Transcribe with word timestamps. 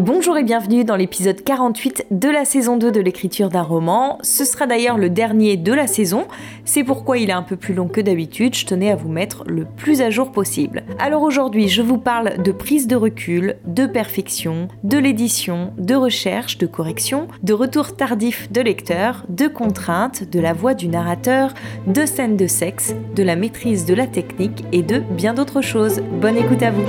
Bonjour 0.00 0.38
et 0.38 0.44
bienvenue 0.44 0.82
dans 0.82 0.96
l'épisode 0.96 1.44
48 1.44 2.06
de 2.10 2.30
la 2.30 2.46
saison 2.46 2.78
2 2.78 2.90
de 2.90 3.00
l'écriture 3.00 3.50
d'un 3.50 3.60
roman. 3.60 4.16
Ce 4.22 4.46
sera 4.46 4.66
d'ailleurs 4.66 4.96
le 4.96 5.10
dernier 5.10 5.58
de 5.58 5.74
la 5.74 5.86
saison, 5.86 6.26
c'est 6.64 6.84
pourquoi 6.84 7.18
il 7.18 7.28
est 7.28 7.34
un 7.34 7.42
peu 7.42 7.56
plus 7.56 7.74
long 7.74 7.86
que 7.86 8.00
d'habitude, 8.00 8.54
je 8.54 8.64
tenais 8.64 8.90
à 8.90 8.96
vous 8.96 9.10
mettre 9.10 9.44
le 9.46 9.66
plus 9.66 10.00
à 10.00 10.08
jour 10.08 10.32
possible. 10.32 10.84
Alors 10.98 11.20
aujourd'hui, 11.20 11.68
je 11.68 11.82
vous 11.82 11.98
parle 11.98 12.42
de 12.42 12.50
prise 12.50 12.86
de 12.86 12.96
recul, 12.96 13.56
de 13.66 13.84
perfection, 13.84 14.68
de 14.84 14.96
l'édition, 14.96 15.74
de 15.76 15.94
recherche, 15.94 16.56
de 16.56 16.66
correction, 16.66 17.28
de 17.42 17.52
retour 17.52 17.94
tardif 17.94 18.50
de 18.50 18.62
lecteur, 18.62 19.26
de 19.28 19.48
contraintes, 19.48 20.30
de 20.30 20.40
la 20.40 20.54
voix 20.54 20.72
du 20.72 20.88
narrateur, 20.88 21.52
de 21.86 22.06
scènes 22.06 22.38
de 22.38 22.46
sexe, 22.46 22.94
de 23.14 23.22
la 23.22 23.36
maîtrise 23.36 23.84
de 23.84 23.92
la 23.92 24.06
technique 24.06 24.64
et 24.72 24.80
de 24.80 25.00
bien 25.00 25.34
d'autres 25.34 25.60
choses. 25.60 26.00
Bonne 26.22 26.38
écoute 26.38 26.62
à 26.62 26.70
vous 26.70 26.86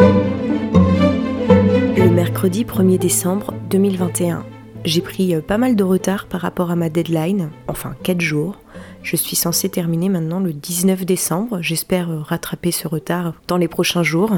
mercredi 2.11 2.65
1er 2.65 2.97
décembre 2.97 3.53
2021. 3.69 4.45
J'ai 4.83 4.99
pris 4.99 5.33
euh, 5.33 5.39
pas 5.39 5.57
mal 5.57 5.77
de 5.77 5.83
retard 5.83 6.27
par 6.27 6.41
rapport 6.41 6.69
à 6.69 6.75
ma 6.75 6.89
deadline, 6.89 7.49
enfin 7.69 7.95
4 8.03 8.19
jours. 8.19 8.59
Je 9.01 9.15
suis 9.15 9.37
censée 9.37 9.69
terminer 9.69 10.09
maintenant 10.09 10.41
le 10.41 10.51
19 10.51 11.05
décembre. 11.05 11.61
J'espère 11.61 12.09
euh, 12.09 12.19
rattraper 12.19 12.71
ce 12.71 12.89
retard 12.89 13.33
dans 13.47 13.55
les 13.55 13.69
prochains 13.69 14.03
jours 14.03 14.33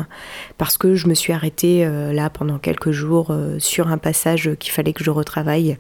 parce 0.59 0.77
que 0.77 0.94
je 0.94 1.08
me 1.08 1.16
suis 1.16 1.34
arrêtée 1.34 1.84
euh, 1.84 2.13
là 2.13 2.30
pendant 2.30 2.59
quelques 2.59 2.91
jours 2.91 3.36
sur 3.58 3.88
un 3.88 3.98
passage 3.98 4.52
qu'il 4.60 4.71
fallait 4.71 4.94
que 4.94 5.04
je 5.04 5.10
retravaille 5.10 5.77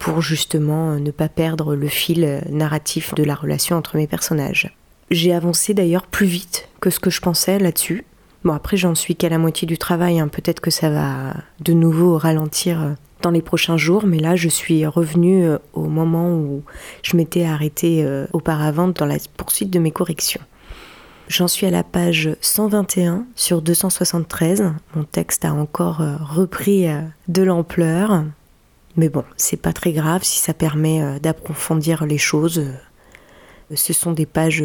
pour 0.00 0.20
justement 0.20 0.96
ne 0.96 1.10
pas 1.12 1.28
perdre 1.28 1.76
le 1.76 1.88
fil 1.88 2.42
narratif 2.50 3.14
de 3.14 3.22
la 3.22 3.36
relation 3.36 3.76
entre 3.76 3.96
mes 3.96 4.08
personnages. 4.08 4.74
J'ai 5.12 5.32
avancé 5.32 5.72
d'ailleurs 5.72 6.08
plus 6.08 6.26
vite 6.26 6.68
que 6.80 6.90
ce 6.90 6.98
que 6.98 7.10
je 7.10 7.20
pensais 7.20 7.60
là-dessus. 7.60 8.04
Bon, 8.44 8.52
après, 8.52 8.76
j'en 8.76 8.94
suis 8.94 9.16
qu'à 9.16 9.28
la 9.28 9.38
moitié 9.38 9.66
du 9.66 9.78
travail. 9.78 10.20
Hein. 10.20 10.28
Peut-être 10.28 10.60
que 10.60 10.70
ça 10.70 10.90
va 10.90 11.34
de 11.60 11.72
nouveau 11.72 12.16
ralentir 12.16 12.82
euh, 12.82 12.92
dans 13.22 13.30
les 13.30 13.42
prochains 13.42 13.76
jours, 13.76 14.06
mais 14.06 14.18
là, 14.18 14.36
je 14.36 14.48
suis 14.48 14.86
revenue 14.86 15.44
euh, 15.44 15.58
au 15.72 15.84
moment 15.84 16.30
où 16.30 16.62
je 17.02 17.16
m'étais 17.16 17.44
arrêtée 17.44 18.04
euh, 18.04 18.26
auparavant 18.32 18.88
dans 18.88 19.06
la 19.06 19.16
poursuite 19.36 19.70
de 19.70 19.80
mes 19.80 19.90
corrections. 19.90 20.40
J'en 21.26 21.48
suis 21.48 21.66
à 21.66 21.70
la 21.70 21.82
page 21.82 22.30
121 22.40 23.26
sur 23.34 23.60
273. 23.60 24.72
Mon 24.94 25.04
texte 25.04 25.44
a 25.44 25.52
encore 25.52 26.00
repris 26.20 26.86
de 27.26 27.42
l'ampleur. 27.42 28.24
Mais 28.96 29.10
bon, 29.10 29.24
c'est 29.36 29.60
pas 29.60 29.74
très 29.74 29.92
grave 29.92 30.22
si 30.22 30.38
ça 30.38 30.54
permet 30.54 31.20
d'approfondir 31.20 32.06
les 32.06 32.16
choses. 32.16 32.64
Ce 33.74 33.92
sont 33.92 34.12
des 34.12 34.24
pages 34.24 34.64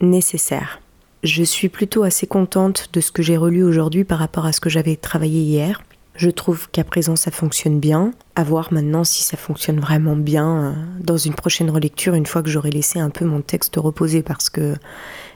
nécessaires. 0.00 0.80
Je 1.24 1.42
suis 1.42 1.68
plutôt 1.68 2.04
assez 2.04 2.28
contente 2.28 2.90
de 2.92 3.00
ce 3.00 3.10
que 3.10 3.22
j'ai 3.22 3.36
relu 3.36 3.64
aujourd'hui 3.64 4.04
par 4.04 4.20
rapport 4.20 4.46
à 4.46 4.52
ce 4.52 4.60
que 4.60 4.70
j'avais 4.70 4.94
travaillé 4.94 5.40
hier. 5.40 5.82
Je 6.14 6.30
trouve 6.30 6.68
qu'à 6.70 6.84
présent 6.84 7.16
ça 7.16 7.32
fonctionne 7.32 7.80
bien. 7.80 8.12
À 8.36 8.44
voir 8.44 8.72
maintenant 8.72 9.02
si 9.02 9.24
ça 9.24 9.36
fonctionne 9.36 9.80
vraiment 9.80 10.14
bien 10.14 10.64
euh, 10.64 10.72
dans 11.00 11.16
une 11.16 11.34
prochaine 11.34 11.70
relecture 11.70 12.14
une 12.14 12.26
fois 12.26 12.44
que 12.44 12.48
j'aurai 12.48 12.70
laissé 12.70 13.00
un 13.00 13.10
peu 13.10 13.24
mon 13.24 13.40
texte 13.40 13.74
reposer 13.76 14.22
parce 14.22 14.48
que 14.48 14.76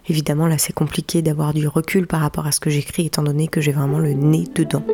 évidemment 0.08 0.46
là 0.46 0.56
c'est 0.56 0.72
compliqué 0.72 1.20
d'avoir 1.20 1.52
du 1.52 1.66
recul 1.66 2.06
par 2.06 2.20
rapport 2.20 2.46
à 2.46 2.52
ce 2.52 2.60
que 2.60 2.70
j'écris 2.70 3.06
étant 3.06 3.24
donné 3.24 3.48
que 3.48 3.60
j'ai 3.60 3.72
vraiment 3.72 3.98
le 3.98 4.12
nez 4.12 4.44
dedans. 4.54 4.84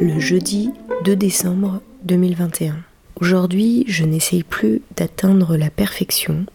Le 0.00 0.18
jeudi 0.20 0.70
2 1.04 1.16
décembre 1.16 1.82
2021. 2.04 2.76
Aujourd'hui, 3.20 3.84
je 3.86 4.04
n'essaye 4.04 4.42
plus 4.42 4.82
d'atteindre 4.96 5.56
la 5.56 5.70
perfection, 5.70 6.46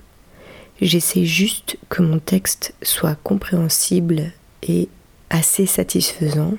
J'essaie 0.81 1.25
juste 1.25 1.77
que 1.89 2.01
mon 2.01 2.19
texte 2.19 2.73
soit 2.81 3.15
compréhensible 3.15 4.31
et 4.63 4.87
assez 5.29 5.65
satisfaisant 5.65 6.53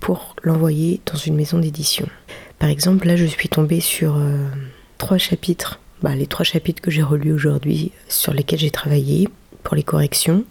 pour 0.00 0.34
l'envoyer 0.42 1.00
dans 1.04 1.18
une 1.18 1.36
maison 1.36 1.58
d'édition. 1.58 2.08
Par 2.58 2.70
exemple, 2.70 3.06
là, 3.06 3.16
je 3.16 3.26
suis 3.26 3.48
tombée 3.48 3.80
sur 3.80 4.16
euh, 4.16 4.48
trois 4.96 5.18
chapitres, 5.18 5.80
bah, 6.02 6.14
les 6.14 6.26
trois 6.26 6.44
chapitres 6.44 6.80
que 6.80 6.90
j'ai 6.90 7.02
relus 7.02 7.32
aujourd'hui, 7.32 7.92
sur 8.08 8.32
lesquels 8.32 8.58
j'ai 8.58 8.70
travaillé 8.70 9.28
pour 9.62 9.76
les 9.76 9.82
corrections, 9.82 10.44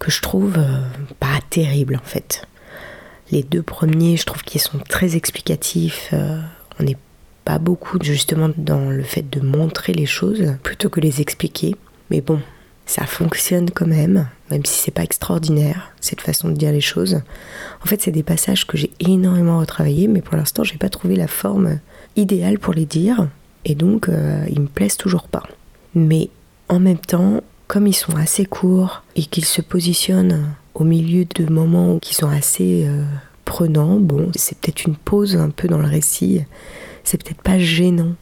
que 0.00 0.10
je 0.10 0.20
trouve 0.20 0.58
euh, 0.58 0.80
pas 1.20 1.38
terribles 1.50 1.96
en 1.96 2.06
fait. 2.06 2.46
Les 3.30 3.44
deux 3.44 3.62
premiers, 3.62 4.16
je 4.16 4.26
trouve 4.26 4.42
qu'ils 4.42 4.60
sont 4.60 4.78
très 4.78 5.16
explicatifs. 5.16 6.10
Euh, 6.12 6.40
on 6.80 6.82
n'est 6.82 6.98
pas 7.44 7.58
beaucoup 7.58 7.98
justement 8.02 8.50
dans 8.56 8.90
le 8.90 9.02
fait 9.04 9.28
de 9.28 9.40
montrer 9.40 9.92
les 9.92 10.06
choses 10.06 10.56
plutôt 10.62 10.90
que 10.90 11.00
les 11.00 11.20
expliquer. 11.20 11.76
Mais 12.12 12.20
bon, 12.20 12.40
ça 12.84 13.06
fonctionne 13.06 13.70
quand 13.70 13.86
même, 13.86 14.28
même 14.50 14.66
si 14.66 14.78
c'est 14.78 14.90
pas 14.90 15.02
extraordinaire, 15.02 15.92
cette 15.98 16.20
façon 16.20 16.50
de 16.50 16.54
dire 16.54 16.70
les 16.70 16.82
choses. 16.82 17.22
En 17.82 17.86
fait, 17.86 18.02
c'est 18.02 18.10
des 18.10 18.22
passages 18.22 18.66
que 18.66 18.76
j'ai 18.76 18.90
énormément 19.00 19.58
retravaillés, 19.58 20.08
mais 20.08 20.20
pour 20.20 20.36
l'instant, 20.36 20.62
j'ai 20.62 20.76
pas 20.76 20.90
trouvé 20.90 21.16
la 21.16 21.26
forme 21.26 21.78
idéale 22.16 22.58
pour 22.58 22.74
les 22.74 22.84
dire, 22.84 23.30
et 23.64 23.74
donc 23.74 24.10
euh, 24.10 24.44
ils 24.50 24.60
me 24.60 24.66
plaisent 24.66 24.98
toujours 24.98 25.26
pas. 25.26 25.44
Mais 25.94 26.28
en 26.68 26.80
même 26.80 26.98
temps, 26.98 27.40
comme 27.66 27.86
ils 27.86 27.94
sont 27.94 28.14
assez 28.16 28.44
courts 28.44 29.04
et 29.16 29.22
qu'ils 29.22 29.46
se 29.46 29.62
positionnent 29.62 30.54
au 30.74 30.84
milieu 30.84 31.24
de 31.24 31.50
moments 31.50 31.98
qui 31.98 32.14
sont 32.14 32.28
assez 32.28 32.84
euh, 32.86 33.04
prenants, 33.46 33.98
bon, 33.98 34.30
c'est 34.36 34.58
peut-être 34.58 34.84
une 34.84 34.96
pause 34.96 35.34
un 35.34 35.48
peu 35.48 35.66
dans 35.66 35.78
le 35.78 35.88
récit, 35.88 36.42
c'est 37.04 37.22
peut-être 37.22 37.40
pas 37.40 37.58
gênant 37.58 38.16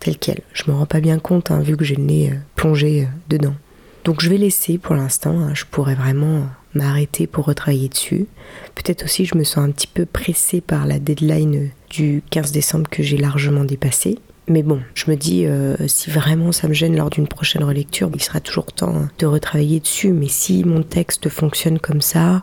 tel 0.00 0.18
quel. 0.18 0.40
Je 0.52 0.64
me 0.70 0.76
rends 0.76 0.86
pas 0.86 1.00
bien 1.00 1.18
compte, 1.18 1.50
hein, 1.50 1.60
vu 1.60 1.76
que 1.76 1.84
le 1.84 1.96
nez 1.96 2.30
euh, 2.30 2.36
plongé 2.56 3.02
euh, 3.02 3.06
dedans. 3.28 3.54
Donc 4.04 4.22
je 4.22 4.30
vais 4.30 4.38
laisser 4.38 4.78
pour 4.78 4.94
l'instant, 4.94 5.38
hein. 5.38 5.54
je 5.54 5.64
pourrais 5.64 5.94
vraiment 5.94 6.46
m'arrêter 6.74 7.26
pour 7.26 7.46
retravailler 7.46 7.88
dessus. 7.88 8.26
Peut-être 8.74 9.04
aussi 9.04 9.24
je 9.24 9.36
me 9.36 9.44
sens 9.44 9.58
un 9.58 9.70
petit 9.70 9.86
peu 9.86 10.06
pressée 10.06 10.60
par 10.60 10.86
la 10.86 10.98
deadline 10.98 11.70
du 11.90 12.22
15 12.30 12.52
décembre 12.52 12.88
que 12.88 13.02
j'ai 13.02 13.16
largement 13.16 13.64
dépassée. 13.64 14.18
Mais 14.50 14.62
bon, 14.62 14.80
je 14.94 15.10
me 15.10 15.16
dis, 15.16 15.44
euh, 15.44 15.76
si 15.88 16.08
vraiment 16.08 16.52
ça 16.52 16.68
me 16.68 16.72
gêne 16.72 16.96
lors 16.96 17.10
d'une 17.10 17.28
prochaine 17.28 17.62
relecture, 17.62 18.10
il 18.14 18.22
sera 18.22 18.40
toujours 18.40 18.64
temps 18.64 18.96
hein, 18.96 19.10
de 19.18 19.26
retravailler 19.26 19.78
dessus. 19.78 20.12
Mais 20.12 20.28
si 20.28 20.64
mon 20.64 20.82
texte 20.82 21.28
fonctionne 21.28 21.78
comme 21.78 22.00
ça, 22.00 22.42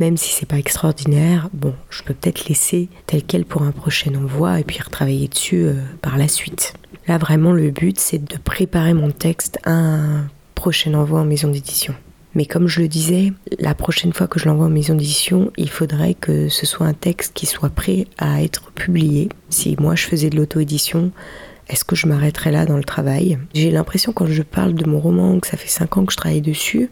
même 0.00 0.16
si 0.16 0.32
c'est 0.32 0.46
pas 0.46 0.58
extraordinaire, 0.58 1.48
bon, 1.52 1.74
je 1.90 2.02
peux 2.02 2.14
peut-être 2.14 2.48
laisser 2.48 2.88
tel 3.06 3.22
quel 3.22 3.44
pour 3.44 3.62
un 3.62 3.70
prochain 3.70 4.12
envoi 4.16 4.58
et 4.58 4.64
puis 4.64 4.80
retravailler 4.82 5.28
dessus 5.28 5.68
par 6.02 6.18
la 6.18 6.26
suite. 6.26 6.74
Là, 7.06 7.18
vraiment, 7.18 7.52
le 7.52 7.70
but, 7.70 7.98
c'est 7.98 8.22
de 8.22 8.38
préparer 8.38 8.94
mon 8.94 9.10
texte 9.10 9.58
à 9.64 9.72
un 9.72 10.28
prochain 10.54 10.94
envoi 10.94 11.20
en 11.20 11.24
maison 11.24 11.48
d'édition. 11.48 11.94
Mais 12.34 12.46
comme 12.46 12.66
je 12.66 12.80
le 12.80 12.88
disais, 12.88 13.32
la 13.58 13.74
prochaine 13.74 14.12
fois 14.12 14.26
que 14.26 14.40
je 14.40 14.46
l'envoie 14.46 14.66
en 14.66 14.70
maison 14.70 14.94
d'édition, 14.94 15.52
il 15.56 15.70
faudrait 15.70 16.14
que 16.14 16.48
ce 16.48 16.66
soit 16.66 16.86
un 16.86 16.94
texte 16.94 17.32
qui 17.34 17.46
soit 17.46 17.70
prêt 17.70 18.06
à 18.18 18.42
être 18.42 18.72
publié. 18.72 19.28
Si 19.50 19.76
moi 19.78 19.94
je 19.94 20.04
faisais 20.04 20.30
de 20.30 20.36
l'auto-édition, 20.36 21.12
est-ce 21.68 21.84
que 21.84 21.94
je 21.94 22.06
m'arrêterais 22.06 22.50
là 22.50 22.66
dans 22.66 22.76
le 22.76 22.84
travail? 22.84 23.38
J'ai 23.54 23.70
l'impression 23.70 24.12
quand 24.12 24.26
je 24.26 24.42
parle 24.42 24.74
de 24.74 24.88
mon 24.88 24.98
roman, 24.98 25.38
que 25.38 25.46
ça 25.46 25.56
fait 25.56 25.68
5 25.68 25.96
ans 25.96 26.04
que 26.04 26.12
je 26.12 26.16
travaille 26.16 26.40
dessus, 26.40 26.90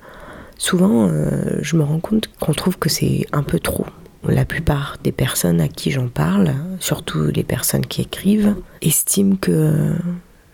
souvent 0.58 1.08
euh, 1.08 1.58
je 1.60 1.76
me 1.76 1.82
rends 1.82 2.00
compte 2.00 2.30
qu'on 2.38 2.54
trouve 2.54 2.78
que 2.78 2.88
c'est 2.88 3.26
un 3.32 3.42
peu 3.42 3.58
trop. 3.58 3.86
La 4.28 4.44
plupart 4.44 4.98
des 5.02 5.10
personnes 5.10 5.60
à 5.60 5.68
qui 5.68 5.90
j'en 5.90 6.08
parle, 6.08 6.54
surtout 6.78 7.26
les 7.26 7.42
personnes 7.42 7.86
qui 7.86 8.02
écrivent, 8.02 8.54
estiment 8.80 9.36
que 9.36 9.94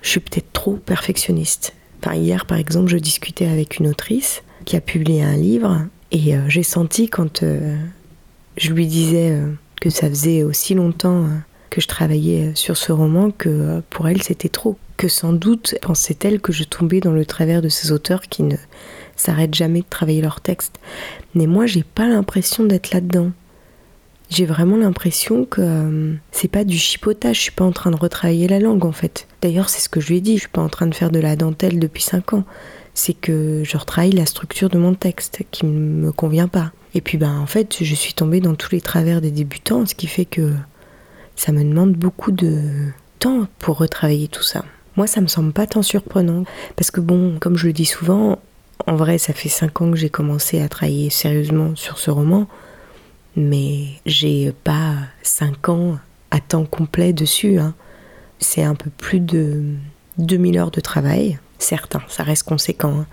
je 0.00 0.08
suis 0.08 0.20
peut-être 0.20 0.52
trop 0.52 0.76
perfectionniste. 0.76 1.74
hier, 2.14 2.46
par 2.46 2.56
exemple, 2.56 2.88
je 2.88 2.96
discutais 2.96 3.46
avec 3.46 3.78
une 3.78 3.88
autrice 3.88 4.42
qui 4.64 4.76
a 4.76 4.80
publié 4.80 5.22
un 5.22 5.36
livre 5.36 5.86
et 6.10 6.34
euh, 6.34 6.48
j'ai 6.48 6.62
senti 6.62 7.08
quand 7.08 7.42
euh, 7.42 7.76
je 8.56 8.72
lui 8.72 8.86
disais 8.86 9.30
euh, 9.30 9.52
que 9.80 9.90
ça 9.90 10.08
faisait 10.08 10.42
aussi 10.42 10.74
longtemps 10.74 11.26
que 11.70 11.82
je 11.82 11.88
travaillais 11.88 12.52
sur 12.54 12.76
ce 12.78 12.92
roman 12.92 13.30
que 13.30 13.82
pour 13.90 14.08
elle 14.08 14.22
c'était 14.22 14.48
trop. 14.48 14.78
Que 14.96 15.08
sans 15.08 15.32
doute 15.32 15.76
pensait-elle 15.82 16.40
que 16.40 16.52
je 16.52 16.64
tombais 16.64 17.00
dans 17.00 17.12
le 17.12 17.26
travers 17.26 17.62
de 17.62 17.68
ces 17.68 17.92
auteurs 17.92 18.22
qui 18.22 18.42
ne 18.42 18.56
s'arrêtent 19.14 19.54
jamais 19.54 19.80
de 19.80 19.86
travailler 19.88 20.22
leur 20.22 20.40
texte. 20.40 20.80
Mais 21.34 21.46
moi, 21.46 21.66
j'ai 21.66 21.84
pas 21.84 22.09
l'impression 22.09 22.64
d'être 22.64 22.92
là-dedans 22.92 23.30
j'ai 24.30 24.45
vraiment 24.45 24.77
l'impression 24.77 25.45
que 25.45 25.60
euh, 25.63 26.15
c'est 26.33 26.51
pas 26.51 26.65
du 26.65 26.77
chipotage, 26.77 27.36
je 27.36 27.42
suis 27.42 27.53
pas 27.53 27.65
en 27.65 27.72
train 27.72 27.91
de 27.91 27.97
retravailler 27.97 28.47
la 28.47 28.59
langue 28.59 28.84
en 28.84 28.92
fait. 28.92 29.27
D'ailleurs, 29.41 29.69
c'est 29.69 29.80
ce 29.80 29.89
que 29.89 30.01
je 30.01 30.09
lui 30.09 30.19
ai 30.19 30.21
dit, 30.21 30.34
je 30.34 30.41
suis 30.41 30.48
pas 30.48 30.60
en 30.60 30.69
train 30.69 30.86
de 30.86 30.95
faire 30.95 31.10
de 31.10 31.19
la 31.19 31.36
dentelle 31.36 31.78
depuis 31.78 32.03
5 32.03 32.34
ans. 32.34 32.45
C'est 32.95 33.15
que 33.15 33.63
je 33.65 33.77
retravaille 33.77 34.13
la 34.13 34.27
structure 34.27 34.69
de 34.69 34.78
mon 34.78 34.95
texte 34.95 35.42
qui 35.51 35.66
ne 35.66 35.78
me 35.78 36.13
convient 36.13 36.48
pas. 36.48 36.72
Et 36.95 37.01
puis 37.01 37.16
ben 37.16 37.39
en 37.39 37.47
fait, 37.47 37.83
je 37.83 37.95
suis 37.95 38.13
tombée 38.13 38.41
dans 38.41 38.54
tous 38.54 38.72
les 38.72 38.80
travers 38.80 39.21
des 39.21 39.30
débutants, 39.30 39.86
ce 39.86 39.95
qui 39.95 40.07
fait 40.07 40.25
que 40.25 40.53
ça 41.36 41.53
me 41.53 41.63
demande 41.63 41.92
beaucoup 41.92 42.33
de 42.33 42.60
temps 43.19 43.47
pour 43.59 43.78
retravailler 43.78 44.28
tout 44.28 44.42
ça. 44.42 44.65
Moi, 44.97 45.07
ça 45.07 45.21
me 45.21 45.28
semble 45.28 45.53
pas 45.53 45.66
tant 45.66 45.83
surprenant 45.83 46.45
parce 46.77 46.91
que 46.91 47.01
bon, 47.01 47.39
comme 47.39 47.57
je 47.57 47.69
le 47.69 47.72
dis 47.72 47.86
souvent, 47.86 48.41
en 48.86 48.97
vrai, 48.97 49.19
ça 49.19 49.33
fait 49.33 49.48
5 49.48 49.81
ans 49.81 49.91
que 49.91 49.97
j'ai 49.97 50.10
commencé 50.10 50.60
à 50.60 50.69
travailler 50.69 51.09
sérieusement 51.09 51.77
sur 51.77 51.98
ce 51.98 52.10
roman 52.10 52.47
mais 53.38 53.86
j'ai 54.04 54.52
pas 54.64 54.94
5 55.22 55.68
ans 55.68 55.98
à 56.30 56.40
temps 56.40 56.64
complet 56.64 57.12
dessus. 57.12 57.58
Hein. 57.58 57.74
C'est 58.40 58.64
un 58.64 58.74
peu 58.74 58.90
plus 58.90 59.20
de 59.20 59.62
2000 60.18 60.58
heures 60.58 60.70
de 60.70 60.80
travail. 60.80 61.38
Certes, 61.58 61.96
hein, 61.96 62.02
ça 62.08 62.24
reste 62.24 62.42
conséquent. 62.42 63.00
Hein. 63.00 63.06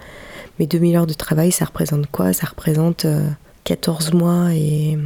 Mais 0.60 0.68
2000 0.68 0.95
heures 0.98 1.07
de 1.07 1.13
travail, 1.13 1.51
ça 1.51 1.66
représente 1.66 2.07
quoi? 2.07 2.33
Ça 2.33 2.48
représente 2.48 3.06
14 3.66 4.10
euh, 4.13 4.18
mois 4.18 4.54
et 4.54 4.98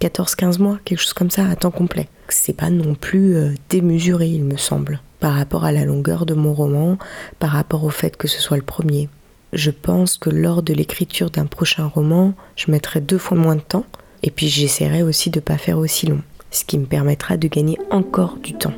14-15 0.00 0.60
mois, 0.60 0.78
quelque 0.84 1.00
chose 1.00 1.12
comme 1.12 1.30
ça, 1.30 1.46
à 1.46 1.56
temps 1.56 1.70
complet. 1.70 2.08
C'est 2.28 2.56
pas 2.56 2.70
non 2.70 2.94
plus 2.94 3.34
euh, 3.36 3.52
démesuré, 3.68 4.28
il 4.28 4.44
me 4.44 4.56
semble, 4.56 5.00
par 5.18 5.34
rapport 5.34 5.64
à 5.64 5.72
la 5.72 5.84
longueur 5.84 6.24
de 6.24 6.34
mon 6.34 6.54
roman, 6.54 6.98
par 7.38 7.50
rapport 7.50 7.84
au 7.84 7.90
fait 7.90 8.16
que 8.16 8.28
ce 8.28 8.40
soit 8.40 8.56
le 8.56 8.62
premier. 8.62 9.08
Je 9.52 9.70
pense 9.72 10.16
que 10.16 10.30
lors 10.30 10.62
de 10.62 10.72
l'écriture 10.72 11.30
d'un 11.30 11.46
prochain 11.46 11.86
roman, 11.86 12.34
je 12.54 12.70
mettrai 12.70 13.00
deux 13.00 13.18
fois 13.18 13.36
moins 13.36 13.56
de 13.56 13.60
temps, 13.60 13.86
et 14.22 14.30
puis 14.30 14.48
j'essaierai 14.48 15.02
aussi 15.02 15.30
de 15.30 15.38
ne 15.38 15.44
pas 15.44 15.58
faire 15.58 15.78
aussi 15.78 16.06
long, 16.06 16.20
ce 16.50 16.64
qui 16.64 16.78
me 16.78 16.86
permettra 16.86 17.36
de 17.36 17.48
gagner 17.48 17.78
encore 17.90 18.36
du 18.36 18.54
temps. 18.54 18.74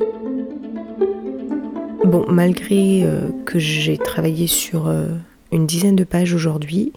Bon, 2.05 2.25
malgré 2.29 3.05
euh, 3.05 3.29
que 3.47 3.59
j'ai 3.59 3.97
travaillé 3.97 4.47
sur 4.47 4.89
euh, 4.89 5.07
une 5.53 5.67
dizaine 5.67 5.97
de 5.97 6.05
pages 6.05 6.35
aujourd'hui, 6.35 6.93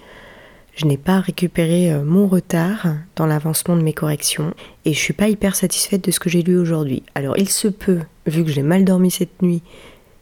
je 0.76 0.86
n'ai 0.86 0.98
pas 0.98 1.20
récupéré 1.20 1.94
euh, 1.94 2.04
mon 2.04 2.28
retard 2.28 2.88
dans 3.16 3.28
l'avancement 3.28 3.78
de 3.78 3.84
mes 3.84 3.94
corrections 3.94 4.54
et 4.84 4.94
je 4.94 5.00
suis 5.00 5.14
pas 5.14 5.30
hyper 5.30 5.56
satisfaite 5.56 6.04
de 6.04 6.12
ce 6.12 6.20
que 6.20 6.30
j'ai 6.30 6.42
lu 6.42 6.58
aujourd'hui. 6.58 7.04
Alors 7.14 7.38
il 7.38 7.50
se 7.50 7.68
peut, 7.68 8.00
vu 8.26 8.44
que 8.44 8.52
j'ai 8.52 8.64
mal 8.64 8.84
dormi 8.84 9.12
cette 9.12 9.42
nuit, 9.42 9.62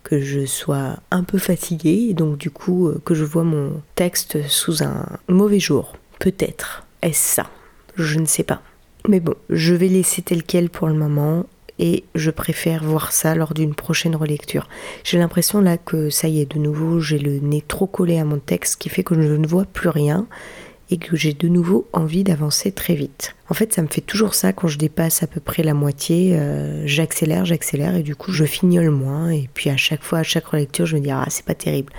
que 0.03 0.19
je 0.19 0.45
sois 0.45 0.97
un 1.11 1.23
peu 1.23 1.37
fatiguée 1.37 2.07
et 2.09 2.13
donc 2.13 2.37
du 2.37 2.51
coup 2.51 2.91
que 3.05 3.15
je 3.15 3.23
vois 3.23 3.45
mon 3.45 3.81
texte 3.95 4.45
sous 4.49 4.83
un 4.83 5.05
mauvais 5.29 5.61
jour. 5.61 5.93
Peut-être. 6.19 6.85
Est-ce 7.01 7.35
ça? 7.35 7.49
Je 7.95 8.19
ne 8.19 8.25
sais 8.25 8.43
pas. 8.43 8.61
Mais 9.07 9.19
bon, 9.19 9.35
je 9.49 9.73
vais 9.73 9.87
laisser 9.87 10.21
tel 10.21 10.43
quel 10.43 10.69
pour 10.69 10.87
le 10.87 10.93
moment 10.93 11.45
et 11.79 12.03
je 12.15 12.31
préfère 12.31 12.83
voir 12.83 13.11
ça 13.11 13.35
lors 13.35 13.53
d'une 13.53 13.75
prochaine 13.75 14.15
relecture. 14.15 14.69
J'ai 15.03 15.17
l'impression 15.17 15.59
là 15.59 15.77
que 15.77 16.09
ça 16.09 16.27
y 16.27 16.39
est, 16.39 16.51
de 16.51 16.59
nouveau, 16.59 16.99
j'ai 16.99 17.19
le 17.19 17.39
nez 17.39 17.63
trop 17.67 17.87
collé 17.87 18.19
à 18.19 18.25
mon 18.25 18.39
texte, 18.39 18.79
qui 18.79 18.89
fait 18.89 19.03
que 19.03 19.15
je 19.15 19.33
ne 19.33 19.47
vois 19.47 19.65
plus 19.65 19.89
rien 19.89 20.27
et 20.89 20.97
que 20.97 21.15
j'ai 21.15 21.33
de 21.33 21.47
nouveau 21.47 21.87
envie 21.91 22.23
d'avancer 22.23 22.71
très 22.71 22.93
vite. 22.93 23.35
En 23.49 23.53
fait, 23.53 23.73
ça 23.73 23.81
me 23.81 23.87
fait 23.87 24.01
toujours 24.01 24.35
ça 24.35 24.53
quand 24.53 24.67
je 24.67 24.77
dépasse 24.77 25.23
à 25.23 25.27
peu 25.27 25.39
près 25.39 25.63
la 25.63 25.73
moitié, 25.73 26.37
euh, 26.37 26.83
j'accélère, 26.85 27.45
j'accélère 27.45 27.95
et 27.95 28.03
du 28.03 28.15
coup 28.15 28.31
je 28.31 28.43
fignole 28.43 28.89
moins 28.89 29.29
et 29.29 29.49
puis 29.53 29.69
à 29.69 29.77
chaque 29.77 30.03
fois, 30.03 30.19
à 30.19 30.23
chaque 30.23 30.45
relecture, 30.45 30.85
je 30.85 30.97
me 30.97 31.01
dis 31.01 31.11
ah 31.11 31.25
c'est 31.29 31.45
pas 31.45 31.55
terrible. 31.55 31.91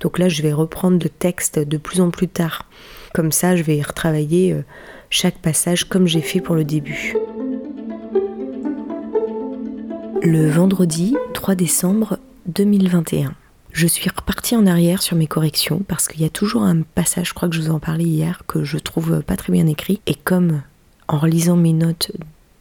Donc 0.00 0.18
là, 0.18 0.28
je 0.28 0.42
vais 0.42 0.52
reprendre 0.52 0.98
le 1.02 1.10
texte 1.10 1.58
de 1.58 1.76
plus 1.76 2.00
en 2.00 2.10
plus 2.10 2.28
tard. 2.28 2.66
Comme 3.14 3.30
ça, 3.30 3.56
je 3.56 3.62
vais 3.62 3.80
retravailler 3.82 4.52
euh, 4.52 4.62
chaque 5.10 5.38
passage 5.38 5.84
comme 5.84 6.06
j'ai 6.06 6.20
fait 6.20 6.40
pour 6.40 6.54
le 6.54 6.64
début. 6.64 7.16
Le 10.22 10.48
vendredi 10.48 11.16
3 11.34 11.56
décembre 11.56 12.18
2021. 12.46 13.34
Je 13.72 13.86
suis 13.86 14.08
repartie 14.08 14.56
en 14.56 14.66
arrière 14.66 15.02
sur 15.02 15.16
mes 15.16 15.26
corrections 15.26 15.82
parce 15.86 16.08
qu'il 16.08 16.22
y 16.22 16.24
a 16.24 16.30
toujours 16.30 16.62
un 16.62 16.82
passage, 16.82 17.28
je 17.28 17.34
crois 17.34 17.48
que 17.48 17.56
je 17.56 17.62
vous 17.62 17.70
en 17.70 17.80
parlais 17.80 18.04
hier, 18.04 18.42
que 18.46 18.64
je 18.64 18.78
trouve 18.78 19.22
pas 19.22 19.36
très 19.36 19.52
bien 19.52 19.66
écrit. 19.66 20.00
Et 20.06 20.14
comme 20.14 20.62
en 21.08 21.18
relisant 21.18 21.56
mes 21.56 21.72
notes 21.72 22.12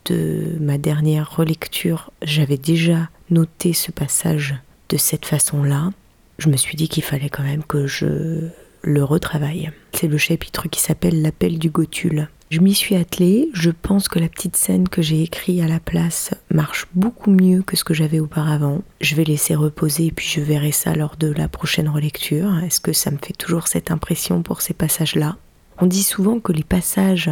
de 0.05 0.57
ma 0.59 0.77
dernière 0.79 1.35
relecture, 1.35 2.11
j'avais 2.23 2.57
déjà 2.57 3.09
noté 3.29 3.73
ce 3.73 3.91
passage 3.91 4.55
de 4.89 4.97
cette 4.97 5.25
façon-là, 5.25 5.91
je 6.39 6.49
me 6.49 6.57
suis 6.57 6.75
dit 6.75 6.89
qu'il 6.89 7.03
fallait 7.03 7.29
quand 7.29 7.43
même 7.43 7.63
que 7.63 7.85
je 7.85 8.47
le 8.81 9.03
retravaille. 9.03 9.71
C'est 9.93 10.07
le 10.07 10.17
chapitre 10.17 10.69
qui 10.69 10.79
s'appelle 10.79 11.21
L'appel 11.21 11.59
du 11.59 11.69
Gothule. 11.69 12.29
Je 12.49 12.61
m'y 12.61 12.73
suis 12.73 12.95
attelée, 12.95 13.49
je 13.53 13.69
pense 13.69 14.07
que 14.07 14.17
la 14.17 14.27
petite 14.27 14.55
scène 14.55 14.89
que 14.89 15.03
j'ai 15.03 15.21
écrite 15.21 15.61
à 15.61 15.67
la 15.67 15.79
place 15.79 16.33
marche 16.49 16.87
beaucoup 16.95 17.29
mieux 17.29 17.61
que 17.61 17.75
ce 17.75 17.83
que 17.83 17.93
j'avais 17.93 18.19
auparavant. 18.19 18.81
Je 19.01 19.13
vais 19.13 19.23
laisser 19.23 19.53
reposer 19.53 20.07
et 20.07 20.11
puis 20.11 20.27
je 20.27 20.41
verrai 20.41 20.71
ça 20.71 20.95
lors 20.95 21.15
de 21.15 21.31
la 21.31 21.47
prochaine 21.47 21.87
relecture. 21.87 22.57
Est-ce 22.63 22.79
que 22.79 22.91
ça 22.91 23.11
me 23.11 23.17
fait 23.17 23.33
toujours 23.33 23.67
cette 23.67 23.91
impression 23.91 24.41
pour 24.41 24.61
ces 24.61 24.73
passages-là? 24.73 25.37
On 25.77 25.85
dit 25.85 26.01
souvent 26.01 26.39
que 26.39 26.51
les 26.51 26.63
passages 26.63 27.29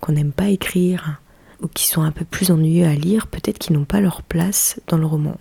qu'on 0.00 0.12
n'aime 0.12 0.32
pas 0.32 0.50
écrire 0.50 1.18
ou 1.62 1.68
qui 1.68 1.86
sont 1.86 2.02
un 2.02 2.12
peu 2.12 2.26
plus 2.26 2.50
ennuyeux 2.50 2.86
à 2.86 2.94
lire, 2.94 3.28
peut-être 3.28 3.58
qu'ils 3.58 3.76
n'ont 3.76 3.86
pas 3.86 4.00
leur 4.00 4.22
place 4.22 4.80
dans 4.86 4.98
le 4.98 5.06
roman. 5.06 5.38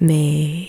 Mais 0.00 0.66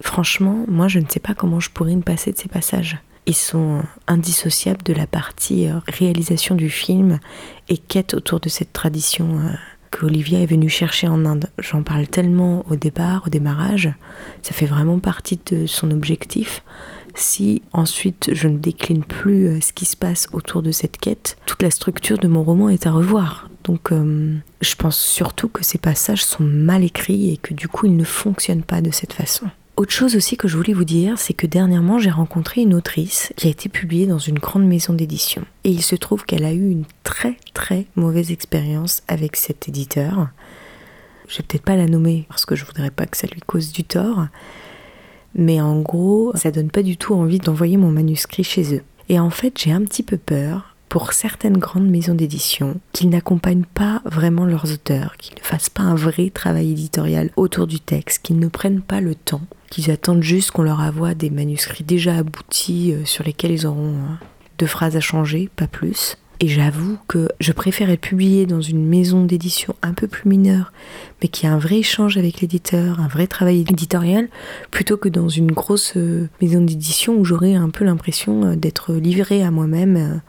franchement, 0.00 0.64
moi 0.68 0.86
je 0.86 1.00
ne 1.00 1.08
sais 1.08 1.18
pas 1.18 1.34
comment 1.34 1.58
je 1.58 1.70
pourrais 1.70 1.96
me 1.96 2.02
passer 2.02 2.30
de 2.30 2.38
ces 2.38 2.48
passages 2.48 2.98
ils 3.26 3.34
sont 3.34 3.82
indissociables 4.06 4.82
de 4.82 4.92
la 4.92 5.06
partie 5.06 5.68
euh, 5.68 5.78
réalisation 5.86 6.54
du 6.54 6.70
film 6.70 7.18
et 7.68 7.78
quête 7.78 8.14
autour 8.14 8.40
de 8.40 8.48
cette 8.48 8.72
tradition 8.72 9.38
euh, 9.38 9.50
que 9.90 10.06
Olivia 10.06 10.40
est 10.40 10.46
venue 10.46 10.68
chercher 10.68 11.08
en 11.08 11.24
Inde. 11.24 11.46
J'en 11.58 11.82
parle 11.82 12.06
tellement 12.06 12.64
au 12.68 12.76
départ, 12.76 13.24
au 13.26 13.30
démarrage, 13.30 13.90
ça 14.42 14.52
fait 14.52 14.66
vraiment 14.66 14.98
partie 14.98 15.38
de 15.50 15.66
son 15.66 15.90
objectif. 15.90 16.62
Si 17.14 17.62
ensuite 17.72 18.30
je 18.32 18.48
ne 18.48 18.58
décline 18.58 19.04
plus 19.04 19.46
euh, 19.46 19.60
ce 19.60 19.72
qui 19.72 19.84
se 19.84 19.96
passe 19.96 20.28
autour 20.32 20.62
de 20.62 20.72
cette 20.72 20.98
quête, 20.98 21.36
toute 21.46 21.62
la 21.62 21.70
structure 21.70 22.18
de 22.18 22.28
mon 22.28 22.42
roman 22.42 22.68
est 22.68 22.86
à 22.86 22.90
revoir. 22.90 23.48
Donc 23.62 23.92
je 24.60 24.74
pense 24.74 24.98
surtout 24.98 25.48
que 25.48 25.64
ces 25.64 25.78
passages 25.78 26.22
sont 26.22 26.44
mal 26.44 26.84
écrits 26.84 27.32
et 27.32 27.38
que 27.38 27.54
du 27.54 27.66
coup 27.66 27.86
ils 27.86 27.96
ne 27.96 28.04
fonctionnent 28.04 28.62
pas 28.62 28.82
de 28.82 28.90
cette 28.90 29.14
façon. 29.14 29.46
Autre 29.76 29.90
chose 29.90 30.14
aussi 30.14 30.36
que 30.36 30.46
je 30.46 30.56
voulais 30.56 30.72
vous 30.72 30.84
dire, 30.84 31.18
c'est 31.18 31.34
que 31.34 31.48
dernièrement 31.48 31.98
j'ai 31.98 32.10
rencontré 32.10 32.60
une 32.60 32.74
autrice 32.74 33.32
qui 33.34 33.48
a 33.48 33.50
été 33.50 33.68
publiée 33.68 34.06
dans 34.06 34.20
une 34.20 34.38
grande 34.38 34.64
maison 34.64 34.92
d'édition. 34.92 35.42
Et 35.64 35.70
il 35.70 35.82
se 35.82 35.96
trouve 35.96 36.24
qu'elle 36.24 36.44
a 36.44 36.52
eu 36.52 36.70
une 36.70 36.84
très 37.02 37.36
très 37.54 37.86
mauvaise 37.96 38.30
expérience 38.30 39.02
avec 39.08 39.34
cet 39.34 39.68
éditeur. 39.68 40.28
Je 41.26 41.38
vais 41.38 41.42
peut-être 41.42 41.64
pas 41.64 41.74
la 41.74 41.88
nommer 41.88 42.24
parce 42.28 42.46
que 42.46 42.54
je 42.54 42.64
voudrais 42.64 42.92
pas 42.92 43.06
que 43.06 43.16
ça 43.16 43.26
lui 43.26 43.40
cause 43.40 43.72
du 43.72 43.82
tort. 43.82 44.28
Mais 45.34 45.60
en 45.60 45.80
gros, 45.80 46.30
ça 46.36 46.52
donne 46.52 46.70
pas 46.70 46.84
du 46.84 46.96
tout 46.96 47.14
envie 47.14 47.40
d'envoyer 47.40 47.76
mon 47.76 47.90
manuscrit 47.90 48.44
chez 48.44 48.76
eux. 48.76 48.82
Et 49.08 49.18
en 49.18 49.30
fait, 49.30 49.58
j'ai 49.58 49.72
un 49.72 49.82
petit 49.82 50.04
peu 50.04 50.18
peur 50.18 50.73
pour 50.88 51.12
certaines 51.12 51.58
grandes 51.58 51.88
maisons 51.88 52.14
d'édition 52.14 52.80
qu'ils 52.92 53.08
n'accompagnent 53.10 53.64
pas 53.74 54.00
vraiment 54.04 54.44
leurs 54.44 54.72
auteurs, 54.72 55.16
qu'ils 55.16 55.34
ne 55.34 55.42
fassent 55.44 55.70
pas 55.70 55.82
un 55.82 55.94
vrai 55.94 56.30
travail 56.30 56.70
éditorial 56.72 57.30
autour 57.36 57.66
du 57.66 57.80
texte, 57.80 58.22
qu'ils 58.22 58.38
ne 58.38 58.48
prennent 58.48 58.82
pas 58.82 59.00
le 59.00 59.14
temps, 59.14 59.42
qu'ils 59.70 59.90
attendent 59.90 60.22
juste 60.22 60.52
qu'on 60.52 60.62
leur 60.62 60.80
envoie 60.80 61.14
des 61.14 61.30
manuscrits 61.30 61.84
déjà 61.84 62.16
aboutis 62.16 62.92
euh, 62.92 63.04
sur 63.04 63.24
lesquels 63.24 63.52
ils 63.52 63.66
auront 63.66 63.94
euh, 63.94 64.24
deux 64.58 64.66
phrases 64.66 64.96
à 64.96 65.00
changer, 65.00 65.50
pas 65.56 65.66
plus. 65.66 66.16
Et 66.40 66.48
j'avoue 66.48 66.98
que 67.08 67.28
je 67.40 67.52
préfère 67.52 67.90
être 67.90 68.00
publié 68.00 68.44
dans 68.44 68.60
une 68.60 68.86
maison 68.86 69.24
d'édition 69.24 69.74
un 69.82 69.94
peu 69.94 70.08
plus 70.08 70.28
mineure, 70.28 70.72
mais 71.22 71.28
qui 71.28 71.46
a 71.46 71.52
un 71.52 71.58
vrai 71.58 71.78
échange 71.78 72.16
avec 72.18 72.40
l'éditeur, 72.40 73.00
un 73.00 73.08
vrai 73.08 73.26
travail 73.26 73.60
éditorial, 73.60 74.28
plutôt 74.70 74.96
que 74.96 75.08
dans 75.08 75.28
une 75.28 75.52
grosse 75.52 75.94
euh, 75.96 76.28
maison 76.40 76.60
d'édition 76.60 77.14
où 77.14 77.24
j'aurais 77.24 77.54
un 77.54 77.70
peu 77.70 77.84
l'impression 77.84 78.54
d'être 78.56 78.94
livré 78.94 79.42
à 79.42 79.50
moi-même 79.50 80.20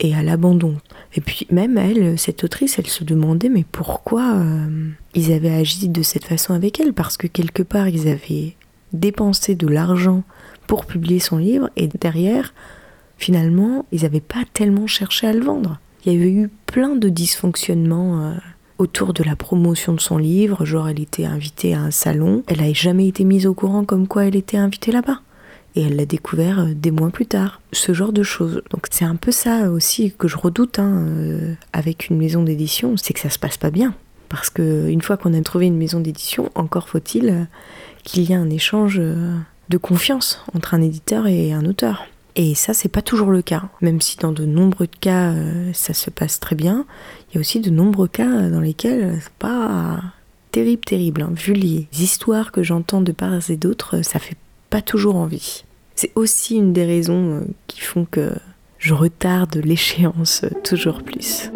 et 0.00 0.14
à 0.14 0.22
l'abandon. 0.22 0.76
Et 1.14 1.20
puis 1.20 1.46
même 1.50 1.78
elle, 1.78 2.18
cette 2.18 2.44
autrice, 2.44 2.78
elle 2.78 2.86
se 2.86 3.04
demandait 3.04 3.48
mais 3.48 3.64
pourquoi 3.70 4.34
euh, 4.36 4.88
ils 5.14 5.32
avaient 5.32 5.54
agi 5.54 5.88
de 5.88 6.02
cette 6.02 6.24
façon 6.24 6.54
avec 6.54 6.80
elle? 6.80 6.92
Parce 6.92 7.16
que 7.16 7.26
quelque 7.26 7.62
part 7.62 7.88
ils 7.88 8.08
avaient 8.08 8.54
dépensé 8.92 9.54
de 9.54 9.66
l'argent 9.66 10.22
pour 10.66 10.86
publier 10.86 11.18
son 11.18 11.38
livre 11.38 11.70
et 11.76 11.88
derrière, 11.88 12.54
finalement, 13.16 13.86
ils 13.92 14.02
n'avaient 14.02 14.20
pas 14.20 14.44
tellement 14.52 14.86
cherché 14.86 15.26
à 15.26 15.32
le 15.32 15.44
vendre. 15.44 15.78
Il 16.04 16.12
y 16.12 16.16
avait 16.16 16.30
eu 16.30 16.50
plein 16.66 16.94
de 16.96 17.08
dysfonctionnements. 17.08 18.22
Euh, 18.22 18.34
autour 18.78 19.12
de 19.12 19.24
la 19.24 19.36
promotion 19.36 19.92
de 19.92 20.00
son 20.00 20.18
livre, 20.18 20.64
genre 20.64 20.88
elle 20.88 21.00
était 21.00 21.24
invitée 21.24 21.74
à 21.74 21.80
un 21.80 21.90
salon, 21.90 22.44
elle 22.46 22.60
n'a 22.60 22.72
jamais 22.72 23.08
été 23.08 23.24
mise 23.24 23.46
au 23.46 23.54
courant 23.54 23.84
comme 23.84 24.06
quoi 24.06 24.26
elle 24.26 24.36
était 24.36 24.56
invitée 24.56 24.92
là-bas 24.92 25.20
et 25.78 25.82
elle 25.82 25.96
l'a 25.96 26.06
découvert 26.06 26.58
euh, 26.58 26.74
des 26.74 26.90
mois 26.90 27.10
plus 27.10 27.26
tard. 27.26 27.60
Ce 27.72 27.94
genre 27.94 28.12
de 28.12 28.24
choses. 28.24 28.62
Donc 28.70 28.86
c'est 28.90 29.04
un 29.04 29.14
peu 29.14 29.30
ça 29.30 29.70
aussi 29.70 30.12
que 30.18 30.26
je 30.26 30.36
redoute 30.36 30.80
hein, 30.80 31.06
euh, 31.06 31.54
avec 31.72 32.08
une 32.08 32.18
maison 32.18 32.42
d'édition, 32.42 32.96
c'est 32.96 33.14
que 33.14 33.20
ça 33.20 33.30
se 33.30 33.38
passe 33.38 33.56
pas 33.56 33.70
bien. 33.70 33.94
Parce 34.28 34.50
que 34.50 34.88
une 34.88 35.00
fois 35.00 35.16
qu'on 35.16 35.32
a 35.32 35.40
trouvé 35.40 35.66
une 35.66 35.78
maison 35.78 36.00
d'édition, 36.00 36.50
encore 36.56 36.88
faut-il 36.88 37.28
euh, 37.28 37.44
qu'il 38.02 38.28
y 38.28 38.32
ait 38.32 38.36
un 38.36 38.50
échange 38.50 39.00
de 39.00 39.76
confiance 39.76 40.44
entre 40.54 40.74
un 40.74 40.82
éditeur 40.82 41.26
et 41.26 41.52
un 41.52 41.64
auteur. 41.64 42.06
Et 42.36 42.54
ça, 42.54 42.74
c'est 42.74 42.88
pas 42.88 43.02
toujours 43.02 43.30
le 43.30 43.42
cas. 43.42 43.64
Même 43.80 44.00
si 44.00 44.16
dans 44.16 44.32
de 44.32 44.44
nombreux 44.44 44.86
cas, 44.86 45.34
ça 45.72 45.92
se 45.92 46.10
passe 46.10 46.40
très 46.40 46.56
bien, 46.56 46.86
il 47.28 47.34
y 47.34 47.38
a 47.38 47.40
aussi 47.40 47.60
de 47.60 47.70
nombreux 47.70 48.08
cas 48.08 48.48
dans 48.48 48.60
lesquels 48.60 49.18
c'est 49.20 49.32
pas 49.38 50.00
terrible, 50.52 50.84
terrible. 50.84 51.22
Hein. 51.22 51.32
Vu 51.34 51.52
les 51.52 51.88
histoires 51.92 52.52
que 52.52 52.62
j'entends 52.62 53.00
de 53.00 53.12
part 53.12 53.50
et 53.50 53.56
d'autre, 53.56 54.02
ça 54.02 54.18
fait 54.18 54.36
pas 54.70 54.80
toujours 54.80 55.16
envie. 55.16 55.64
C'est 56.00 56.12
aussi 56.14 56.54
une 56.54 56.72
des 56.72 56.84
raisons 56.84 57.40
euh, 57.40 57.40
qui 57.66 57.80
font 57.80 58.04
que 58.08 58.30
je 58.78 58.94
retarde 58.94 59.56
l'échéance 59.56 60.44
toujours 60.62 61.02
plus. 61.02 61.50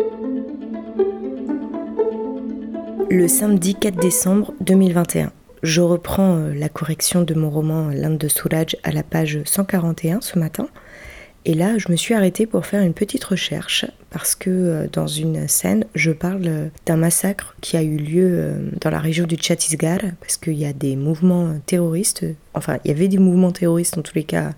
Le 3.09 3.29
samedi 3.29 3.77
4 3.77 4.01
décembre 4.01 4.53
2021, 4.61 5.31
je 5.63 5.81
reprends 5.81 6.39
euh, 6.39 6.55
la 6.55 6.69
correction 6.69 7.23
de 7.23 7.35
mon 7.35 7.51
roman 7.51 7.91
L'Inde 7.91 8.19
de 8.19 8.27
Soulage 8.27 8.77
à 8.83 8.91
la 8.91 9.05
page 9.05 9.39
141 9.45 10.21
ce 10.21 10.37
matin 10.41 10.67
et 11.45 11.55
là, 11.55 11.77
je 11.79 11.91
me 11.91 11.97
suis 11.97 12.15
arrêtée 12.15 12.47
pour 12.47 12.67
faire 12.67 12.83
une 12.83 12.95
petite 12.95 13.25
recherche 13.25 13.85
parce 14.11 14.35
que 14.35 14.51
euh, 14.51 14.87
dans 14.93 15.07
une 15.07 15.49
scène, 15.49 15.85
je 15.95 16.13
parle 16.13 16.71
d'un 16.87 16.97
massacre 16.97 17.57
qui 17.61 17.77
a 17.77 17.83
eu 17.83 17.97
lieu 17.97 18.29
euh, 18.31 18.71
dans 18.81 18.91
la 18.91 19.01
région 19.01 19.27
du 19.27 19.37
Chhattisgarh 19.37 20.13
parce 20.21 20.37
qu'il 20.37 20.55
y 20.55 20.67
a 20.67 20.73
des 20.73 20.97
mouvements 20.97 21.59
terroristes, 21.67 22.25
enfin, 22.55 22.79
il 22.85 22.89
y 22.89 22.95
avait 22.95 23.09
des 23.09 23.19
mouvements 23.19 23.53
terroristes 23.53 23.99
en 23.99 24.03
tous 24.03 24.15
les 24.15 24.25
cas 24.25 24.53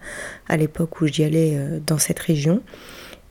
à 0.49 0.57
l'époque 0.57 1.01
où 1.01 1.07
j'y 1.07 1.25
allais 1.25 1.55
euh, 1.55 1.79
dans 1.87 1.99
cette 1.99 2.19
région. 2.19 2.61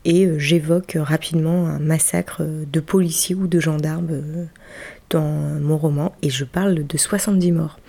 et 0.05 0.25
euh, 0.25 0.39
j'évoque 0.39 0.97
rapidement 0.99 1.67
un 1.67 1.79
massacre 1.79 2.43
de 2.43 2.79
policiers 2.79 3.35
ou 3.35 3.47
de 3.47 3.59
gendarmes 3.59 4.09
euh, 4.11 4.45
dans 5.09 5.59
mon 5.61 5.77
roman 5.77 6.15
et 6.21 6.29
je 6.29 6.45
parle 6.45 6.85
de 6.85 6.97
70 6.97 7.51
morts. 7.51 7.79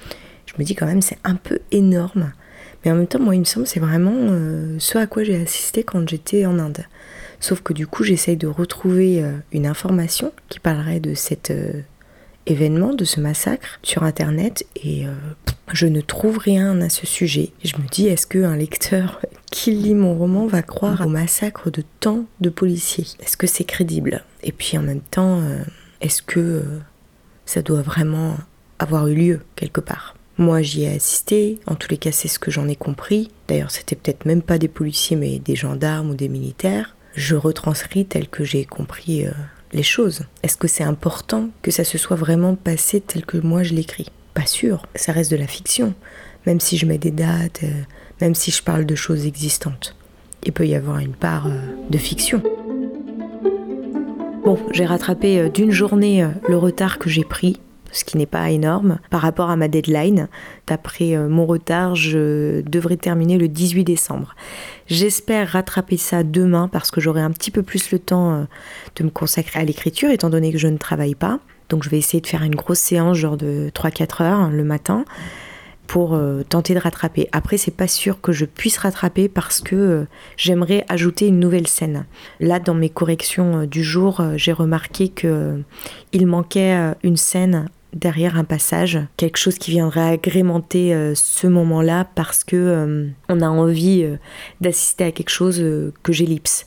Je 0.46 0.54
me 0.58 0.64
dis 0.64 0.74
quand 0.74 0.86
même 0.86 1.02
c'est 1.02 1.18
un 1.24 1.36
peu 1.36 1.60
énorme, 1.70 2.32
mais 2.84 2.90
en 2.90 2.96
même 2.96 3.06
temps 3.06 3.20
moi 3.20 3.34
il 3.34 3.40
me 3.40 3.44
semble 3.44 3.66
c'est 3.66 3.80
vraiment 3.80 4.14
euh, 4.14 4.76
ce 4.78 4.98
à 4.98 5.06
quoi 5.06 5.24
j'ai 5.24 5.40
assisté 5.40 5.82
quand 5.82 6.08
j'étais 6.08 6.46
en 6.46 6.58
Inde. 6.58 6.84
Sauf 7.40 7.60
que 7.60 7.72
du 7.72 7.86
coup 7.86 8.04
j'essaye 8.04 8.36
de 8.36 8.46
retrouver 8.46 9.22
une 9.52 9.66
information 9.66 10.32
qui 10.48 10.60
parlerait 10.60 11.00
de 11.00 11.14
cet 11.14 11.52
événement, 12.46 12.94
de 12.94 13.04
ce 13.04 13.20
massacre 13.20 13.78
sur 13.82 14.02
internet 14.02 14.64
et 14.82 15.04
je 15.72 15.86
ne 15.86 16.00
trouve 16.00 16.38
rien 16.38 16.80
à 16.80 16.88
ce 16.88 17.06
sujet. 17.06 17.50
Je 17.64 17.76
me 17.76 17.88
dis, 17.88 18.06
est-ce 18.06 18.26
qu'un 18.26 18.56
lecteur 18.56 19.20
qui 19.50 19.72
lit 19.72 19.94
mon 19.94 20.14
roman 20.14 20.46
va 20.46 20.62
croire 20.62 21.06
au 21.06 21.08
massacre 21.08 21.70
de 21.70 21.82
tant 22.00 22.24
de 22.40 22.50
policiers? 22.50 23.06
Est-ce 23.20 23.36
que 23.36 23.46
c'est 23.46 23.64
crédible? 23.64 24.24
Et 24.42 24.52
puis 24.52 24.76
en 24.76 24.82
même 24.82 25.00
temps, 25.00 25.40
euh, 25.40 25.62
est-ce 26.00 26.22
que 26.22 26.40
euh, 26.40 26.80
ça 27.46 27.62
doit 27.62 27.82
vraiment 27.82 28.36
avoir 28.78 29.08
eu 29.08 29.14
lieu 29.14 29.40
quelque 29.56 29.80
part? 29.80 30.13
Moi, 30.36 30.62
j'y 30.62 30.82
ai 30.82 30.94
assisté, 30.94 31.60
en 31.66 31.76
tous 31.76 31.90
les 31.90 31.96
cas, 31.96 32.10
c'est 32.10 32.26
ce 32.26 32.40
que 32.40 32.50
j'en 32.50 32.66
ai 32.66 32.74
compris. 32.74 33.30
D'ailleurs, 33.46 33.70
c'était 33.70 33.94
peut-être 33.94 34.26
même 34.26 34.42
pas 34.42 34.58
des 34.58 34.68
policiers, 34.68 35.16
mais 35.16 35.38
des 35.38 35.54
gendarmes 35.54 36.10
ou 36.10 36.14
des 36.14 36.28
militaires. 36.28 36.96
Je 37.14 37.36
retranscris 37.36 38.04
tel 38.04 38.28
que 38.28 38.42
j'ai 38.42 38.64
compris 38.64 39.26
euh, 39.26 39.30
les 39.72 39.84
choses. 39.84 40.22
Est-ce 40.42 40.56
que 40.56 40.66
c'est 40.66 40.82
important 40.82 41.50
que 41.62 41.70
ça 41.70 41.84
se 41.84 41.98
soit 41.98 42.16
vraiment 42.16 42.56
passé 42.56 43.00
tel 43.00 43.24
que 43.24 43.36
moi 43.36 43.62
je 43.62 43.74
l'écris? 43.74 44.08
Pas 44.34 44.46
sûr, 44.46 44.86
ça 44.96 45.12
reste 45.12 45.30
de 45.30 45.36
la 45.36 45.46
fiction, 45.46 45.94
même 46.46 46.58
si 46.58 46.76
je 46.78 46.86
mets 46.86 46.98
des 46.98 47.12
dates, 47.12 47.62
euh, 47.62 47.82
même 48.20 48.34
si 48.34 48.50
je 48.50 48.62
parle 48.64 48.86
de 48.86 48.96
choses 48.96 49.26
existantes. 49.26 49.94
Il 50.42 50.52
peut 50.52 50.66
y 50.66 50.74
avoir 50.74 50.98
une 50.98 51.14
part 51.14 51.46
euh, 51.46 51.60
de 51.88 51.98
fiction. 51.98 52.42
Bon, 54.44 54.58
j'ai 54.72 54.84
rattrapé 54.84 55.48
d'une 55.48 55.70
journée 55.70 56.28
le 56.48 56.58
retard 56.58 56.98
que 56.98 57.08
j'ai 57.08 57.24
pris, 57.24 57.60
ce 57.94 58.04
qui 58.04 58.18
n'est 58.18 58.26
pas 58.26 58.50
énorme, 58.50 58.98
par 59.08 59.22
rapport 59.22 59.50
à 59.50 59.56
ma 59.56 59.68
deadline. 59.68 60.28
D'après 60.66 61.16
mon 61.16 61.46
retard, 61.46 61.94
je 61.94 62.60
devrais 62.62 62.96
terminer 62.96 63.38
le 63.38 63.48
18 63.48 63.84
décembre. 63.84 64.34
J'espère 64.86 65.48
rattraper 65.48 65.96
ça 65.96 66.22
demain 66.22 66.68
parce 66.68 66.90
que 66.90 67.00
j'aurai 67.00 67.22
un 67.22 67.30
petit 67.30 67.50
peu 67.50 67.62
plus 67.62 67.90
le 67.90 67.98
temps 67.98 68.46
de 68.96 69.04
me 69.04 69.10
consacrer 69.10 69.60
à 69.60 69.64
l'écriture, 69.64 70.10
étant 70.10 70.30
donné 70.30 70.52
que 70.52 70.58
je 70.58 70.68
ne 70.68 70.76
travaille 70.76 71.14
pas. 71.14 71.38
Donc 71.68 71.82
je 71.82 71.90
vais 71.90 71.98
essayer 71.98 72.20
de 72.20 72.26
faire 72.26 72.42
une 72.42 72.54
grosse 72.54 72.78
séance, 72.78 73.16
genre 73.16 73.36
de 73.36 73.70
3-4 73.74 74.22
heures 74.22 74.50
le 74.50 74.64
matin, 74.64 75.04
pour 75.86 76.14
euh, 76.14 76.42
tenter 76.42 76.74
de 76.74 76.78
rattraper. 76.78 77.28
Après, 77.32 77.56
c'est 77.56 77.70
pas 77.70 77.88
sûr 77.88 78.20
que 78.20 78.32
je 78.32 78.44
puisse 78.44 78.78
rattraper 78.78 79.28
parce 79.28 79.60
que 79.60 79.76
euh, 79.76 80.04
j'aimerais 80.36 80.84
ajouter 80.88 81.26
une 81.26 81.40
nouvelle 81.40 81.66
scène. 81.66 82.06
Là, 82.40 82.58
dans 82.58 82.74
mes 82.74 82.88
corrections 82.88 83.60
euh, 83.60 83.66
du 83.66 83.82
jour, 83.82 84.22
j'ai 84.36 84.52
remarqué 84.52 85.08
que 85.08 85.60
il 86.12 86.26
manquait 86.26 86.94
une 87.02 87.16
scène 87.16 87.68
derrière 87.94 88.36
un 88.36 88.44
passage, 88.44 88.98
quelque 89.16 89.36
chose 89.36 89.58
qui 89.58 89.70
viendrait 89.70 90.00
agrémenter 90.00 90.94
euh, 90.94 91.14
ce 91.14 91.46
moment-là 91.46 92.06
parce 92.14 92.44
que 92.44 92.56
euh, 92.56 93.08
on 93.28 93.40
a 93.40 93.48
envie 93.48 94.02
euh, 94.02 94.16
d'assister 94.60 95.04
à 95.04 95.12
quelque 95.12 95.30
chose 95.30 95.64
que 96.02 96.12
j'ellipse. 96.12 96.66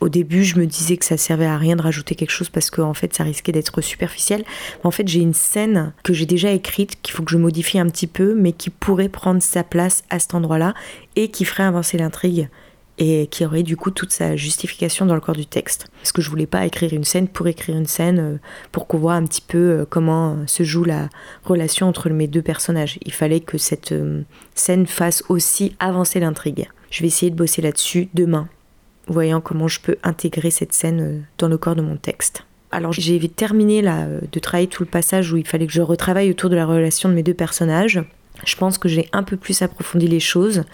Au 0.00 0.08
début, 0.08 0.44
je 0.44 0.58
me 0.58 0.66
disais 0.66 0.96
que 0.96 1.04
ça 1.04 1.16
servait 1.16 1.46
à 1.46 1.56
rien 1.56 1.76
de 1.76 1.82
rajouter 1.82 2.14
quelque 2.14 2.30
chose 2.30 2.48
parce 2.48 2.70
qu'en 2.70 2.90
en 2.90 2.94
fait, 2.94 3.14
ça 3.14 3.24
risquait 3.24 3.52
d'être 3.52 3.80
superficiel. 3.80 4.44
En 4.84 4.90
fait, 4.90 5.08
j'ai 5.08 5.20
une 5.20 5.34
scène 5.34 5.92
que 6.02 6.12
j'ai 6.12 6.26
déjà 6.26 6.50
écrite 6.50 7.00
qu'il 7.02 7.14
faut 7.14 7.22
que 7.22 7.30
je 7.30 7.38
modifie 7.38 7.78
un 7.78 7.88
petit 7.88 8.06
peu, 8.06 8.34
mais 8.34 8.52
qui 8.52 8.70
pourrait 8.70 9.08
prendre 9.08 9.42
sa 9.42 9.62
place 9.62 10.04
à 10.10 10.18
cet 10.18 10.34
endroit-là 10.34 10.74
et 11.14 11.28
qui 11.28 11.44
ferait 11.44 11.64
avancer 11.64 11.98
l'intrigue 11.98 12.48
et 12.98 13.26
qui 13.26 13.44
aurait 13.44 13.62
du 13.62 13.76
coup 13.76 13.90
toute 13.90 14.12
sa 14.12 14.36
justification 14.36 15.06
dans 15.06 15.14
le 15.14 15.20
corps 15.20 15.34
du 15.34 15.46
texte. 15.46 15.88
Parce 15.98 16.12
que 16.12 16.22
je 16.22 16.30
voulais 16.30 16.46
pas 16.46 16.64
écrire 16.64 16.92
une 16.92 17.04
scène 17.04 17.28
pour 17.28 17.46
écrire 17.46 17.76
une 17.76 17.86
scène, 17.86 18.18
euh, 18.18 18.38
pour 18.72 18.86
qu'on 18.86 18.98
voit 18.98 19.14
un 19.14 19.24
petit 19.24 19.42
peu 19.42 19.58
euh, 19.58 19.84
comment 19.88 20.46
se 20.46 20.62
joue 20.62 20.84
la 20.84 21.08
relation 21.44 21.88
entre 21.88 22.08
mes 22.08 22.26
deux 22.26 22.42
personnages. 22.42 22.98
Il 23.04 23.12
fallait 23.12 23.40
que 23.40 23.58
cette 23.58 23.92
euh, 23.92 24.22
scène 24.54 24.86
fasse 24.86 25.22
aussi 25.28 25.76
avancer 25.78 26.20
l'intrigue. 26.20 26.68
Je 26.90 27.02
vais 27.02 27.08
essayer 27.08 27.30
de 27.30 27.36
bosser 27.36 27.60
là-dessus 27.60 28.08
demain, 28.14 28.48
voyant 29.08 29.40
comment 29.40 29.68
je 29.68 29.80
peux 29.80 29.96
intégrer 30.02 30.50
cette 30.50 30.72
scène 30.72 31.26
dans 31.36 31.48
le 31.48 31.58
corps 31.58 31.76
de 31.76 31.82
mon 31.82 31.96
texte. 31.96 32.44
Alors 32.70 32.92
j'ai 32.92 33.28
terminé 33.28 33.82
là, 33.82 34.06
de 34.30 34.38
travailler 34.38 34.68
tout 34.68 34.82
le 34.82 34.88
passage 34.88 35.32
où 35.32 35.36
il 35.36 35.46
fallait 35.46 35.66
que 35.66 35.72
je 35.72 35.82
retravaille 35.82 36.30
autour 36.30 36.50
de 36.50 36.56
la 36.56 36.66
relation 36.66 37.08
de 37.08 37.14
mes 37.14 37.22
deux 37.22 37.34
personnages. 37.34 38.02
Je 38.44 38.56
pense 38.56 38.78
que 38.78 38.88
j'ai 38.88 39.08
un 39.12 39.22
peu 39.22 39.36
plus 39.36 39.62
approfondi 39.62 40.08
les 40.08 40.20
choses. 40.20 40.64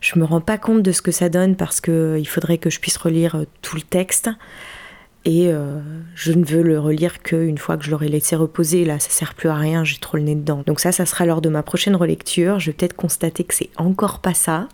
Je 0.00 0.18
me 0.18 0.24
rends 0.24 0.40
pas 0.40 0.58
compte 0.58 0.82
de 0.82 0.92
ce 0.92 1.02
que 1.02 1.12
ça 1.12 1.28
donne 1.28 1.56
parce 1.56 1.80
que 1.80 2.18
euh, 2.18 2.24
faudrait 2.24 2.58
que 2.58 2.70
je 2.70 2.80
puisse 2.80 2.96
relire 2.96 3.36
euh, 3.36 3.44
tout 3.62 3.76
le 3.76 3.82
texte. 3.82 4.30
Et 5.26 5.48
euh, 5.48 5.80
je 6.14 6.32
ne 6.32 6.42
veux 6.42 6.62
le 6.62 6.80
relire 6.80 7.22
qu'une 7.22 7.58
fois 7.58 7.76
que 7.76 7.84
je 7.84 7.90
l'aurai 7.90 8.08
laissé 8.08 8.34
reposer. 8.36 8.86
Là, 8.86 8.98
ça 8.98 9.10
sert 9.10 9.34
plus 9.34 9.50
à 9.50 9.54
rien, 9.54 9.84
j'ai 9.84 9.98
trop 9.98 10.16
le 10.16 10.22
nez 10.22 10.34
dedans. 10.34 10.62
Donc 10.66 10.80
ça, 10.80 10.92
ça 10.92 11.04
sera 11.04 11.26
lors 11.26 11.42
de 11.42 11.50
ma 11.50 11.62
prochaine 11.62 11.94
relecture. 11.94 12.58
Je 12.58 12.70
vais 12.70 12.72
peut-être 12.72 12.96
constater 12.96 13.44
que 13.44 13.52
c'est 13.54 13.68
encore 13.76 14.20
pas 14.20 14.32
ça. 14.32 14.68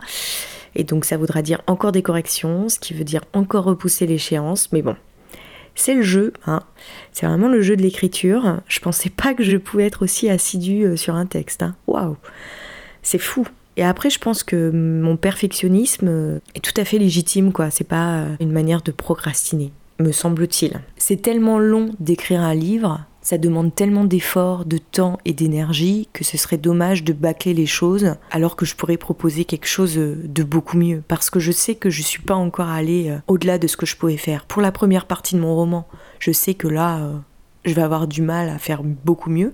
Et 0.77 0.85
donc 0.85 1.05
ça 1.05 1.17
voudra 1.17 1.43
dire 1.43 1.63
encore 1.67 1.91
des 1.91 2.03
corrections, 2.03 2.69
ce 2.69 2.79
qui 2.79 2.95
veut 2.95 3.03
dire 3.03 3.25
encore 3.33 3.65
repousser 3.65 4.07
l'échéance. 4.07 4.71
Mais 4.71 4.83
bon, 4.83 4.95
c'est 5.75 5.95
le 5.95 6.03
jeu. 6.03 6.33
Hein. 6.47 6.63
C'est 7.11 7.27
vraiment 7.27 7.49
le 7.49 7.61
jeu 7.61 7.77
de 7.77 7.83
l'écriture. 7.83 8.61
Je 8.69 8.79
pensais 8.79 9.11
pas 9.11 9.35
que 9.35 9.43
je 9.43 9.57
pouvais 9.57 9.87
être 9.87 10.05
aussi 10.05 10.31
assidue 10.31 10.97
sur 10.97 11.17
un 11.17 11.27
texte. 11.27 11.65
Hein. 11.65 11.75
Waouh 11.89 12.17
C'est 13.03 13.19
fou. 13.19 13.49
Et 13.77 13.85
après, 13.85 14.11
je 14.11 14.19
pense 14.19 14.43
que 14.43 14.71
mon 14.71 15.17
perfectionnisme 15.17 16.41
est 16.55 16.61
tout 16.61 16.79
à 16.81 16.85
fait 16.85 16.99
légitime, 16.99 17.53
quoi. 17.53 17.71
C'est 17.71 17.85
pas 17.85 18.19
euh, 18.19 18.37
une 18.41 18.53
manière 18.53 18.83
de 18.83 18.91
procrastiner, 18.91 19.73
me 20.01 20.13
semble-t-il. 20.13 20.81
C'est 20.97 21.21
tellement 21.21 21.59
long 21.59 21.91
d'écrire 22.01 22.41
un 22.41 22.55
livre, 22.55 23.05
ça 23.27 23.39
demande 23.39 23.75
tellement 23.75 24.05
d'efforts, 24.05 24.65
de 24.65 24.79
temps 24.79 25.19
et 25.25 25.33
d'énergie 25.33 26.09
que 26.13 26.23
ce 26.23 26.39
serait 26.39 26.59
dommage 26.59 27.03
de 27.03 27.13
bâcler 27.13 27.55
les 27.55 27.67
choses 27.67 28.15
alors 28.31 28.55
que 28.55 28.65
je 28.65 28.77
pourrais 28.77 28.97
proposer 28.97 29.45
quelque 29.45 29.67
chose 29.67 29.97
de 29.97 30.43
beaucoup 30.45 30.77
mieux. 30.79 31.03
Parce 31.09 31.29
que 31.29 31.41
je 31.41 31.51
sais 31.51 31.75
que 31.75 31.91
je 31.91 32.03
suis 32.03 32.23
pas 32.23 32.37
encore 32.37 32.69
allée 32.69 33.11
euh, 33.11 33.19
au-delà 33.27 33.59
de 33.59 33.67
ce 33.67 33.77
que 33.77 33.85
je 33.85 33.97
pouvais 33.97 34.17
faire. 34.17 34.47
Pour 34.47 34.63
la 34.63 34.71
première 34.71 35.07
partie 35.07 35.35
de 35.35 35.41
mon 35.41 35.55
roman, 35.55 35.89
je 36.21 36.31
sais 36.31 36.55
que 36.55 36.69
là, 36.69 36.99
euh, 36.99 37.17
je 37.65 37.75
vais 37.75 37.83
avoir 37.83 38.07
du 38.07 38.23
mal 38.23 38.49
à 38.49 38.59
faire 38.59 38.83
beaucoup 38.85 39.29
mieux. 39.29 39.53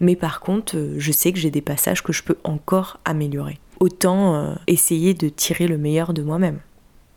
Mais 0.00 0.16
par 0.16 0.40
contre, 0.40 0.76
euh, 0.76 0.94
je 0.98 1.12
sais 1.12 1.32
que 1.32 1.38
j'ai 1.38 1.50
des 1.50 1.62
passages 1.62 2.02
que 2.02 2.12
je 2.12 2.22
peux 2.22 2.36
encore 2.44 3.00
améliorer. 3.04 3.58
Autant 3.80 4.34
euh, 4.34 4.54
essayer 4.66 5.14
de 5.14 5.28
tirer 5.28 5.66
le 5.66 5.78
meilleur 5.78 6.12
de 6.12 6.22
moi-même. 6.22 6.60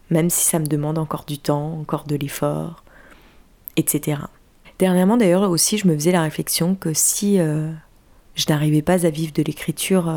Même 0.10 0.30
si 0.30 0.46
ça 0.46 0.60
me 0.60 0.66
demande 0.66 0.98
encore 0.98 1.26
du 1.26 1.38
temps, 1.38 1.80
encore 1.80 2.06
de 2.06 2.16
l'effort, 2.16 2.84
etc. 3.76 4.22
Dernièrement 4.80 5.18
d'ailleurs 5.18 5.50
aussi, 5.50 5.78
je 5.78 5.88
me 5.88 5.94
faisais 5.94 6.12
la 6.12 6.22
réflexion 6.22 6.76
que 6.76 6.94
si 6.94 7.40
euh, 7.40 7.72
je 8.36 8.46
n'arrivais 8.50 8.82
pas 8.82 9.06
à 9.06 9.10
vivre 9.10 9.34
de 9.34 9.44
l'écriture 9.44 10.12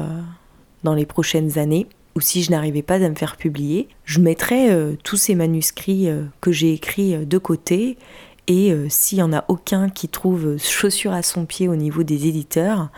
dans 0.84 0.94
les 0.94 1.04
prochaines 1.04 1.58
années, 1.58 1.88
ou 2.14 2.20
si 2.20 2.42
je 2.42 2.50
n'arrivais 2.52 2.82
pas 2.82 2.94
à 2.94 3.08
me 3.08 3.14
faire 3.14 3.36
publier, 3.36 3.88
je 4.04 4.20
mettrais 4.20 4.96
tous 5.02 5.16
ces 5.16 5.34
manuscrits 5.34 6.08
que 6.40 6.52
j'ai 6.52 6.72
écrits 6.72 7.26
de 7.26 7.38
côté 7.38 7.98
et 8.48 8.72
euh, 8.72 8.88
s'il 8.88 9.18
n'y 9.18 9.22
en 9.22 9.32
a 9.32 9.44
aucun 9.48 9.88
qui 9.88 10.08
trouve 10.08 10.56
chaussure 10.58 11.12
à 11.12 11.22
son 11.22 11.46
pied 11.46 11.68
au 11.68 11.76
niveau 11.76 12.02
des 12.02 12.26
éditeurs, 12.26 12.88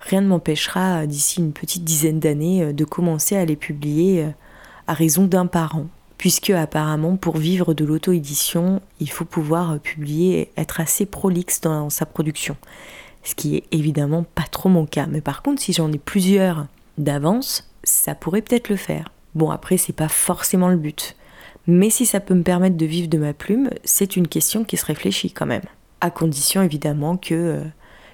rien 0.00 0.20
ne 0.20 0.26
m'empêchera 0.26 1.06
d'ici 1.06 1.40
une 1.40 1.52
petite 1.52 1.84
dizaine 1.84 2.20
d'années 2.20 2.64
euh, 2.64 2.72
de 2.72 2.84
commencer 2.84 3.36
à 3.36 3.44
les 3.44 3.56
publier 3.56 4.24
euh, 4.24 4.30
à 4.86 4.94
raison 4.94 5.26
d'un 5.26 5.46
par 5.46 5.76
an. 5.76 5.86
Puisque 6.16 6.50
apparemment 6.50 7.16
pour 7.16 7.36
vivre 7.36 7.74
de 7.74 7.84
l'auto-édition, 7.84 8.82
il 8.98 9.08
faut 9.08 9.24
pouvoir 9.24 9.78
publier, 9.78 10.40
et 10.40 10.60
être 10.60 10.80
assez 10.80 11.06
prolixe 11.06 11.60
dans 11.60 11.90
sa 11.90 12.06
production. 12.06 12.56
Ce 13.22 13.36
qui 13.36 13.56
est 13.56 13.64
évidemment 13.70 14.24
pas 14.34 14.42
trop 14.50 14.68
mon 14.68 14.84
cas. 14.84 15.06
Mais 15.06 15.20
par 15.20 15.42
contre, 15.42 15.62
si 15.62 15.72
j'en 15.72 15.92
ai 15.92 15.98
plusieurs 15.98 16.66
d'avance, 16.96 17.70
ça 17.84 18.16
pourrait 18.16 18.42
peut-être 18.42 18.68
le 18.68 18.74
faire. 18.74 19.12
Bon 19.36 19.50
après, 19.50 19.76
c'est 19.76 19.92
pas 19.92 20.08
forcément 20.08 20.68
le 20.68 20.76
but. 20.76 21.14
Mais 21.70 21.90
si 21.90 22.06
ça 22.06 22.18
peut 22.18 22.34
me 22.34 22.42
permettre 22.42 22.78
de 22.78 22.86
vivre 22.86 23.08
de 23.08 23.18
ma 23.18 23.34
plume, 23.34 23.68
c'est 23.84 24.16
une 24.16 24.26
question 24.26 24.64
qui 24.64 24.78
se 24.78 24.86
réfléchit 24.86 25.30
quand 25.30 25.44
même. 25.44 25.62
À 26.00 26.10
condition 26.10 26.62
évidemment 26.62 27.18
que 27.18 27.34
euh, 27.34 27.60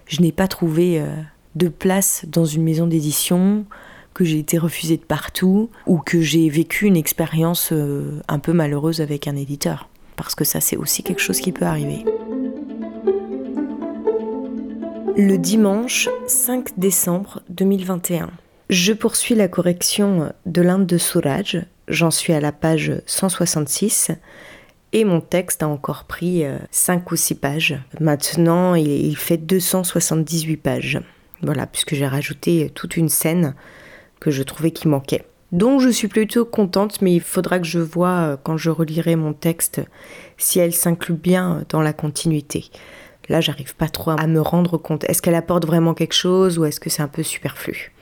je 0.06 0.23
n'ai 0.23 0.32
pas 0.32 0.49
trouvé 0.49 1.00
euh, 1.00 1.06
de 1.54 1.68
place 1.68 2.25
dans 2.26 2.44
une 2.44 2.64
maison 2.64 2.88
d'édition, 2.88 3.64
que 4.12 4.25
j'ai 4.25 4.40
été 4.40 4.58
refusée 4.58 4.96
de 4.96 5.04
partout, 5.04 5.70
ou 5.87 5.99
que 5.99 6.20
j'ai 6.20 6.49
vécu 6.49 6.87
une 6.87 6.96
expérience 6.96 7.70
euh, 7.70 8.20
un 8.26 8.40
peu 8.40 8.52
malheureuse 8.52 9.00
avec 9.00 9.28
un 9.28 9.37
éditeur. 9.37 9.88
Parce 10.16 10.34
que 10.34 10.44
ça 10.44 10.61
c'est 10.61 10.76
aussi 10.76 11.04
quelque 11.04 11.23
chose 11.23 11.40
qui 11.40 11.52
peut 11.52 11.64
arriver. 11.64 12.04
Le 15.16 15.37
dimanche 15.37 16.08
5 16.26 16.76
décembre 16.76 17.40
2021. 17.50 18.30
Je 18.68 18.92
poursuis 18.92 19.37
la 19.37 19.46
correction 19.46 20.32
de 20.44 20.61
l'Inde 20.61 20.87
de 20.87 20.99
Souraj, 20.99 21.64
J'en 21.88 22.11
suis 22.11 22.33
à 22.33 22.41
la 22.41 22.53
page 22.53 22.93
166 23.07 24.12
et 24.93 25.05
mon 25.05 25.21
texte 25.21 25.62
a 25.62 25.69
encore 25.69 26.05
pris 26.05 26.45
5 26.71 27.00
euh, 27.00 27.12
ou 27.12 27.17
6 27.17 27.35
pages. 27.35 27.79
Maintenant, 28.00 28.75
il 28.75 29.17
fait 29.17 29.37
278 29.37 30.57
pages. 30.57 31.00
Voilà, 31.43 31.67
puisque 31.67 31.95
j'ai 31.95 32.07
rajouté 32.07 32.71
toute 32.75 32.97
une 32.97 33.09
scène 33.09 33.55
que 34.21 34.31
je 34.31 34.43
trouvais 34.43 34.71
qui 34.71 34.88
manquait. 34.88 35.25
dont 35.53 35.79
je 35.79 35.88
suis 35.88 36.09
plutôt 36.09 36.45
contente, 36.45 37.03
mais 37.03 37.14
il 37.14 37.21
faudra 37.21 37.59
que 37.59 37.67
je 37.67 37.79
vois 37.79 38.09
euh, 38.09 38.37
quand 38.43 38.57
je 38.57 38.71
relirai 38.71 39.14
mon 39.14 39.35
texte 39.35 39.83
si 40.38 40.59
elle 40.59 40.73
s'inclut 40.73 41.14
bien 41.14 41.64
dans 41.69 41.83
la 41.83 41.93
continuité. 41.93 42.71
Là, 43.29 43.41
j'arrive 43.41 43.75
pas 43.76 43.88
trop 43.88 44.12
à 44.12 44.26
me 44.26 44.41
rendre 44.41 44.79
compte. 44.79 45.05
Est-ce 45.05 45.23
qu'elle 45.23 45.35
apporte 45.35 45.67
vraiment 45.67 45.95
quelque 45.95 46.14
chose 46.14 46.59
ou 46.59 46.64
est-ce 46.64 46.81
que 46.81 46.91
c'est 46.91 47.03
un 47.03 47.09
peu 47.09 47.23
superflu? 47.23 47.93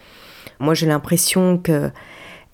Moi, 0.60 0.74
j'ai 0.74 0.86
l'impression 0.86 1.58
que 1.58 1.90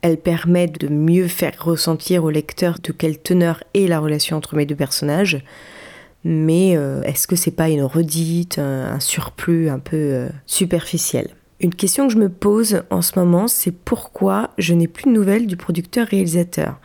elle 0.03 0.19
permet 0.19 0.67
de 0.67 0.89
mieux 0.89 1.29
faire 1.29 1.55
ressentir 1.61 2.25
au 2.25 2.31
lecteur 2.31 2.79
de 2.83 2.93
quelle 2.93 3.19
teneur 3.19 3.63
est 3.75 3.87
la 3.87 3.99
relation 3.99 4.37
entre 4.37 4.57
mes 4.57 4.67
deux 4.67 4.77
personnages. 4.77 5.43
Mais 6.25 6.77
euh, 6.77 7.03
est-ce 7.03 7.27
que 7.27 7.37
c'est 7.37 7.53
pas 7.53 7.69
une 7.69 7.83
redite, 7.83 8.59
un, 8.59 9.01
surplus 9.01 9.71
un 9.71 9.79
peu 9.79 9.97
euh, 9.97 10.29
superficiel? 10.47 11.31
Une 11.61 11.75
question 11.75 12.07
que 12.07 12.13
je 12.13 12.19
me 12.19 12.29
pose 12.29 12.83
en 12.91 13.03
ce 13.03 13.19
moment, 13.19 13.49
c'est 13.49 13.73
pourquoi 13.73 14.51
je 14.59 14.75
n'ai 14.75 14.87
plus 14.87 15.05
de 15.05 15.11
nouvelles 15.11 15.47
du 15.47 15.57
producteur-réalisateur. 15.57 16.79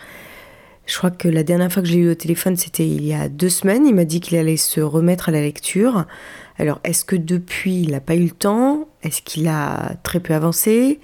Je 0.86 0.98
crois 0.98 1.12
que 1.12 1.28
la 1.28 1.44
dernière 1.44 1.72
fois 1.72 1.82
que 1.82 1.88
j'ai 1.88 2.00
eu 2.00 2.12
au 2.12 2.16
téléphone, 2.16 2.58
c'était 2.58 2.88
il 2.88 3.06
y 3.06 3.14
a 3.14 3.30
deux 3.30 3.50
semaines. 3.50 3.86
Il 3.88 3.96
m'a 3.96 4.04
dit 4.04 4.20
qu'il 4.20 4.38
allait 4.38 4.58
se 4.58 4.82
remettre 4.82 5.30
à 5.30 5.32
la 5.32 5.42
lecture. 5.42 6.06
Alors, 6.58 6.80
est-ce 6.84 7.06
que 7.06 7.16
depuis, 7.16 7.82
il 7.84 7.92
n'a 7.92 8.02
pas 8.02 8.16
eu 8.16 8.26
le 8.26 8.32
temps? 8.32 8.90
Est-ce 9.02 9.22
qu'il 9.22 9.48
a 9.48 9.94
très 10.04 10.20
peu 10.20 10.34
avancé? 10.34 11.00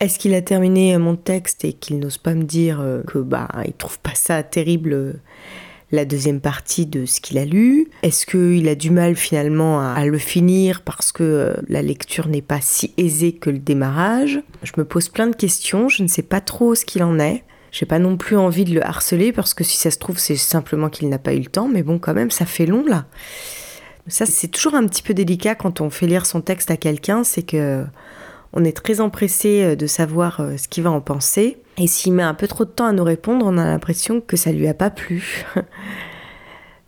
Est-ce 0.00 0.18
qu'il 0.18 0.34
a 0.34 0.42
terminé 0.42 0.96
mon 0.98 1.16
texte 1.16 1.64
et 1.64 1.72
qu'il 1.72 1.98
n'ose 1.98 2.18
pas 2.18 2.34
me 2.34 2.44
dire 2.44 2.80
euh, 2.80 3.02
que 3.02 3.18
bah 3.18 3.48
il 3.66 3.72
trouve 3.72 3.98
pas 3.98 4.14
ça 4.14 4.42
terrible 4.44 5.20
la 5.90 6.04
deuxième 6.04 6.40
partie 6.40 6.86
de 6.86 7.04
ce 7.04 7.20
qu'il 7.20 7.38
a 7.38 7.44
lu? 7.44 7.88
Est-ce 8.02 8.26
qu'il 8.26 8.68
a 8.68 8.74
du 8.74 8.90
mal 8.90 9.16
finalement 9.16 9.80
à, 9.80 10.04
le 10.06 10.18
finir 10.18 10.82
parce 10.82 11.10
que 11.10 11.22
euh, 11.22 11.54
la 11.68 11.82
lecture 11.82 12.28
n'est 12.28 12.42
pas 12.42 12.60
si 12.60 12.94
aisée 12.96 13.32
que 13.32 13.50
le 13.50 13.58
démarrage? 13.58 14.40
Je 14.62 14.72
me 14.76 14.84
pose 14.84 15.08
plein 15.08 15.26
de 15.26 15.36
questions, 15.36 15.88
je 15.88 16.02
ne 16.02 16.08
sais 16.08 16.22
pas 16.22 16.40
trop 16.40 16.74
ce 16.74 16.84
qu'il 16.84 17.02
en 17.02 17.18
est. 17.18 17.42
J'ai 17.70 17.86
pas 17.86 17.98
non 17.98 18.16
plus 18.16 18.36
envie 18.36 18.64
de 18.64 18.74
le 18.74 18.84
harceler 18.84 19.32
parce 19.32 19.52
que 19.52 19.64
si 19.64 19.76
ça 19.76 19.90
se 19.90 19.98
trouve, 19.98 20.18
c'est 20.18 20.36
simplement 20.36 20.88
qu'il 20.88 21.08
n'a 21.08 21.18
pas 21.18 21.34
eu 21.34 21.40
le 21.40 21.46
temps, 21.46 21.68
mais 21.68 21.82
bon, 21.82 21.98
quand 21.98 22.14
même, 22.14 22.30
ça 22.30 22.46
fait 22.46 22.66
long 22.66 22.84
là. 22.86 23.06
Ça, 24.06 24.24
c'est 24.24 24.48
toujours 24.48 24.74
un 24.74 24.86
petit 24.86 25.02
peu 25.02 25.12
délicat 25.12 25.54
quand 25.54 25.82
on 25.82 25.90
fait 25.90 26.06
lire 26.06 26.24
son 26.24 26.40
texte 26.40 26.70
à 26.70 26.78
quelqu'un, 26.78 27.24
c'est 27.24 27.42
que 27.42 27.84
on 28.52 28.64
est 28.64 28.76
très 28.76 29.00
empressé 29.00 29.62
euh, 29.62 29.76
de 29.76 29.86
savoir 29.86 30.40
euh, 30.40 30.56
ce 30.56 30.68
qu'il 30.68 30.82
va 30.84 30.90
en 30.90 31.00
penser. 31.00 31.58
Et 31.76 31.86
s'il 31.86 32.12
met 32.12 32.22
un 32.22 32.34
peu 32.34 32.48
trop 32.48 32.64
de 32.64 32.70
temps 32.70 32.86
à 32.86 32.92
nous 32.92 33.04
répondre, 33.04 33.46
on 33.46 33.58
a 33.58 33.64
l'impression 33.64 34.20
que 34.20 34.36
ça 34.36 34.52
lui 34.52 34.66
a 34.68 34.74
pas 34.74 34.90
plu. 34.90 35.44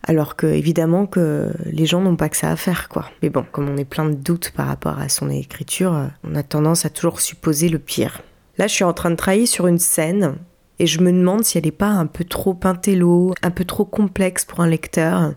Alors 0.03 0.35
que 0.35 0.47
évidemment 0.47 1.05
que 1.05 1.51
les 1.65 1.85
gens 1.85 2.01
n'ont 2.01 2.15
pas 2.15 2.29
que 2.29 2.37
ça 2.37 2.49
à 2.49 2.55
faire 2.55 2.89
quoi. 2.89 3.09
Mais 3.21 3.29
bon, 3.29 3.45
comme 3.51 3.69
on 3.69 3.77
est 3.77 3.85
plein 3.85 4.09
de 4.09 4.15
doutes 4.15 4.51
par 4.51 4.67
rapport 4.67 4.97
à 4.97 5.09
son 5.09 5.29
écriture, 5.29 5.93
euh, 5.93 6.07
on 6.23 6.35
a 6.35 6.43
tendance 6.43 6.85
à 6.85 6.89
toujours 6.89 7.21
supposer 7.21 7.69
le 7.69 7.79
pire. 7.79 8.21
Là, 8.57 8.67
je 8.67 8.73
suis 8.73 8.83
en 8.83 8.93
train 8.93 9.11
de 9.11 9.15
travailler 9.15 9.45
sur 9.45 9.67
une 9.67 9.79
scène 9.79 10.35
et 10.79 10.87
je 10.87 10.99
me 11.01 11.11
demande 11.11 11.45
si 11.45 11.57
elle 11.57 11.65
n'est 11.65 11.71
pas 11.71 11.89
un 11.89 12.07
peu 12.07 12.23
trop 12.23 12.55
pintello, 12.55 13.33
un 13.43 13.51
peu 13.51 13.65
trop 13.65 13.85
complexe 13.85 14.43
pour 14.43 14.61
un 14.61 14.67
lecteur. 14.67 15.33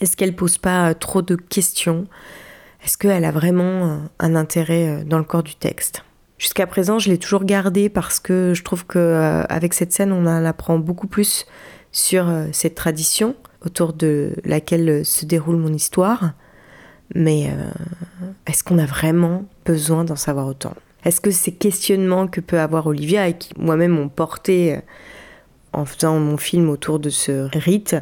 Est-ce 0.00 0.16
qu'elle 0.16 0.34
pose 0.34 0.58
pas 0.58 0.94
trop 0.94 1.22
de 1.22 1.36
questions? 1.36 2.06
Est-ce 2.86 2.96
qu'elle 2.96 3.24
a 3.24 3.32
vraiment 3.32 3.98
un 4.20 4.36
intérêt 4.36 4.88
euh, 4.88 5.04
dans 5.04 5.18
le 5.18 5.24
corps 5.24 5.42
du 5.42 5.56
texte? 5.56 6.04
Jusqu'à 6.38 6.68
présent, 6.68 7.00
je 7.00 7.10
l'ai 7.10 7.18
toujours 7.18 7.44
gardée 7.44 7.88
parce 7.88 8.20
que 8.20 8.52
je 8.54 8.62
trouve 8.62 8.86
que 8.86 9.00
euh, 9.00 9.42
avec 9.48 9.74
cette 9.74 9.92
scène, 9.92 10.12
on 10.12 10.24
en 10.24 10.44
apprend 10.44 10.78
beaucoup 10.78 11.08
plus 11.08 11.46
sur 11.90 12.28
euh, 12.28 12.46
cette 12.52 12.76
tradition 12.76 13.34
autour 13.64 13.92
de 13.92 14.36
laquelle 14.44 15.04
se 15.04 15.24
déroule 15.24 15.56
mon 15.56 15.72
histoire. 15.72 16.34
Mais 17.14 17.50
est-ce 18.46 18.62
qu'on 18.62 18.78
a 18.78 18.86
vraiment 18.86 19.44
besoin 19.64 20.04
d'en 20.04 20.16
savoir 20.16 20.46
autant? 20.46 20.74
Est-ce 21.04 21.20
que 21.20 21.30
ces 21.30 21.52
questionnements 21.52 22.26
que 22.26 22.40
peut 22.40 22.60
avoir 22.60 22.86
Olivia 22.86 23.28
et 23.28 23.34
qui 23.36 23.52
moi-même 23.56 23.92
m'ont 23.92 24.08
porté 24.08 24.78
en 25.72 25.84
faisant 25.84 26.18
mon 26.18 26.36
film 26.36 26.68
autour 26.68 26.98
de 26.98 27.10
ce 27.10 27.48
rite 27.56 27.96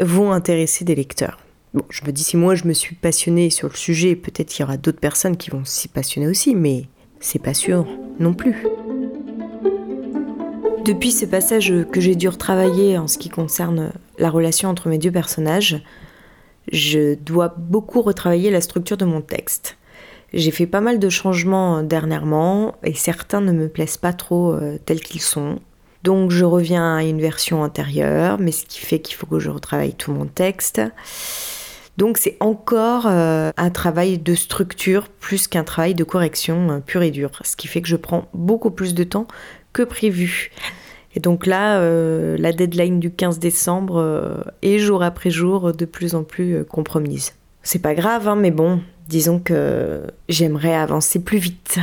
vont 0.00 0.32
intéresser 0.32 0.84
des 0.84 0.96
lecteurs? 0.96 1.38
Je 1.90 2.04
me 2.04 2.12
dis, 2.12 2.24
si 2.24 2.36
moi 2.36 2.54
je 2.54 2.64
me 2.64 2.72
suis 2.72 2.94
passionnée 2.94 3.50
sur 3.50 3.68
le 3.68 3.76
sujet, 3.76 4.16
peut-être 4.16 4.48
qu'il 4.48 4.60
y 4.60 4.64
aura 4.64 4.76
d'autres 4.76 5.00
personnes 5.00 5.36
qui 5.36 5.50
vont 5.50 5.64
s'y 5.64 5.88
passionner 5.88 6.28
aussi, 6.28 6.54
mais 6.54 6.86
c'est 7.20 7.42
pas 7.42 7.54
sûr 7.54 7.86
non 8.18 8.34
plus. 8.34 8.66
Depuis 10.84 11.12
ce 11.12 11.26
passage 11.26 11.72
que 11.92 12.00
j'ai 12.00 12.14
dû 12.14 12.28
retravailler 12.28 12.96
en 12.96 13.08
ce 13.08 13.18
qui 13.18 13.28
concerne 13.28 13.92
la 14.18 14.30
relation 14.30 14.70
entre 14.70 14.88
mes 14.88 14.98
deux 14.98 15.12
personnages, 15.12 15.82
je 16.72 17.14
dois 17.14 17.54
beaucoup 17.56 18.00
retravailler 18.00 18.50
la 18.50 18.60
structure 18.60 18.96
de 18.96 19.04
mon 19.04 19.20
texte. 19.20 19.76
J'ai 20.32 20.50
fait 20.50 20.66
pas 20.66 20.80
mal 20.80 20.98
de 20.98 21.08
changements 21.08 21.82
dernièrement 21.82 22.74
et 22.84 22.94
certains 22.94 23.40
ne 23.40 23.52
me 23.52 23.68
plaisent 23.68 23.96
pas 23.96 24.12
trop 24.12 24.52
euh, 24.52 24.78
tels 24.84 25.00
qu'ils 25.00 25.22
sont. 25.22 25.58
Donc 26.04 26.30
je 26.30 26.44
reviens 26.44 26.96
à 26.96 27.02
une 27.02 27.20
version 27.20 27.62
antérieure, 27.62 28.38
mais 28.38 28.52
ce 28.52 28.64
qui 28.64 28.80
fait 28.80 29.00
qu'il 29.00 29.16
faut 29.16 29.26
que 29.26 29.38
je 29.38 29.50
retravaille 29.50 29.94
tout 29.94 30.12
mon 30.12 30.26
texte. 30.26 30.80
Donc 31.98 32.16
c'est 32.16 32.36
encore 32.38 33.06
euh, 33.06 33.50
un 33.56 33.70
travail 33.70 34.18
de 34.18 34.36
structure 34.36 35.08
plus 35.08 35.48
qu'un 35.48 35.64
travail 35.64 35.96
de 35.96 36.04
correction 36.04 36.70
euh, 36.70 36.78
pur 36.78 37.02
et 37.02 37.10
dur, 37.10 37.32
ce 37.42 37.56
qui 37.56 37.66
fait 37.66 37.82
que 37.82 37.88
je 37.88 37.96
prends 37.96 38.28
beaucoup 38.34 38.70
plus 38.70 38.94
de 38.94 39.02
temps 39.02 39.26
que 39.72 39.82
prévu. 39.82 40.52
Et 41.16 41.20
donc 41.20 41.44
là, 41.44 41.80
euh, 41.80 42.36
la 42.38 42.52
deadline 42.52 43.00
du 43.00 43.10
15 43.10 43.40
décembre 43.40 44.44
est 44.62 44.78
jour 44.78 45.02
après 45.02 45.30
jour 45.30 45.72
de 45.72 45.84
plus 45.84 46.14
en 46.14 46.22
plus 46.22 46.64
compromise. 46.64 47.34
C'est 47.64 47.82
pas 47.82 47.94
grave, 47.94 48.28
hein, 48.28 48.36
mais 48.36 48.52
bon, 48.52 48.80
disons 49.08 49.40
que 49.40 50.02
j'aimerais 50.28 50.74
avancer 50.74 51.18
plus 51.18 51.38
vite. 51.38 51.80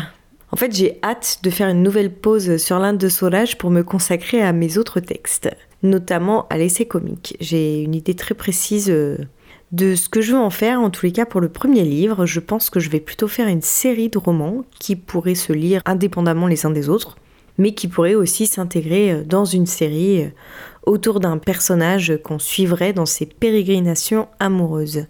En 0.49 0.55
fait, 0.55 0.73
j'ai 0.73 0.97
hâte 1.03 1.39
de 1.43 1.49
faire 1.49 1.67
une 1.67 1.83
nouvelle 1.83 2.13
pause 2.13 2.55
sur 2.55 2.79
l'Inde 2.79 2.99
de 2.99 3.09
Solage 3.09 3.57
pour 3.57 3.69
me 3.69 3.81
consacrer 3.81 4.41
à 4.41 4.53
mes 4.53 4.77
autres 4.77 5.01
textes, 5.01 5.49
notamment 5.83 6.47
à 6.47 6.57
l'essai 6.57 6.85
comique. 6.85 7.35
J'ai 7.41 7.81
une 7.81 7.95
idée 7.95 8.15
très 8.15 8.35
précise 8.35 8.93
de 9.71 9.95
ce 9.95 10.09
que 10.09 10.21
je 10.21 10.33
veux 10.33 10.39
en 10.39 10.49
faire, 10.49 10.79
en 10.79 10.89
tous 10.89 11.05
les 11.05 11.11
cas 11.11 11.25
pour 11.25 11.41
le 11.41 11.49
premier 11.49 11.83
livre, 11.83 12.25
je 12.25 12.39
pense 12.39 12.69
que 12.69 12.79
je 12.79 12.89
vais 12.89 12.99
plutôt 12.99 13.27
faire 13.27 13.47
une 13.47 13.61
série 13.61 14.09
de 14.09 14.17
romans 14.17 14.63
qui 14.79 14.95
pourraient 14.95 15.35
se 15.35 15.53
lire 15.53 15.81
indépendamment 15.85 16.47
les 16.47 16.65
uns 16.65 16.71
des 16.71 16.87
autres, 16.87 17.17
mais 17.57 17.73
qui 17.73 17.87
pourraient 17.87 18.15
aussi 18.15 18.47
s'intégrer 18.47 19.11
euh, 19.11 19.23
dans 19.23 19.45
une 19.45 19.65
série 19.65 20.23
euh, 20.23 20.29
autour 20.85 21.19
d'un 21.19 21.37
personnage 21.37 22.17
qu'on 22.23 22.39
suivrait 22.39 22.93
dans 22.93 23.05
ses 23.05 23.25
pérégrinations 23.25 24.27
amoureuses. 24.39 25.07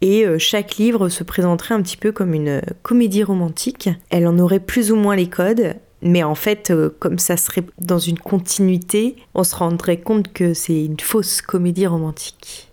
Et 0.00 0.26
euh, 0.26 0.38
chaque 0.38 0.76
livre 0.76 1.08
se 1.08 1.24
présenterait 1.24 1.74
un 1.74 1.82
petit 1.82 1.96
peu 1.96 2.10
comme 2.10 2.34
une 2.34 2.62
comédie 2.82 3.22
romantique. 3.22 3.90
Elle 4.10 4.26
en 4.26 4.38
aurait 4.38 4.60
plus 4.60 4.90
ou 4.90 4.96
moins 4.96 5.16
les 5.16 5.28
codes, 5.28 5.76
mais 6.02 6.22
en 6.22 6.34
fait, 6.34 6.72
comme 7.00 7.18
ça 7.18 7.36
serait 7.36 7.64
dans 7.78 7.98
une 7.98 8.18
continuité, 8.18 9.16
on 9.34 9.44
se 9.44 9.56
rendrait 9.56 10.00
compte 10.00 10.32
que 10.32 10.54
c'est 10.54 10.84
une 10.84 11.00
fausse 11.00 11.42
comédie 11.42 11.88
romantique. 11.88 12.67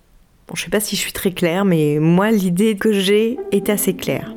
Bon, 0.47 0.53
je 0.53 0.63
sais 0.63 0.69
pas 0.69 0.79
si 0.79 0.95
je 0.95 1.01
suis 1.01 1.13
très 1.13 1.31
claire, 1.31 1.65
mais 1.65 1.97
moi, 1.99 2.29
l'idée 2.29 2.75
que 2.75 2.93
j'ai 2.93 3.39
est 3.51 3.69
assez 3.69 3.95
claire. 3.95 4.33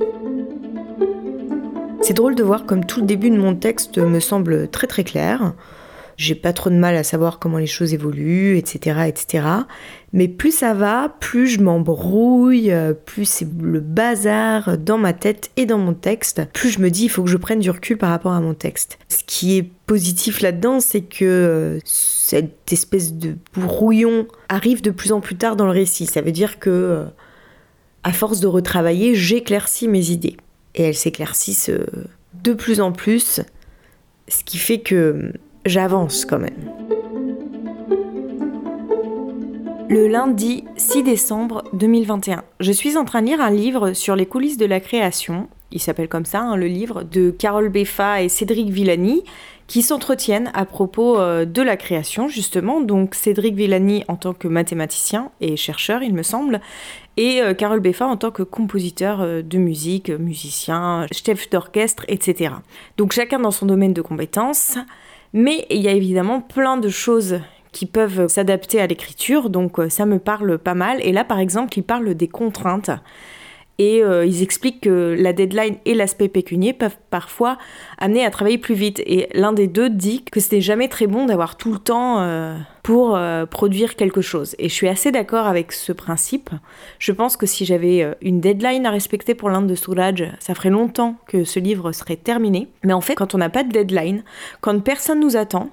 C'est 2.00 2.14
drôle 2.14 2.34
de 2.34 2.42
voir 2.42 2.64
comme 2.64 2.86
tout 2.86 3.00
le 3.00 3.06
début 3.06 3.28
de 3.28 3.36
mon 3.36 3.54
texte 3.54 3.98
me 3.98 4.18
semble 4.18 4.68
très 4.68 4.86
très 4.86 5.04
clair. 5.04 5.52
J'ai 6.18 6.34
pas 6.34 6.52
trop 6.52 6.68
de 6.68 6.74
mal 6.74 6.96
à 6.96 7.04
savoir 7.04 7.38
comment 7.38 7.58
les 7.58 7.68
choses 7.68 7.94
évoluent, 7.94 8.58
etc., 8.58 9.04
etc. 9.06 9.46
Mais 10.12 10.26
plus 10.26 10.50
ça 10.50 10.74
va, 10.74 11.14
plus 11.20 11.46
je 11.46 11.60
m'embrouille, 11.60 12.74
plus 13.06 13.24
c'est 13.24 13.46
le 13.60 13.78
bazar 13.78 14.78
dans 14.78 14.98
ma 14.98 15.12
tête 15.12 15.52
et 15.56 15.64
dans 15.64 15.78
mon 15.78 15.94
texte, 15.94 16.42
plus 16.52 16.70
je 16.70 16.80
me 16.80 16.90
dis 16.90 17.04
il 17.04 17.08
faut 17.08 17.22
que 17.22 17.30
je 17.30 17.36
prenne 17.36 17.60
du 17.60 17.70
recul 17.70 17.98
par 17.98 18.10
rapport 18.10 18.32
à 18.32 18.40
mon 18.40 18.52
texte. 18.52 18.98
Ce 19.08 19.22
qui 19.24 19.58
est 19.58 19.70
positif 19.86 20.40
là-dedans, 20.40 20.80
c'est 20.80 21.02
que 21.02 21.78
cette 21.84 22.72
espèce 22.72 23.14
de 23.14 23.36
brouillon 23.54 24.26
arrive 24.48 24.82
de 24.82 24.90
plus 24.90 25.12
en 25.12 25.20
plus 25.20 25.36
tard 25.36 25.54
dans 25.54 25.66
le 25.66 25.70
récit. 25.70 26.06
Ça 26.06 26.20
veut 26.20 26.32
dire 26.32 26.58
que, 26.58 27.04
à 28.02 28.12
force 28.12 28.40
de 28.40 28.48
retravailler, 28.48 29.14
j'éclaircis 29.14 29.86
mes 29.86 30.10
idées. 30.10 30.36
Et 30.74 30.82
elles 30.82 30.96
s'éclaircissent 30.96 31.70
euh, 31.70 31.86
de 32.42 32.52
plus 32.52 32.80
en 32.80 32.92
plus, 32.92 33.40
ce 34.28 34.44
qui 34.44 34.58
fait 34.58 34.80
que 34.80 35.32
j'avance 35.68 36.24
quand 36.24 36.38
même. 36.38 36.72
Le 39.90 40.06
lundi 40.06 40.64
6 40.76 41.02
décembre 41.02 41.64
2021, 41.72 42.42
je 42.60 42.72
suis 42.72 42.98
en 42.98 43.04
train 43.04 43.22
de 43.22 43.26
lire 43.28 43.40
un 43.40 43.50
livre 43.50 43.94
sur 43.94 44.16
les 44.16 44.26
coulisses 44.26 44.58
de 44.58 44.66
la 44.66 44.80
création. 44.80 45.48
Il 45.70 45.80
s'appelle 45.80 46.08
comme 46.08 46.26
ça, 46.26 46.40
hein, 46.40 46.56
le 46.56 46.66
livre 46.66 47.04
de 47.04 47.30
Carole 47.30 47.70
Beffa 47.70 48.22
et 48.22 48.28
Cédric 48.28 48.68
Villani, 48.68 49.22
qui 49.66 49.82
s'entretiennent 49.82 50.50
à 50.54 50.64
propos 50.64 51.18
euh, 51.18 51.44
de 51.44 51.62
la 51.62 51.76
création, 51.76 52.28
justement. 52.28 52.80
Donc 52.80 53.14
Cédric 53.14 53.54
Villani 53.54 54.04
en 54.08 54.16
tant 54.16 54.34
que 54.34 54.48
mathématicien 54.48 55.30
et 55.40 55.56
chercheur, 55.56 56.02
il 56.02 56.14
me 56.14 56.22
semble, 56.22 56.60
et 57.16 57.42
euh, 57.42 57.54
Carole 57.54 57.80
Beffa 57.80 58.06
en 58.06 58.16
tant 58.16 58.30
que 58.30 58.42
compositeur 58.42 59.20
euh, 59.20 59.42
de 59.42 59.58
musique, 59.58 60.10
musicien, 60.10 61.06
chef 61.12 61.48
d'orchestre, 61.50 62.04
etc. 62.08 62.54
Donc 62.96 63.12
chacun 63.12 63.40
dans 63.40 63.50
son 63.50 63.66
domaine 63.66 63.92
de 63.92 64.02
compétences. 64.02 64.78
Mais 65.32 65.66
il 65.70 65.80
y 65.80 65.88
a 65.88 65.92
évidemment 65.92 66.40
plein 66.40 66.76
de 66.76 66.88
choses 66.88 67.40
qui 67.72 67.86
peuvent 67.86 68.28
s'adapter 68.28 68.80
à 68.80 68.86
l'écriture, 68.86 69.50
donc 69.50 69.78
ça 69.88 70.06
me 70.06 70.18
parle 70.18 70.58
pas 70.58 70.74
mal. 70.74 70.98
Et 71.02 71.12
là, 71.12 71.24
par 71.24 71.38
exemple, 71.38 71.76
il 71.78 71.82
parle 71.82 72.14
des 72.14 72.28
contraintes. 72.28 72.90
Et 73.80 74.02
euh, 74.02 74.26
ils 74.26 74.42
expliquent 74.42 74.80
que 74.82 75.14
la 75.16 75.32
deadline 75.32 75.76
et 75.84 75.94
l'aspect 75.94 76.26
pécunier 76.26 76.72
peuvent 76.72 76.96
parfois 77.10 77.58
amener 77.98 78.24
à 78.24 78.30
travailler 78.30 78.58
plus 78.58 78.74
vite. 78.74 79.00
Et 79.06 79.28
l'un 79.34 79.52
des 79.52 79.68
deux 79.68 79.88
dit 79.88 80.24
que 80.24 80.40
n'est 80.52 80.60
jamais 80.60 80.88
très 80.88 81.06
bon 81.06 81.26
d'avoir 81.26 81.56
tout 81.56 81.72
le 81.72 81.78
temps 81.78 82.18
euh, 82.18 82.56
pour 82.82 83.16
euh, 83.16 83.46
produire 83.46 83.94
quelque 83.94 84.20
chose. 84.20 84.56
Et 84.58 84.68
je 84.68 84.74
suis 84.74 84.88
assez 84.88 85.12
d'accord 85.12 85.46
avec 85.46 85.70
ce 85.70 85.92
principe. 85.92 86.50
Je 86.98 87.12
pense 87.12 87.36
que 87.36 87.46
si 87.46 87.64
j'avais 87.64 88.16
une 88.20 88.40
deadline 88.40 88.84
à 88.84 88.90
respecter 88.90 89.36
pour 89.36 89.48
l'Inde 89.48 89.68
de 89.68 89.76
Soulage, 89.76 90.24
ça 90.40 90.56
ferait 90.56 90.70
longtemps 90.70 91.14
que 91.28 91.44
ce 91.44 91.60
livre 91.60 91.92
serait 91.92 92.16
terminé. 92.16 92.66
Mais 92.82 92.92
en 92.92 93.00
fait, 93.00 93.14
quand 93.14 93.36
on 93.36 93.38
n'a 93.38 93.50
pas 93.50 93.62
de 93.62 93.70
deadline, 93.70 94.24
quand 94.60 94.76
personne 94.80 95.20
nous 95.20 95.36
attend, 95.36 95.70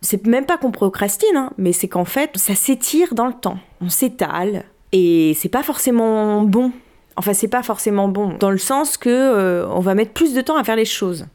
c'est 0.00 0.26
même 0.26 0.46
pas 0.46 0.58
qu'on 0.58 0.72
procrastine, 0.72 1.36
hein, 1.36 1.52
mais 1.58 1.72
c'est 1.72 1.88
qu'en 1.88 2.04
fait, 2.04 2.30
ça 2.36 2.56
s'étire 2.56 3.14
dans 3.14 3.26
le 3.26 3.34
temps. 3.34 3.58
On 3.80 3.88
s'étale. 3.88 4.64
Et 4.92 5.34
c'est 5.34 5.48
pas 5.48 5.62
forcément 5.62 6.42
bon 6.42 6.72
Enfin, 7.16 7.32
c'est 7.32 7.48
pas 7.48 7.62
forcément 7.62 8.08
bon, 8.08 8.36
dans 8.38 8.50
le 8.50 8.58
sens 8.58 8.96
que 8.96 9.08
euh, 9.08 9.66
on 9.68 9.80
va 9.80 9.94
mettre 9.94 10.12
plus 10.12 10.34
de 10.34 10.40
temps 10.40 10.56
à 10.56 10.64
faire 10.64 10.76
les 10.76 10.84
choses. 10.84 11.26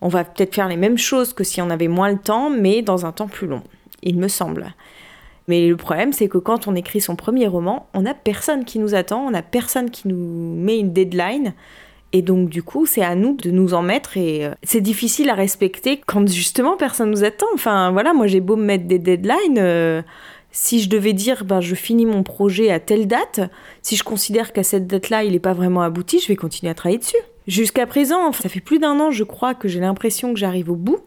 On 0.00 0.08
va 0.08 0.24
peut-être 0.24 0.54
faire 0.54 0.68
les 0.68 0.76
mêmes 0.76 0.98
choses 0.98 1.32
que 1.32 1.44
si 1.44 1.60
on 1.60 1.70
avait 1.70 1.88
moins 1.88 2.10
le 2.10 2.18
temps, 2.18 2.50
mais 2.50 2.82
dans 2.82 3.06
un 3.06 3.12
temps 3.12 3.26
plus 3.26 3.46
long, 3.46 3.62
il 4.02 4.18
me 4.18 4.28
semble. 4.28 4.74
Mais 5.48 5.66
le 5.66 5.76
problème, 5.76 6.12
c'est 6.12 6.28
que 6.28 6.38
quand 6.38 6.68
on 6.68 6.74
écrit 6.74 7.00
son 7.00 7.16
premier 7.16 7.46
roman, 7.46 7.88
on 7.94 8.02
n'a 8.02 8.14
personne 8.14 8.64
qui 8.64 8.78
nous 8.78 8.94
attend, 8.94 9.26
on 9.26 9.30
n'a 9.30 9.42
personne 9.42 9.90
qui 9.90 10.06
nous 10.06 10.54
met 10.54 10.78
une 10.78 10.92
deadline. 10.92 11.54
Et 12.12 12.22
donc, 12.22 12.48
du 12.48 12.62
coup, 12.62 12.86
c'est 12.86 13.02
à 13.02 13.14
nous 13.14 13.34
de 13.34 13.50
nous 13.50 13.74
en 13.74 13.82
mettre 13.82 14.16
et 14.16 14.46
euh, 14.46 14.54
c'est 14.62 14.80
difficile 14.80 15.28
à 15.30 15.34
respecter 15.34 16.00
quand 16.06 16.26
justement 16.28 16.76
personne 16.76 17.10
nous 17.10 17.24
attend. 17.24 17.46
Enfin, 17.54 17.90
voilà, 17.90 18.14
moi 18.14 18.26
j'ai 18.26 18.40
beau 18.40 18.56
me 18.56 18.64
mettre 18.64 18.86
des 18.86 18.98
deadlines. 18.98 19.58
Euh, 19.58 20.02
si 20.50 20.80
je 20.80 20.88
devais 20.88 21.12
dire 21.12 21.44
ben, 21.44 21.60
je 21.60 21.74
finis 21.74 22.06
mon 22.06 22.22
projet 22.22 22.70
à 22.70 22.80
telle 22.80 23.06
date, 23.06 23.40
si 23.82 23.96
je 23.96 24.04
considère 24.04 24.52
qu'à 24.52 24.62
cette 24.62 24.86
date-là 24.86 25.24
il 25.24 25.32
n'est 25.32 25.38
pas 25.38 25.52
vraiment 25.52 25.82
abouti, 25.82 26.20
je 26.20 26.28
vais 26.28 26.36
continuer 26.36 26.70
à 26.70 26.74
travailler 26.74 26.98
dessus. 26.98 27.16
Jusqu'à 27.46 27.86
présent, 27.86 28.30
ça 28.32 28.50
fait 28.50 28.60
plus 28.60 28.78
d'un 28.78 29.00
an, 29.00 29.10
je 29.10 29.24
crois, 29.24 29.54
que 29.54 29.68
j'ai 29.68 29.80
l'impression 29.80 30.34
que 30.34 30.38
j'arrive 30.38 30.70
au 30.70 30.76
bout. 30.76 31.00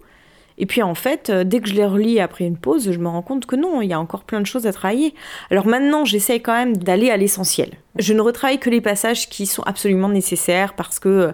Et 0.58 0.65
puis 0.65 0.82
en 0.82 0.95
fait, 0.95 1.30
euh, 1.30 1.43
dès 1.43 1.60
que 1.60 1.69
je 1.69 1.73
les 1.73 1.86
relis 1.86 2.19
après 2.19 2.45
une 2.45 2.58
pause, 2.58 2.91
je 2.91 2.97
me 2.99 3.08
rends 3.08 3.21
compte 3.21 3.45
que 3.45 3.56
non, 3.56 3.82
il 3.82 3.89
y 3.89 3.93
a 3.93 3.99
encore 3.99 4.23
plein 4.23 4.41
de 4.41 4.45
choses 4.45 4.67
à 4.67 4.73
travailler. 4.73 5.13
Alors 5.49 5.65
maintenant, 5.65 6.06
j'essaye 6.06 6.41
quand 6.41 6.54
même 6.54 6.77
d'aller 6.77 7.10
à 7.10 7.17
l'essentiel. 7.17 7.71
Je 7.97 8.13
ne 8.13 8.21
retravaille 8.21 8.60
que 8.60 8.69
les 8.69 8.82
passages 8.82 9.30
qui 9.30 9.45
sont 9.45 9.63
absolument 9.63 10.10
nécessaires 10.10 10.73
parce 10.73 10.99
que 10.99 11.10
euh, 11.10 11.32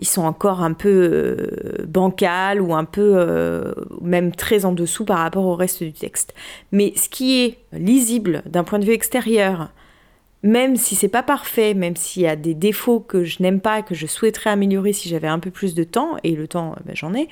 ils 0.00 0.08
sont 0.08 0.22
encore 0.22 0.62
un 0.62 0.72
peu 0.72 0.88
euh, 0.88 1.84
bancals 1.86 2.60
ou 2.60 2.74
un 2.74 2.84
peu 2.84 3.12
euh, 3.16 3.72
même 4.00 4.34
très 4.34 4.64
en 4.64 4.72
dessous 4.72 5.04
par 5.04 5.18
rapport 5.18 5.44
au 5.44 5.54
reste 5.54 5.82
du 5.82 5.92
texte. 5.92 6.34
Mais 6.72 6.92
ce 6.96 7.08
qui 7.08 7.44
est 7.44 7.58
lisible 7.72 8.42
d'un 8.46 8.64
point 8.64 8.78
de 8.78 8.86
vue 8.86 8.92
extérieur, 8.92 9.70
même 10.42 10.76
si 10.76 10.94
c'est 10.94 11.08
pas 11.08 11.22
parfait, 11.22 11.74
même 11.74 11.96
s'il 11.96 12.22
y 12.22 12.26
a 12.26 12.34
des 12.34 12.54
défauts 12.54 13.00
que 13.00 13.24
je 13.24 13.42
n'aime 13.42 13.60
pas, 13.60 13.82
que 13.82 13.94
je 13.94 14.06
souhaiterais 14.06 14.50
améliorer 14.50 14.94
si 14.94 15.10
j'avais 15.10 15.28
un 15.28 15.38
peu 15.38 15.50
plus 15.50 15.74
de 15.74 15.84
temps, 15.84 16.16
et 16.24 16.34
le 16.34 16.48
temps, 16.48 16.74
ben, 16.86 16.96
j'en 16.96 17.12
ai, 17.14 17.28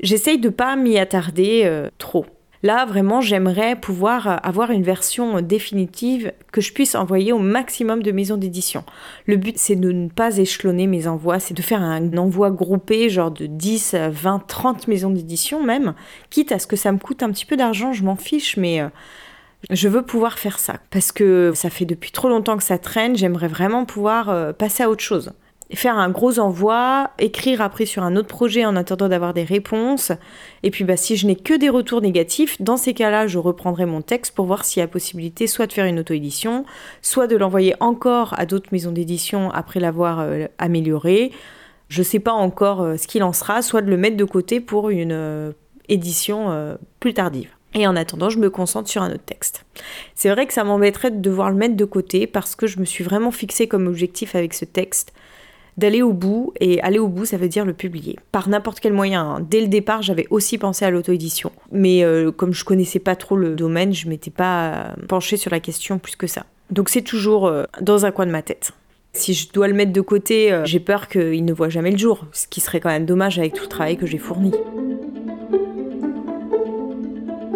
j'essaye 0.00 0.38
de 0.38 0.50
pas 0.50 0.76
m'y 0.76 0.98
attarder 0.98 1.62
euh, 1.64 1.88
trop. 1.96 2.26
Là, 2.62 2.84
vraiment, 2.84 3.20
j'aimerais 3.20 3.74
pouvoir 3.74 4.40
avoir 4.46 4.70
une 4.70 4.84
version 4.84 5.40
définitive 5.40 6.32
que 6.52 6.60
je 6.60 6.72
puisse 6.72 6.94
envoyer 6.94 7.32
au 7.32 7.40
maximum 7.40 8.02
de 8.02 8.12
maisons 8.12 8.36
d'édition. 8.36 8.84
Le 9.26 9.36
but, 9.36 9.58
c'est 9.58 9.74
de 9.74 9.90
ne 9.90 10.08
pas 10.08 10.38
échelonner 10.38 10.86
mes 10.86 11.08
envois, 11.08 11.40
c'est 11.40 11.54
de 11.54 11.62
faire 11.62 11.82
un 11.82 12.16
envoi 12.16 12.50
groupé, 12.50 13.10
genre 13.10 13.32
de 13.32 13.46
10, 13.46 13.96
20, 14.10 14.46
30 14.46 14.86
maisons 14.86 15.10
d'édition 15.10 15.62
même, 15.62 15.94
quitte 16.30 16.52
à 16.52 16.60
ce 16.60 16.68
que 16.68 16.76
ça 16.76 16.92
me 16.92 16.98
coûte 16.98 17.24
un 17.24 17.30
petit 17.32 17.46
peu 17.46 17.56
d'argent, 17.56 17.92
je 17.92 18.04
m'en 18.04 18.16
fiche, 18.16 18.56
mais... 18.56 18.80
Euh, 18.80 18.88
je 19.70 19.88
veux 19.88 20.02
pouvoir 20.02 20.40
faire 20.40 20.58
ça 20.58 20.78
parce 20.90 21.12
que 21.12 21.52
ça 21.54 21.70
fait 21.70 21.84
depuis 21.84 22.10
trop 22.10 22.28
longtemps 22.28 22.56
que 22.56 22.64
ça 22.64 22.78
traîne. 22.78 23.16
J'aimerais 23.16 23.46
vraiment 23.46 23.84
pouvoir 23.84 24.28
euh, 24.28 24.52
passer 24.52 24.82
à 24.82 24.90
autre 24.90 25.04
chose 25.04 25.32
faire 25.74 25.96
un 25.96 26.10
gros 26.10 26.38
envoi, 26.38 27.10
écrire 27.18 27.60
après 27.60 27.86
sur 27.86 28.02
un 28.02 28.16
autre 28.16 28.28
projet 28.28 28.64
en 28.64 28.76
attendant 28.76 29.08
d'avoir 29.08 29.34
des 29.34 29.44
réponses. 29.44 30.12
Et 30.62 30.70
puis 30.70 30.84
bah, 30.84 30.96
si 30.96 31.16
je 31.16 31.26
n'ai 31.26 31.36
que 31.36 31.54
des 31.54 31.68
retours 31.68 32.00
négatifs, 32.00 32.60
dans 32.60 32.76
ces 32.76 32.94
cas-là, 32.94 33.26
je 33.26 33.38
reprendrai 33.38 33.86
mon 33.86 34.02
texte 34.02 34.34
pour 34.34 34.46
voir 34.46 34.64
s'il 34.64 34.80
y 34.80 34.84
a 34.84 34.88
possibilité 34.88 35.46
soit 35.46 35.66
de 35.66 35.72
faire 35.72 35.86
une 35.86 35.98
auto-édition, 36.00 36.64
soit 37.00 37.26
de 37.26 37.36
l'envoyer 37.36 37.74
encore 37.80 38.34
à 38.38 38.46
d'autres 38.46 38.68
maisons 38.72 38.92
d'édition 38.92 39.50
après 39.50 39.80
l'avoir 39.80 40.20
euh, 40.20 40.46
amélioré. 40.58 41.32
Je 41.88 42.00
ne 42.00 42.04
sais 42.04 42.20
pas 42.20 42.32
encore 42.32 42.82
euh, 42.82 42.96
ce 42.96 43.06
qu'il 43.06 43.22
en 43.22 43.32
sera, 43.32 43.62
soit 43.62 43.82
de 43.82 43.90
le 43.90 43.96
mettre 43.96 44.16
de 44.16 44.24
côté 44.24 44.60
pour 44.60 44.90
une 44.90 45.12
euh, 45.12 45.52
édition 45.88 46.76
plus 47.00 47.12
tardive. 47.12 47.50
Et 47.74 47.86
en 47.86 47.96
attendant, 47.96 48.28
je 48.28 48.38
me 48.38 48.50
concentre 48.50 48.88
sur 48.88 49.02
un 49.02 49.10
autre 49.10 49.24
texte. 49.24 49.64
C'est 50.14 50.30
vrai 50.30 50.46
que 50.46 50.52
ça 50.52 50.62
m'embêterait 50.62 51.10
de 51.10 51.20
devoir 51.20 51.50
le 51.50 51.56
mettre 51.56 51.74
de 51.74 51.84
côté 51.84 52.26
parce 52.26 52.54
que 52.54 52.66
je 52.66 52.78
me 52.78 52.84
suis 52.84 53.02
vraiment 53.02 53.30
fixé 53.30 53.66
comme 53.66 53.86
objectif 53.86 54.34
avec 54.34 54.54
ce 54.54 54.64
texte 54.64 55.12
d'aller 55.78 56.02
au 56.02 56.12
bout, 56.12 56.52
et 56.60 56.80
aller 56.82 56.98
au 56.98 57.08
bout, 57.08 57.24
ça 57.24 57.36
veut 57.36 57.48
dire 57.48 57.64
le 57.64 57.72
publier. 57.72 58.18
Par 58.30 58.48
n'importe 58.48 58.80
quel 58.80 58.92
moyen. 58.92 59.22
Hein. 59.22 59.46
Dès 59.48 59.60
le 59.60 59.68
départ, 59.68 60.02
j'avais 60.02 60.26
aussi 60.30 60.58
pensé 60.58 60.84
à 60.84 60.90
l'auto-édition. 60.90 61.52
Mais 61.70 62.04
euh, 62.04 62.30
comme 62.30 62.52
je 62.52 62.64
connaissais 62.64 62.98
pas 62.98 63.16
trop 63.16 63.36
le 63.36 63.54
domaine, 63.54 63.92
je 63.92 64.08
m'étais 64.08 64.30
pas 64.30 64.72
euh, 64.72 64.92
penchée 65.08 65.36
sur 65.36 65.50
la 65.50 65.60
question 65.60 65.98
plus 65.98 66.16
que 66.16 66.26
ça. 66.26 66.44
Donc 66.70 66.88
c'est 66.88 67.02
toujours 67.02 67.46
euh, 67.46 67.64
dans 67.80 68.06
un 68.06 68.10
coin 68.10 68.26
de 68.26 68.30
ma 68.30 68.42
tête. 68.42 68.72
Si 69.14 69.34
je 69.34 69.52
dois 69.52 69.68
le 69.68 69.74
mettre 69.74 69.92
de 69.92 70.00
côté, 70.00 70.58
j'ai 70.64 70.80
peur 70.80 71.06
qu'il 71.06 71.44
ne 71.44 71.52
voit 71.52 71.68
jamais 71.68 71.90
le 71.90 71.98
jour, 71.98 72.24
ce 72.32 72.46
qui 72.46 72.62
serait 72.62 72.80
quand 72.80 72.88
même 72.88 73.04
dommage 73.04 73.38
avec 73.38 73.52
tout 73.52 73.62
le 73.62 73.68
travail 73.68 73.98
que 73.98 74.06
j'ai 74.06 74.16
fourni. 74.16 74.52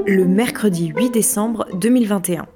Le 0.07 0.27
mercredi 0.27 0.93
8 0.95 1.09
décembre 1.09 1.67
2021. 1.73 2.47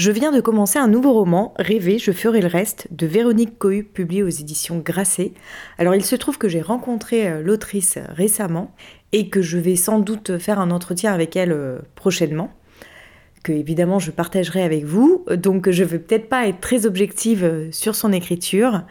Je 0.00 0.10
viens 0.10 0.32
de 0.32 0.40
commencer 0.40 0.78
un 0.78 0.88
nouveau 0.88 1.12
roman, 1.12 1.52
Rêver, 1.58 1.98
je 1.98 2.10
ferai 2.10 2.40
le 2.40 2.46
reste, 2.46 2.88
de 2.90 3.06
Véronique 3.06 3.58
Cohu, 3.58 3.84
publié 3.84 4.22
aux 4.22 4.30
éditions 4.30 4.78
Grasset. 4.78 5.32
Alors 5.76 5.94
il 5.94 6.02
se 6.02 6.16
trouve 6.16 6.38
que 6.38 6.48
j'ai 6.48 6.62
rencontré 6.62 7.28
euh, 7.28 7.42
l'autrice 7.42 7.98
récemment 8.08 8.74
et 9.12 9.28
que 9.28 9.42
je 9.42 9.58
vais 9.58 9.76
sans 9.76 9.98
doute 9.98 10.38
faire 10.38 10.58
un 10.58 10.70
entretien 10.70 11.12
avec 11.12 11.36
elle 11.36 11.52
euh, 11.52 11.80
prochainement, 11.96 12.50
que 13.44 13.52
évidemment 13.52 13.98
je 13.98 14.10
partagerai 14.10 14.62
avec 14.62 14.86
vous, 14.86 15.26
donc 15.36 15.68
je 15.68 15.84
ne 15.84 15.88
vais 15.88 15.98
peut-être 15.98 16.30
pas 16.30 16.48
être 16.48 16.60
très 16.60 16.86
objective 16.86 17.44
euh, 17.44 17.70
sur 17.70 17.94
son 17.94 18.10
écriture, 18.10 18.84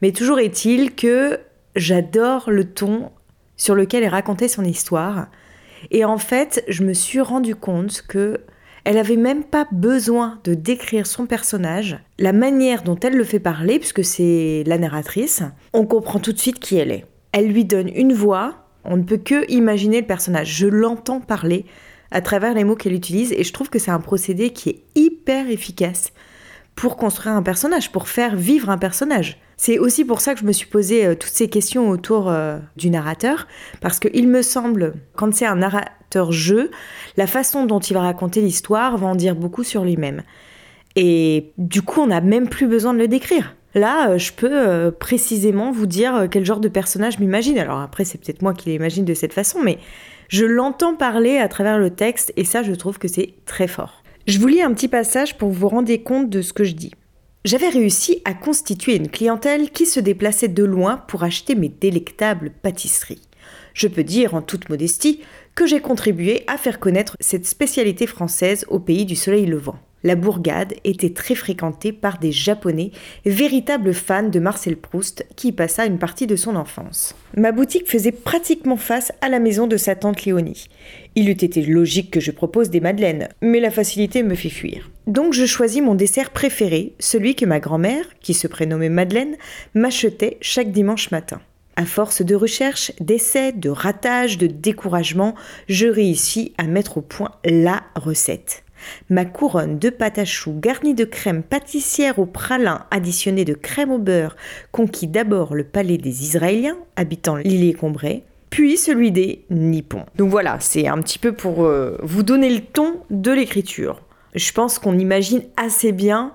mais 0.00 0.12
toujours 0.12 0.38
est-il 0.38 0.94
que 0.94 1.40
j'adore 1.76 2.50
le 2.50 2.64
ton 2.64 3.10
sur 3.58 3.74
lequel 3.74 4.02
est 4.02 4.08
racontée 4.08 4.48
son 4.48 4.64
histoire. 4.64 5.26
Et 5.90 6.06
en 6.06 6.16
fait, 6.16 6.64
je 6.68 6.84
me 6.84 6.94
suis 6.94 7.20
rendu 7.20 7.54
compte 7.54 8.00
que 8.08 8.40
elle 8.84 8.98
avait 8.98 9.16
même 9.16 9.44
pas 9.44 9.66
besoin 9.72 10.38
de 10.44 10.54
décrire 10.54 11.06
son 11.06 11.26
personnage, 11.26 11.98
la 12.18 12.32
manière 12.32 12.82
dont 12.82 12.98
elle 13.02 13.16
le 13.16 13.24
fait 13.24 13.40
parler, 13.40 13.78
puisque 13.78 14.04
c'est 14.04 14.62
la 14.66 14.78
narratrice, 14.78 15.42
on 15.72 15.86
comprend 15.86 16.18
tout 16.18 16.32
de 16.32 16.38
suite 16.38 16.60
qui 16.60 16.76
elle 16.76 16.92
est. 16.92 17.06
Elle 17.32 17.48
lui 17.48 17.64
donne 17.64 17.88
une 17.88 18.12
voix, 18.12 18.66
on 18.84 18.98
ne 18.98 19.02
peut 19.02 19.16
que 19.16 19.50
imaginer 19.50 20.00
le 20.02 20.06
personnage. 20.06 20.54
Je 20.54 20.66
l'entends 20.66 21.20
parler 21.20 21.64
à 22.10 22.20
travers 22.20 22.54
les 22.54 22.64
mots 22.64 22.76
qu'elle 22.76 22.92
utilise 22.92 23.32
et 23.32 23.42
je 23.42 23.52
trouve 23.52 23.70
que 23.70 23.78
c'est 23.78 23.90
un 23.90 24.00
procédé 24.00 24.50
qui 24.50 24.70
est 24.70 24.82
hyper 24.94 25.48
efficace 25.48 26.12
pour 26.76 26.96
construire 26.96 27.34
un 27.34 27.42
personnage, 27.42 27.90
pour 27.90 28.08
faire 28.08 28.36
vivre 28.36 28.68
un 28.68 28.78
personnage. 28.78 29.38
C'est 29.56 29.78
aussi 29.78 30.04
pour 30.04 30.20
ça 30.20 30.34
que 30.34 30.40
je 30.40 30.44
me 30.44 30.52
suis 30.52 30.66
posé 30.66 31.06
euh, 31.06 31.14
toutes 31.14 31.32
ces 31.32 31.48
questions 31.48 31.88
autour 31.90 32.28
euh, 32.28 32.58
du 32.76 32.90
narrateur, 32.90 33.46
parce 33.80 33.98
qu'il 33.98 34.28
me 34.28 34.42
semble, 34.42 34.94
quand 35.14 35.32
c'est 35.34 35.46
un 35.46 35.56
narrateur-jeu, 35.56 36.70
la 37.16 37.26
façon 37.26 37.66
dont 37.66 37.80
il 37.80 37.94
va 37.94 38.00
raconter 38.00 38.40
l'histoire 38.40 38.96
va 38.96 39.06
en 39.06 39.14
dire 39.14 39.36
beaucoup 39.36 39.64
sur 39.64 39.84
lui-même. 39.84 40.22
Et 40.96 41.52
du 41.58 41.82
coup, 41.82 42.00
on 42.00 42.08
n'a 42.08 42.20
même 42.20 42.48
plus 42.48 42.66
besoin 42.66 42.94
de 42.94 42.98
le 42.98 43.08
décrire. 43.08 43.54
Là, 43.74 44.10
euh, 44.10 44.18
je 44.18 44.32
peux 44.32 44.92
précisément 44.92 45.72
vous 45.72 45.86
dire 45.86 46.28
quel 46.30 46.44
genre 46.44 46.60
de 46.60 46.68
personnage 46.68 47.18
m'imagine. 47.18 47.58
Alors 47.58 47.80
après, 47.80 48.04
c'est 48.04 48.18
peut-être 48.18 48.42
moi 48.42 48.54
qui 48.54 48.70
l'imagine 48.70 49.04
de 49.04 49.14
cette 49.14 49.32
façon, 49.32 49.60
mais 49.62 49.78
je 50.28 50.46
l'entends 50.46 50.94
parler 50.94 51.38
à 51.38 51.48
travers 51.48 51.78
le 51.78 51.90
texte, 51.90 52.32
et 52.36 52.44
ça, 52.44 52.62
je 52.62 52.72
trouve 52.72 52.98
que 52.98 53.08
c'est 53.08 53.34
très 53.46 53.68
fort. 53.68 54.02
Je 54.26 54.38
vous 54.38 54.46
lis 54.46 54.62
un 54.62 54.72
petit 54.72 54.88
passage 54.88 55.36
pour 55.36 55.50
vous 55.50 55.68
rendre 55.68 55.94
compte 55.96 56.30
de 56.30 56.40
ce 56.40 56.52
que 56.52 56.64
je 56.64 56.72
dis. 56.72 56.92
J'avais 57.44 57.68
réussi 57.68 58.22
à 58.24 58.32
constituer 58.32 58.96
une 58.96 59.10
clientèle 59.10 59.70
qui 59.70 59.84
se 59.84 60.00
déplaçait 60.00 60.48
de 60.48 60.64
loin 60.64 60.96
pour 60.96 61.24
acheter 61.24 61.54
mes 61.54 61.68
délectables 61.68 62.50
pâtisseries. 62.62 63.20
Je 63.74 63.86
peux 63.86 64.02
dire 64.02 64.34
en 64.34 64.40
toute 64.40 64.70
modestie 64.70 65.20
que 65.54 65.66
j'ai 65.66 65.80
contribué 65.80 66.44
à 66.46 66.56
faire 66.56 66.80
connaître 66.80 67.18
cette 67.20 67.46
spécialité 67.46 68.06
française 68.06 68.64
au 68.68 68.78
pays 68.78 69.04
du 69.04 69.14
soleil 69.14 69.44
levant 69.44 69.78
la 70.04 70.14
bourgade 70.14 70.74
était 70.84 71.12
très 71.12 71.34
fréquentée 71.34 71.92
par 71.92 72.18
des 72.18 72.30
Japonais, 72.30 72.92
véritables 73.24 73.94
fans 73.94 74.28
de 74.28 74.38
Marcel 74.38 74.76
Proust, 74.76 75.26
qui 75.34 75.48
y 75.48 75.52
passa 75.52 75.86
une 75.86 75.98
partie 75.98 76.26
de 76.26 76.36
son 76.36 76.54
enfance. 76.54 77.16
Ma 77.36 77.50
boutique 77.50 77.90
faisait 77.90 78.12
pratiquement 78.12 78.76
face 78.76 79.12
à 79.22 79.28
la 79.28 79.40
maison 79.40 79.66
de 79.66 79.76
sa 79.76 79.96
tante 79.96 80.24
Léonie. 80.24 80.68
Il 81.16 81.28
eût 81.28 81.32
été 81.32 81.62
logique 81.62 82.10
que 82.10 82.20
je 82.20 82.30
propose 82.30 82.70
des 82.70 82.80
madeleines, 82.80 83.28
mais 83.40 83.60
la 83.60 83.70
facilité 83.70 84.22
me 84.22 84.34
fait 84.34 84.50
fuir. 84.50 84.90
Donc 85.06 85.32
je 85.32 85.46
choisis 85.46 85.82
mon 85.82 85.94
dessert 85.94 86.30
préféré, 86.30 86.92
celui 86.98 87.34
que 87.34 87.46
ma 87.46 87.58
grand-mère, 87.60 88.04
qui 88.20 88.34
se 88.34 88.46
prénommait 88.46 88.88
Madeleine, 88.88 89.36
m'achetait 89.74 90.38
chaque 90.40 90.70
dimanche 90.70 91.10
matin. 91.10 91.40
À 91.76 91.86
force 91.86 92.22
de 92.22 92.34
recherche, 92.34 92.92
d'essais, 93.00 93.52
de 93.52 93.68
ratages, 93.68 94.38
de 94.38 94.46
découragement, 94.46 95.34
je 95.68 95.88
réussis 95.88 96.52
à 96.56 96.64
mettre 96.64 96.98
au 96.98 97.00
point 97.00 97.32
la 97.44 97.82
recette. 97.96 98.63
Ma 99.10 99.24
couronne 99.24 99.78
de 99.78 99.90
pâte 99.90 100.18
à 100.18 100.24
choux 100.24 100.58
garnie 100.58 100.94
de 100.94 101.04
crème 101.04 101.42
pâtissière 101.42 102.18
au 102.18 102.26
pralin 102.26 102.86
additionnée 102.90 103.44
de 103.44 103.54
crème 103.54 103.90
au 103.90 103.98
beurre 103.98 104.36
conquit 104.72 105.06
d'abord 105.06 105.54
le 105.54 105.64
palais 105.64 105.98
des 105.98 106.22
Israéliens 106.22 106.76
habitant 106.96 107.36
l'île 107.36 107.76
Combré, 107.76 108.24
puis 108.50 108.76
celui 108.76 109.10
des 109.10 109.44
Nippons. 109.50 110.04
Donc 110.16 110.30
voilà, 110.30 110.58
c'est 110.60 110.86
un 110.86 111.00
petit 111.00 111.18
peu 111.18 111.32
pour 111.32 111.64
euh, 111.64 111.98
vous 112.02 112.22
donner 112.22 112.50
le 112.50 112.60
ton 112.60 113.00
de 113.10 113.32
l'écriture. 113.32 114.02
Je 114.34 114.52
pense 114.52 114.78
qu'on 114.78 114.98
imagine 114.98 115.42
assez 115.56 115.92
bien 115.92 116.32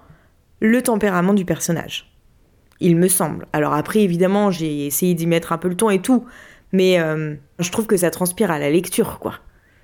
le 0.59 0.81
tempérament 0.81 1.33
du 1.33 1.45
personnage. 1.45 2.11
Il 2.81 2.95
me 2.95 3.07
semble. 3.07 3.45
Alors 3.53 3.73
après, 3.73 4.01
évidemment, 4.01 4.51
j'ai 4.51 4.85
essayé 4.85 5.13
d'y 5.13 5.27
mettre 5.27 5.51
un 5.51 5.57
peu 5.57 5.67
le 5.67 5.75
ton 5.75 5.89
et 5.89 6.01
tout, 6.01 6.25
mais 6.71 6.99
euh, 6.99 7.35
je 7.59 7.71
trouve 7.71 7.87
que 7.87 7.97
ça 7.97 8.09
transpire 8.09 8.51
à 8.51 8.59
la 8.59 8.69
lecture, 8.69 9.19
quoi. 9.19 9.35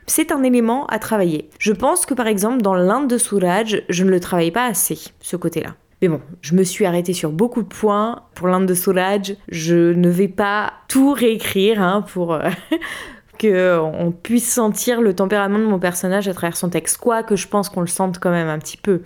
C'est 0.07 0.31
un 0.31 0.43
élément 0.43 0.85
à 0.87 0.99
travailler. 0.99 1.49
Je 1.59 1.73
pense 1.73 2.05
que 2.05 2.13
par 2.13 2.27
exemple, 2.27 2.61
dans 2.61 2.75
l'Inde 2.75 3.09
de 3.09 3.17
Souraj, 3.17 3.83
je 3.89 4.03
ne 4.03 4.09
le 4.09 4.19
travaille 4.19 4.51
pas 4.51 4.65
assez, 4.65 4.99
ce 5.19 5.35
côté-là. 5.35 5.75
Mais 6.01 6.07
bon, 6.09 6.21
je 6.41 6.53
me 6.53 6.63
suis 6.63 6.85
arrêtée 6.85 7.13
sur 7.13 7.31
beaucoup 7.31 7.63
de 7.63 7.67
points. 7.67 8.23
Pour 8.35 8.47
l'Inde 8.47 8.67
de 8.67 8.73
Souraj, 8.73 9.35
je 9.49 9.93
ne 9.93 10.09
vais 10.09 10.27
pas 10.27 10.73
tout 10.87 11.13
réécrire 11.13 11.81
hein, 11.81 12.03
pour 12.13 12.33
euh, 12.33 12.49
qu'on 13.41 14.11
puisse 14.11 14.51
sentir 14.51 15.01
le 15.01 15.15
tempérament 15.15 15.59
de 15.59 15.65
mon 15.65 15.79
personnage 15.79 16.27
à 16.27 16.33
travers 16.33 16.57
son 16.57 16.69
texte. 16.69 16.97
Quoi 16.97 17.23
que 17.23 17.35
je 17.35 17.47
pense 17.47 17.69
qu'on 17.69 17.81
le 17.81 17.87
sente 17.87 18.19
quand 18.19 18.31
même 18.31 18.47
un 18.47 18.59
petit 18.59 18.77
peu. 18.77 19.01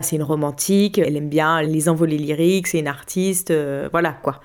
C'est 0.00 0.16
une 0.16 0.22
romantique, 0.22 0.98
elle 0.98 1.16
aime 1.16 1.30
bien 1.30 1.62
les 1.62 1.88
envolées 1.88 2.18
lyriques, 2.18 2.66
c'est 2.66 2.80
une 2.80 2.88
artiste, 2.88 3.50
euh, 3.50 3.88
voilà 3.92 4.12
quoi. 4.12 4.40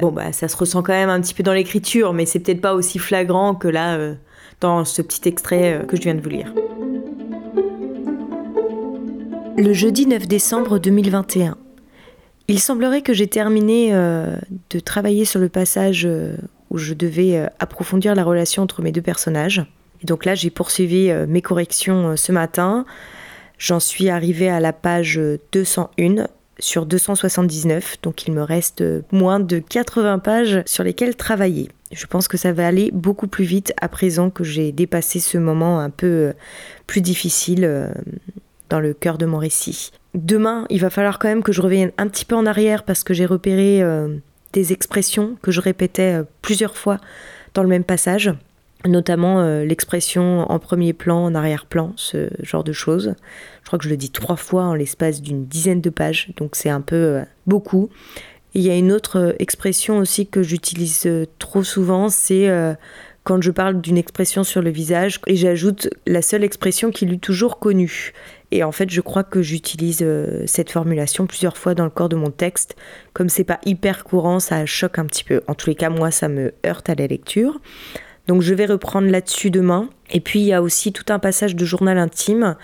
Bon 0.00 0.10
bah 0.10 0.32
ça 0.32 0.48
se 0.48 0.56
ressent 0.56 0.82
quand 0.82 0.92
même 0.92 1.08
un 1.08 1.20
petit 1.20 1.34
peu 1.34 1.44
dans 1.44 1.52
l'écriture, 1.52 2.12
mais 2.12 2.26
c'est 2.26 2.40
peut-être 2.40 2.60
pas 2.60 2.74
aussi 2.74 2.98
flagrant 2.98 3.54
que 3.54 3.68
là 3.68 3.96
euh, 3.96 4.14
dans 4.60 4.84
ce 4.84 5.02
petit 5.02 5.28
extrait 5.28 5.74
euh, 5.74 5.84
que 5.84 5.96
je 5.96 6.02
viens 6.02 6.14
de 6.14 6.20
vous 6.20 6.28
lire. 6.28 6.52
Le 9.56 9.72
jeudi 9.72 10.06
9 10.06 10.26
décembre 10.28 10.78
2021. 10.78 11.56
Il 12.46 12.60
semblerait 12.60 13.02
que 13.02 13.12
j'ai 13.12 13.26
terminé 13.26 13.92
de 13.92 14.80
travailler 14.80 15.26
sur 15.26 15.38
le 15.38 15.50
passage 15.50 16.08
où 16.70 16.78
je 16.78 16.94
devais 16.94 17.46
approfondir 17.58 18.14
la 18.14 18.24
relation 18.24 18.62
entre 18.62 18.80
mes 18.80 18.90
deux 18.90 19.02
personnages. 19.02 19.66
Et 20.00 20.06
donc 20.06 20.24
là, 20.24 20.34
j'ai 20.34 20.48
poursuivi 20.48 21.12
mes 21.26 21.42
corrections 21.42 22.16
ce 22.16 22.32
matin. 22.32 22.86
J'en 23.58 23.80
suis 23.80 24.08
arrivée 24.08 24.48
à 24.48 24.60
la 24.60 24.72
page 24.72 25.20
201 25.52 26.28
sur 26.58 26.86
279, 26.86 27.96
donc 28.02 28.26
il 28.26 28.32
me 28.32 28.42
reste 28.42 28.82
moins 29.12 29.40
de 29.40 29.58
80 29.58 30.18
pages 30.20 30.62
sur 30.64 30.84
lesquelles 30.84 31.16
travailler. 31.16 31.68
Je 31.92 32.06
pense 32.06 32.28
que 32.28 32.36
ça 32.36 32.52
va 32.52 32.66
aller 32.66 32.90
beaucoup 32.92 33.28
plus 33.28 33.44
vite 33.44 33.72
à 33.80 33.88
présent 33.88 34.30
que 34.30 34.44
j'ai 34.44 34.72
dépassé 34.72 35.20
ce 35.20 35.38
moment 35.38 35.80
un 35.80 35.90
peu 35.90 36.06
euh, 36.06 36.32
plus 36.86 37.00
difficile 37.00 37.64
euh, 37.64 37.90
dans 38.68 38.80
le 38.80 38.92
cœur 38.92 39.16
de 39.16 39.24
mon 39.24 39.38
récit. 39.38 39.90
Demain, 40.14 40.66
il 40.68 40.80
va 40.80 40.90
falloir 40.90 41.18
quand 41.18 41.28
même 41.28 41.42
que 41.42 41.52
je 41.52 41.62
revienne 41.62 41.92
un 41.96 42.08
petit 42.08 42.24
peu 42.24 42.34
en 42.34 42.44
arrière 42.44 42.84
parce 42.84 43.04
que 43.04 43.14
j'ai 43.14 43.24
repéré 43.24 43.82
euh, 43.82 44.16
des 44.52 44.72
expressions 44.72 45.36
que 45.40 45.50
je 45.50 45.60
répétais 45.60 46.20
plusieurs 46.42 46.76
fois 46.76 46.98
dans 47.54 47.62
le 47.62 47.68
même 47.68 47.84
passage 47.84 48.32
notamment 48.86 49.42
l'expression 49.64 50.48
en 50.48 50.60
premier 50.60 50.92
plan, 50.92 51.24
en 51.24 51.34
arrière-plan, 51.34 51.92
ce 51.96 52.30
genre 52.44 52.62
de 52.62 52.72
choses. 52.72 53.16
Je 53.62 53.66
crois 53.66 53.76
que 53.76 53.84
je 53.84 53.90
le 53.90 53.96
dis 53.96 54.10
trois 54.10 54.36
fois 54.36 54.62
en 54.62 54.74
l'espace 54.74 55.20
d'une 55.20 55.46
dizaine 55.46 55.80
de 55.80 55.90
pages, 55.90 56.30
donc 56.36 56.54
c'est 56.54 56.70
un 56.70 56.80
peu 56.80 57.22
beaucoup. 57.48 57.90
Il 58.54 58.62
y 58.62 58.70
a 58.70 58.76
une 58.76 58.92
autre 58.92 59.18
euh, 59.18 59.32
expression 59.38 59.98
aussi 59.98 60.26
que 60.26 60.42
j'utilise 60.42 61.08
trop 61.38 61.62
souvent, 61.62 62.08
c'est 62.08 62.48
quand 63.24 63.42
je 63.42 63.50
parle 63.50 63.80
d'une 63.82 63.98
expression 63.98 64.42
sur 64.42 64.62
le 64.62 64.70
visage 64.70 65.20
et 65.26 65.36
j'ajoute 65.36 65.90
la 66.06 66.22
seule 66.22 66.44
expression 66.44 66.90
qu'il 66.90 67.12
eut 67.12 67.18
toujours 67.18 67.58
connue. 67.58 68.12
Et 68.50 68.64
en 68.64 68.72
fait, 68.72 68.88
je 68.88 69.02
crois 69.02 69.22
que 69.22 69.42
j'utilise 69.42 70.02
cette 70.46 70.70
formulation 70.70 71.26
plusieurs 71.26 71.58
fois 71.58 71.74
dans 71.74 71.84
le 71.84 71.90
corps 71.90 72.08
de 72.08 72.16
mon 72.16 72.30
texte. 72.30 72.74
Comme 73.12 73.28
c'est 73.28 73.44
pas 73.44 73.60
hyper 73.66 74.04
courant, 74.04 74.40
ça 74.40 74.64
choque 74.64 74.98
un 74.98 75.04
petit 75.04 75.24
peu. 75.24 75.42
En 75.46 75.54
tous 75.54 75.68
les 75.68 75.74
cas, 75.74 75.90
moi, 75.90 76.10
ça 76.10 76.28
me 76.28 76.54
heurte 76.64 76.88
à 76.88 76.94
la 76.94 77.06
lecture. 77.06 77.60
Donc 78.28 78.42
je 78.42 78.54
vais 78.54 78.66
reprendre 78.66 79.08
là-dessus 79.08 79.50
demain. 79.50 79.88
Et 80.10 80.20
puis 80.20 80.40
il 80.40 80.46
y 80.46 80.52
a 80.52 80.62
aussi 80.62 80.92
tout 80.92 81.06
un 81.08 81.18
passage 81.18 81.56
de 81.56 81.64
journal 81.64 81.98
intime 81.98 82.56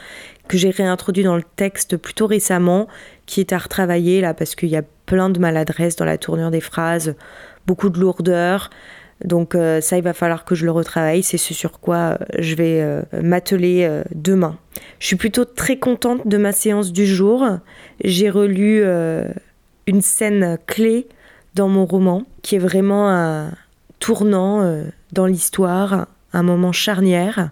que 0.46 0.58
j'ai 0.58 0.70
réintroduit 0.70 1.24
dans 1.24 1.36
le 1.36 1.42
texte 1.56 1.96
plutôt 1.96 2.26
récemment, 2.26 2.86
qui 3.26 3.40
est 3.40 3.52
à 3.52 3.58
retravailler 3.58 4.20
là 4.20 4.34
parce 4.34 4.54
qu'il 4.54 4.68
y 4.68 4.76
a 4.76 4.82
plein 5.06 5.30
de 5.30 5.38
maladresses 5.38 5.96
dans 5.96 6.04
la 6.04 6.18
tournure 6.18 6.50
des 6.50 6.60
phrases, 6.60 7.14
beaucoup 7.66 7.90
de 7.90 7.98
lourdeur. 7.98 8.70
Donc 9.24 9.54
euh, 9.54 9.80
ça, 9.80 9.96
il 9.96 10.02
va 10.02 10.12
falloir 10.12 10.44
que 10.44 10.54
je 10.54 10.64
le 10.64 10.70
retravaille. 10.70 11.22
C'est 11.22 11.38
ce 11.38 11.54
sur 11.54 11.80
quoi 11.80 11.96
euh, 11.96 12.16
je 12.38 12.54
vais 12.54 12.80
euh, 12.80 13.02
m'atteler 13.22 14.02
demain. 14.14 14.58
Je 14.98 15.06
suis 15.06 15.16
plutôt 15.16 15.44
très 15.44 15.78
contente 15.78 16.26
de 16.26 16.36
ma 16.36 16.52
séance 16.52 16.92
du 16.92 17.06
jour. 17.06 17.46
J'ai 18.02 18.30
relu 18.30 18.82
une 19.86 20.02
scène 20.02 20.58
clé 20.66 21.08
dans 21.54 21.68
mon 21.68 21.86
roman, 21.86 22.24
qui 22.42 22.56
est 22.56 22.60
vraiment 22.60 23.08
un, 23.08 23.52
tournant 24.00 24.82
dans 25.12 25.26
l'histoire, 25.26 26.08
un 26.32 26.42
moment 26.42 26.72
charnière. 26.72 27.50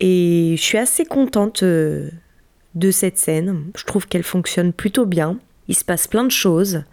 Et 0.00 0.54
je 0.58 0.62
suis 0.62 0.78
assez 0.78 1.04
contente 1.04 1.64
de 1.64 2.90
cette 2.90 3.18
scène. 3.18 3.64
Je 3.76 3.84
trouve 3.84 4.06
qu'elle 4.06 4.22
fonctionne 4.22 4.72
plutôt 4.72 5.06
bien. 5.06 5.38
Il 5.68 5.74
se 5.74 5.84
passe 5.84 6.06
plein 6.06 6.24
de 6.24 6.30
choses. 6.30 6.84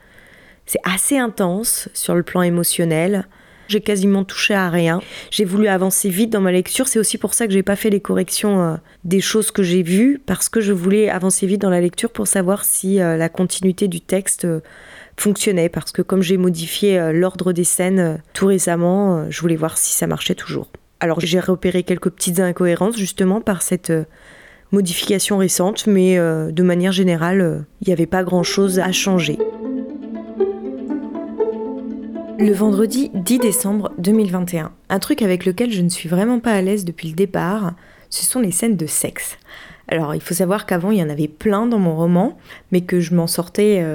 C'est 0.65 0.79
assez 0.83 1.17
intense 1.17 1.89
sur 1.93 2.15
le 2.15 2.23
plan 2.23 2.41
émotionnel. 2.41 3.27
J'ai 3.67 3.81
quasiment 3.81 4.23
touché 4.23 4.53
à 4.53 4.69
rien. 4.69 5.01
J'ai 5.31 5.45
voulu 5.45 5.67
avancer 5.67 6.09
vite 6.09 6.29
dans 6.29 6.41
ma 6.41 6.51
lecture. 6.51 6.87
C'est 6.87 6.99
aussi 6.99 7.17
pour 7.17 7.33
ça 7.33 7.47
que 7.47 7.53
j'ai 7.53 7.63
pas 7.63 7.75
fait 7.75 7.89
les 7.89 8.01
corrections 8.01 8.61
euh, 8.61 8.75
des 9.03 9.21
choses 9.21 9.51
que 9.51 9.63
j'ai 9.63 9.83
vues, 9.83 10.21
parce 10.25 10.49
que 10.49 10.61
je 10.61 10.73
voulais 10.73 11.09
avancer 11.09 11.47
vite 11.47 11.61
dans 11.61 11.69
la 11.69 11.81
lecture 11.81 12.11
pour 12.11 12.27
savoir 12.27 12.65
si 12.65 12.95
la 12.95 13.29
continuité 13.29 13.87
du 13.87 14.01
texte 14.01 14.45
fonctionnait 15.17 15.69
parce 15.69 15.91
que 15.91 16.01
comme 16.01 16.21
j'ai 16.21 16.37
modifié 16.37 16.99
euh, 16.99 17.11
l'ordre 17.11 17.53
des 17.53 17.63
scènes 17.63 17.99
euh, 17.99 18.17
tout 18.33 18.47
récemment, 18.47 19.17
euh, 19.17 19.25
je 19.29 19.41
voulais 19.41 19.55
voir 19.55 19.77
si 19.77 19.93
ça 19.93 20.07
marchait 20.07 20.35
toujours. 20.35 20.69
Alors 20.99 21.19
j'ai 21.19 21.39
repéré 21.39 21.83
quelques 21.83 22.09
petites 22.09 22.39
incohérences 22.39 22.97
justement 22.97 23.41
par 23.41 23.61
cette 23.61 23.91
modification 24.73 25.37
récente, 25.37 25.87
mais 25.87 26.17
de 26.17 26.63
manière 26.63 26.91
générale, 26.91 27.65
il 27.81 27.87
n'y 27.87 27.93
avait 27.93 28.07
pas 28.07 28.23
grand-chose 28.23 28.79
à 28.79 28.91
changer. 28.91 29.37
Le 32.39 32.51
vendredi 32.51 33.11
10 33.13 33.39
décembre 33.39 33.91
2021, 33.99 34.71
un 34.89 34.99
truc 34.99 35.21
avec 35.21 35.45
lequel 35.45 35.71
je 35.71 35.81
ne 35.81 35.89
suis 35.89 36.09
vraiment 36.09 36.39
pas 36.39 36.51
à 36.51 36.61
l'aise 36.61 36.83
depuis 36.83 37.07
le 37.07 37.13
départ, 37.13 37.73
ce 38.09 38.25
sont 38.25 38.41
les 38.41 38.51
scènes 38.51 38.75
de 38.75 38.87
sexe. 38.87 39.37
Alors 39.87 40.15
il 40.15 40.21
faut 40.21 40.33
savoir 40.33 40.65
qu'avant 40.65 40.91
il 40.91 40.97
y 40.97 41.03
en 41.03 41.09
avait 41.09 41.27
plein 41.27 41.67
dans 41.67 41.79
mon 41.79 41.95
roman, 41.95 42.37
mais 42.71 42.81
que 42.81 42.99
je 42.99 43.13
m'en 43.13 43.27
sortais 43.27 43.85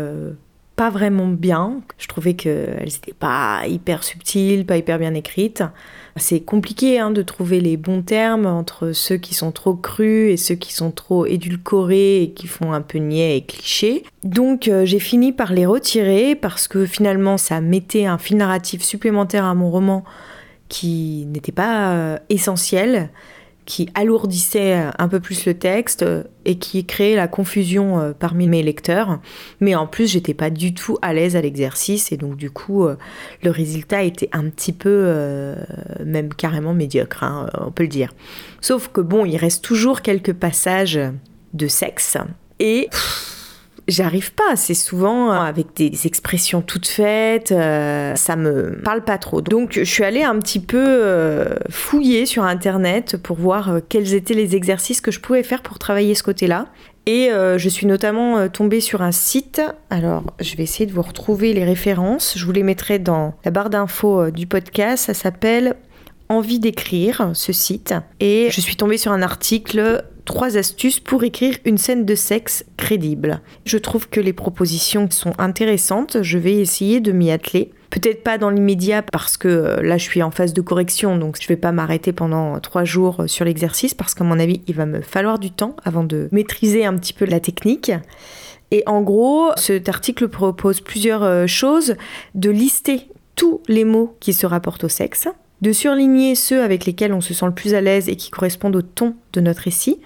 pas 0.77 0.91
vraiment 0.91 1.27
bien. 1.27 1.81
Je 1.99 2.07
trouvais 2.07 2.35
qu'elles 2.35 2.85
n'étaient 2.85 3.12
pas 3.12 3.62
hyper 3.67 4.05
subtiles, 4.05 4.64
pas 4.64 4.77
hyper 4.77 5.01
bien 5.01 5.14
écrites. 5.14 5.64
C'est 6.19 6.41
compliqué 6.41 6.99
hein, 6.99 7.11
de 7.11 7.23
trouver 7.23 7.61
les 7.61 7.77
bons 7.77 8.03
termes 8.03 8.47
entre 8.47 8.93
ceux 8.93 9.17
qui 9.17 9.35
sont 9.35 9.53
trop 9.53 9.75
crus 9.75 10.33
et 10.33 10.37
ceux 10.37 10.55
qui 10.55 10.73
sont 10.73 10.91
trop 10.91 11.27
édulcorés 11.27 12.23
et 12.23 12.31
qui 12.31 12.47
font 12.47 12.73
un 12.73 12.81
peu 12.81 12.99
niais 12.99 13.37
et 13.37 13.43
cliché. 13.43 14.05
Donc 14.25 14.69
euh, 14.69 14.85
j'ai 14.85 14.99
fini 14.99 15.33
par 15.33 15.53
les 15.53 15.67
retirer 15.67 16.35
parce 16.35 16.69
que 16.69 16.87
finalement 16.87 17.39
ça 17.39 17.61
mettait 17.61 18.07
un 18.07 18.19
fil 18.19 18.37
narratif 18.37 18.83
supplémentaire 18.83 19.45
à 19.45 19.55
mon 19.55 19.71
roman 19.71 20.05
qui 20.69 21.27
n'était 21.33 21.53
pas 21.53 21.93
euh, 21.93 22.19
essentiel 22.29 23.11
qui 23.69 23.91
alourdissait 23.95 24.83
un 24.99 25.09
peu 25.09 25.21
plus 25.21 25.45
le 25.45 25.53
texte 25.53 26.03
et 26.47 26.57
qui 26.57 26.87
créait 26.87 27.15
la 27.15 27.29
confusion 27.29 28.01
euh, 28.01 28.13
parmi 28.19 28.49
mes 28.49 28.63
lecteurs. 28.63 29.21
Mais 29.61 29.75
en 29.75 29.87
plus, 29.87 30.11
j'étais 30.11 30.33
pas 30.33 30.49
du 30.49 30.73
tout 30.73 30.97
à 31.03 31.13
l'aise 31.13 31.37
à 31.37 31.43
l'exercice 31.43 32.11
et 32.11 32.17
donc 32.17 32.37
du 32.37 32.51
coup, 32.51 32.87
euh, 32.87 32.97
le 33.43 33.51
résultat 33.51 34.05
était 34.05 34.31
un 34.33 34.49
petit 34.49 34.73
peu, 34.73 34.89
euh, 35.05 35.55
même 36.03 36.33
carrément 36.33 36.73
médiocre, 36.73 37.23
hein, 37.23 37.51
on 37.61 37.71
peut 37.71 37.83
le 37.83 37.91
dire. 37.91 38.15
Sauf 38.63 38.89
que 38.89 39.03
bon, 39.03 39.27
il 39.27 39.37
reste 39.37 39.63
toujours 39.63 40.01
quelques 40.01 40.33
passages 40.33 40.99
de 41.53 41.69
sexe 41.69 42.17
et 42.61 42.89
j'arrive 43.88 44.33
pas. 44.35 44.55
C'est 44.55 44.74
souvent 44.74 45.31
avec 45.31 45.74
des 45.74 46.07
expressions 46.07 46.62
toutes 46.62 46.87
faites. 46.87 47.51
Euh, 47.51 48.14
ça 48.14 48.37
me 48.37 48.81
parle 48.83 49.03
pas 49.03 49.18
trop. 49.18 49.40
Donc, 49.40 49.72
je 49.72 49.90
suis 49.90 50.05
allée 50.05 50.22
un 50.22 50.38
petit 50.38 50.61
peu 50.61 50.79
euh, 50.79 51.57
fouiller 51.70 52.27
sur 52.27 52.44
Internet 52.44 53.16
pour 53.16 53.38
voir 53.38 53.70
euh, 53.70 53.81
quels 53.87 54.14
étaient 54.14 54.35
les 54.35 54.55
exercices 54.55 55.01
que 55.01 55.11
je 55.11 55.20
pouvais 55.20 55.42
faire 55.42 55.62
pour 55.62 55.79
travailler 55.79 56.14
ce 56.14 56.22
côté-là. 56.22 56.66
Et 57.07 57.31
je 57.31 57.68
suis 57.70 57.87
notamment 57.87 58.51
tombée 58.51 58.83
sur 58.83 59.01
un 59.01 59.12
site. 59.12 59.62
Alors, 59.88 60.24
je 60.40 60.55
vais 60.57 60.64
essayer 60.64 60.85
de 60.85 60.92
vous 60.92 61.01
retrouver 61.01 61.55
les 61.55 61.64
références. 61.64 62.35
Je 62.37 62.44
vous 62.44 62.53
les 62.53 62.62
mettrai 62.62 62.98
dans 62.98 63.33
la 63.46 63.51
barre 63.51 63.70
d'infos 63.70 64.31
du 64.31 64.46
podcast. 64.46 65.07
Ça 65.07 65.14
s'appelle 65.14 65.77
Envie 66.29 66.59
d'écrire, 66.59 67.31
ce 67.33 67.55
site. 67.55 67.94
Et 68.20 68.48
je 68.51 68.61
suis 68.61 68.77
tombée 68.77 68.98
sur 68.98 69.11
un 69.12 69.22
article 69.22 70.05
trois 70.29 70.59
astuces 70.59 71.01
pour 71.01 71.25
écrire 71.25 71.57
une 71.64 71.79
scène 71.79 72.05
de 72.05 72.14
sexe 72.14 72.67
crédible. 72.77 73.41
Je 73.64 73.79
trouve 73.79 74.11
que 74.11 74.21
les 74.21 74.35
propositions 74.35 75.09
sont 75.11 75.33
intéressantes, 75.38 76.19
je 76.21 76.37
vais 76.37 76.57
essayer 76.57 77.01
de 77.01 77.12
m'y 77.12 77.31
atteler. 77.31 77.73
Peut-être 77.88 78.23
pas 78.23 78.37
dans 78.37 78.51
l'immédiat 78.51 79.01
parce 79.01 79.38
que 79.38 79.49
euh, 79.49 79.83
là 79.83 79.97
je 79.97 80.03
suis 80.03 80.23
en 80.23 80.31
phase 80.31 80.53
de 80.53 80.61
correction, 80.61 81.17
donc 81.17 81.38
je 81.41 81.49
vais 81.49 81.57
pas 81.57 81.73
m'arrêter 81.73 82.12
pendant 82.12 82.61
trois 82.61 82.85
jours 82.85 83.25
sur 83.27 83.47
l'exercice 83.47 83.95
parce 83.95 84.14
qu'à 84.14 84.23
mon 84.23 84.38
avis 84.38 84.61
il 84.67 84.75
va 84.75 84.85
me 84.85 85.01
falloir 85.01 85.38
du 85.38 85.51
temps 85.51 85.77
avant 85.83 86.05
de 86.05 86.29
maîtriser 86.31 86.85
un 86.85 86.99
petit 86.99 87.14
peu 87.14 87.25
la 87.25 87.41
technique. 87.41 87.91
Et 88.71 88.83
en 88.85 89.01
gros, 89.01 89.53
cet 89.57 89.88
article 89.88 90.29
propose 90.29 90.83
plusieurs 90.83 91.49
choses, 91.49 91.97
de 92.35 92.51
lister 92.51 93.09
tous 93.35 93.62
les 93.67 93.85
mots 93.85 94.14
qui 94.21 94.35
se 94.35 94.45
rapportent 94.45 94.85
au 94.85 94.91
sexe, 94.91 95.27
de 95.61 95.73
surligner 95.73 96.35
ceux 96.35 96.62
avec 96.62 96.85
lesquels 96.87 97.12
on 97.12 97.21
se 97.21 97.35
sent 97.35 97.47
le 97.47 97.53
plus 97.53 97.75
à 97.75 97.81
l'aise 97.81 98.09
et 98.09 98.16
qui 98.16 98.31
correspondent 98.31 98.77
au 98.77 98.83
ton 98.83 99.16
de 99.33 99.40
notre 99.40 99.62
récit, 99.62 100.01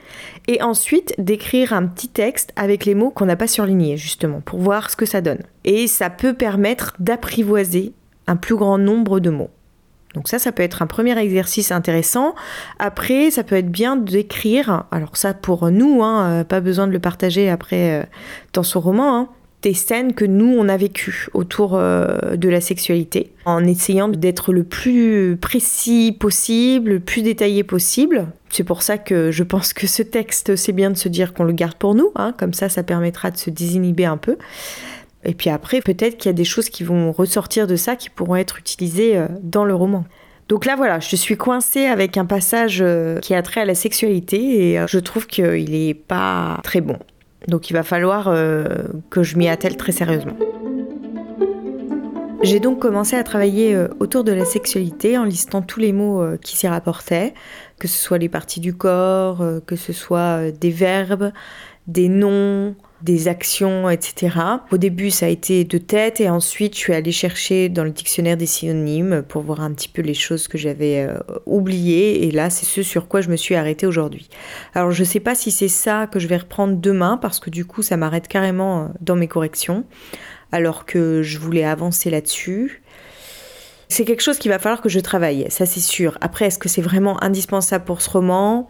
et 0.48 0.62
ensuite 0.62 1.14
d'écrire 1.18 1.72
un 1.72 1.86
petit 1.86 2.08
texte 2.08 2.52
avec 2.56 2.84
les 2.84 2.94
mots 2.94 3.10
qu'on 3.10 3.26
n'a 3.26 3.36
pas 3.36 3.46
surlignés, 3.46 3.96
justement, 3.96 4.40
pour 4.40 4.60
voir 4.60 4.90
ce 4.90 4.96
que 4.96 5.06
ça 5.06 5.20
donne. 5.20 5.42
Et 5.64 5.86
ça 5.86 6.10
peut 6.10 6.34
permettre 6.34 6.94
d'apprivoiser 6.98 7.92
un 8.26 8.36
plus 8.36 8.56
grand 8.56 8.78
nombre 8.78 9.20
de 9.20 9.30
mots. 9.30 9.50
Donc 10.14 10.28
ça, 10.28 10.38
ça 10.38 10.52
peut 10.52 10.62
être 10.62 10.82
un 10.82 10.86
premier 10.86 11.18
exercice 11.18 11.72
intéressant. 11.72 12.34
Après, 12.78 13.30
ça 13.30 13.44
peut 13.44 13.56
être 13.56 13.70
bien 13.70 13.96
d'écrire, 13.96 14.84
alors 14.90 15.16
ça 15.16 15.32
pour 15.32 15.70
nous, 15.70 16.02
hein, 16.02 16.40
euh, 16.40 16.44
pas 16.44 16.60
besoin 16.60 16.86
de 16.86 16.92
le 16.92 16.98
partager 16.98 17.48
après 17.48 18.02
euh, 18.02 18.06
dans 18.52 18.62
son 18.62 18.80
roman, 18.80 19.16
hein, 19.16 19.28
des 19.62 19.74
scènes 19.74 20.12
que 20.12 20.24
nous, 20.24 20.54
on 20.58 20.68
a 20.68 20.76
vécues 20.76 21.28
autour 21.34 21.74
euh, 21.74 22.36
de 22.36 22.48
la 22.48 22.60
sexualité, 22.60 23.32
en 23.44 23.64
essayant 23.64 24.08
d'être 24.08 24.52
le 24.52 24.64
plus 24.64 25.36
précis 25.40 26.14
possible, 26.18 26.92
le 26.92 27.00
plus 27.00 27.22
détaillé 27.22 27.62
possible. 27.62 28.26
C'est 28.50 28.64
pour 28.64 28.82
ça 28.82 28.98
que 28.98 29.30
je 29.30 29.44
pense 29.44 29.72
que 29.72 29.86
ce 29.86 30.02
texte, 30.02 30.56
c'est 30.56 30.72
bien 30.72 30.90
de 30.90 30.96
se 30.96 31.08
dire 31.08 31.32
qu'on 31.32 31.44
le 31.44 31.52
garde 31.52 31.74
pour 31.74 31.94
nous, 31.94 32.10
hein, 32.16 32.34
comme 32.36 32.52
ça, 32.52 32.68
ça 32.68 32.82
permettra 32.82 33.30
de 33.30 33.36
se 33.36 33.50
désinhiber 33.50 34.04
un 34.04 34.16
peu. 34.16 34.36
Et 35.24 35.34
puis 35.34 35.50
après, 35.50 35.80
peut-être 35.80 36.18
qu'il 36.18 36.28
y 36.28 36.34
a 36.34 36.36
des 36.36 36.44
choses 36.44 36.68
qui 36.68 36.82
vont 36.82 37.12
ressortir 37.12 37.68
de 37.68 37.76
ça 37.76 37.94
qui 37.94 38.10
pourront 38.10 38.36
être 38.36 38.58
utilisées 38.58 39.16
euh, 39.16 39.28
dans 39.42 39.64
le 39.64 39.74
roman. 39.74 40.04
Donc 40.48 40.66
là, 40.66 40.74
voilà, 40.74 40.98
je 40.98 41.14
suis 41.14 41.36
coincée 41.36 41.86
avec 41.86 42.16
un 42.16 42.26
passage 42.26 42.80
euh, 42.82 43.20
qui 43.20 43.32
a 43.32 43.42
trait 43.42 43.60
à 43.60 43.64
la 43.64 43.76
sexualité 43.76 44.72
et 44.72 44.86
je 44.88 44.98
trouve 44.98 45.28
qu'il 45.28 45.70
n'est 45.70 45.94
pas 45.94 46.58
très 46.64 46.80
bon. 46.80 46.98
Donc 47.48 47.70
il 47.70 47.72
va 47.72 47.82
falloir 47.82 48.28
euh, 48.28 48.64
que 49.10 49.22
je 49.22 49.36
m'y 49.36 49.48
attelle 49.48 49.76
très 49.76 49.92
sérieusement. 49.92 50.36
J'ai 52.42 52.58
donc 52.58 52.80
commencé 52.80 53.14
à 53.14 53.22
travailler 53.22 53.74
euh, 53.74 53.88
autour 54.00 54.24
de 54.24 54.32
la 54.32 54.44
sexualité 54.44 55.16
en 55.16 55.24
listant 55.24 55.62
tous 55.62 55.78
les 55.78 55.92
mots 55.92 56.20
euh, 56.20 56.36
qui 56.36 56.56
s'y 56.56 56.66
rapportaient, 56.66 57.34
que 57.78 57.86
ce 57.86 57.98
soit 57.98 58.18
les 58.18 58.28
parties 58.28 58.60
du 58.60 58.74
corps, 58.74 59.44
que 59.66 59.76
ce 59.76 59.92
soit 59.92 60.50
des 60.50 60.70
verbes, 60.70 61.32
des 61.86 62.08
noms, 62.08 62.74
des 63.02 63.28
actions, 63.28 63.90
etc. 63.90 64.36
Au 64.70 64.76
début, 64.76 65.10
ça 65.10 65.26
a 65.26 65.28
été 65.28 65.64
de 65.64 65.78
tête 65.78 66.20
et 66.20 66.28
ensuite, 66.28 66.74
je 66.74 66.78
suis 66.78 66.92
allée 66.92 67.12
chercher 67.12 67.68
dans 67.68 67.84
le 67.84 67.90
dictionnaire 67.90 68.36
des 68.36 68.46
synonymes 68.46 69.22
pour 69.28 69.42
voir 69.42 69.60
un 69.60 69.72
petit 69.72 69.88
peu 69.88 70.02
les 70.02 70.14
choses 70.14 70.48
que 70.48 70.58
j'avais 70.58 71.06
euh, 71.08 71.18
oubliées. 71.46 72.26
Et 72.26 72.30
là, 72.30 72.50
c'est 72.50 72.66
ce 72.66 72.82
sur 72.82 73.08
quoi 73.08 73.20
je 73.20 73.28
me 73.28 73.36
suis 73.36 73.54
arrêtée 73.54 73.86
aujourd'hui. 73.86 74.28
Alors, 74.74 74.90
je 74.90 75.00
ne 75.00 75.06
sais 75.06 75.20
pas 75.20 75.34
si 75.34 75.50
c'est 75.50 75.68
ça 75.68 76.06
que 76.06 76.18
je 76.18 76.28
vais 76.28 76.36
reprendre 76.36 76.76
demain 76.76 77.16
parce 77.16 77.40
que 77.40 77.50
du 77.50 77.64
coup, 77.64 77.82
ça 77.82 77.96
m'arrête 77.96 78.28
carrément 78.28 78.84
euh, 78.84 78.88
dans 79.00 79.16
mes 79.16 79.28
corrections 79.28 79.84
alors 80.52 80.84
que 80.84 81.22
je 81.22 81.38
voulais 81.38 81.64
avancer 81.64 82.10
là-dessus. 82.10 82.82
C'est 83.88 84.04
quelque 84.04 84.22
chose 84.22 84.38
qu'il 84.38 84.50
va 84.50 84.58
falloir 84.58 84.80
que 84.80 84.88
je 84.88 85.00
travaille, 85.00 85.46
ça 85.50 85.66
c'est 85.66 85.80
sûr. 85.80 86.16
Après, 86.20 86.46
est-ce 86.46 86.58
que 86.58 86.68
c'est 86.68 86.80
vraiment 86.80 87.22
indispensable 87.22 87.84
pour 87.84 88.00
ce 88.00 88.10
roman? 88.10 88.68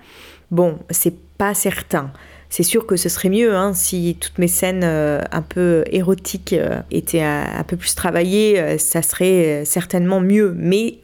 Bon, 0.51 0.79
c'est 0.90 1.14
pas 1.38 1.55
certain. 1.55 2.12
C'est 2.53 2.65
sûr 2.65 2.85
que 2.85 2.97
ce 2.97 3.09
serait 3.09 3.31
mieux 3.31 3.57
hein, 3.57 3.73
si 3.73 4.15
toutes 4.21 4.37
mes 4.37 4.47
scènes 4.47 4.85
euh, 4.85 5.23
un 5.31 5.41
peu 5.41 5.85
érotiques 5.91 6.53
euh, 6.53 6.83
étaient 6.91 7.23
un, 7.23 7.65
peu 7.67 7.79
plus 7.79 7.95
travaillées, 7.95 8.61
euh, 8.61 8.77
ça 8.77 9.01
serait 9.01 9.65
certainement 9.65 10.21
mieux. 10.21 10.53
Mais 10.55 10.99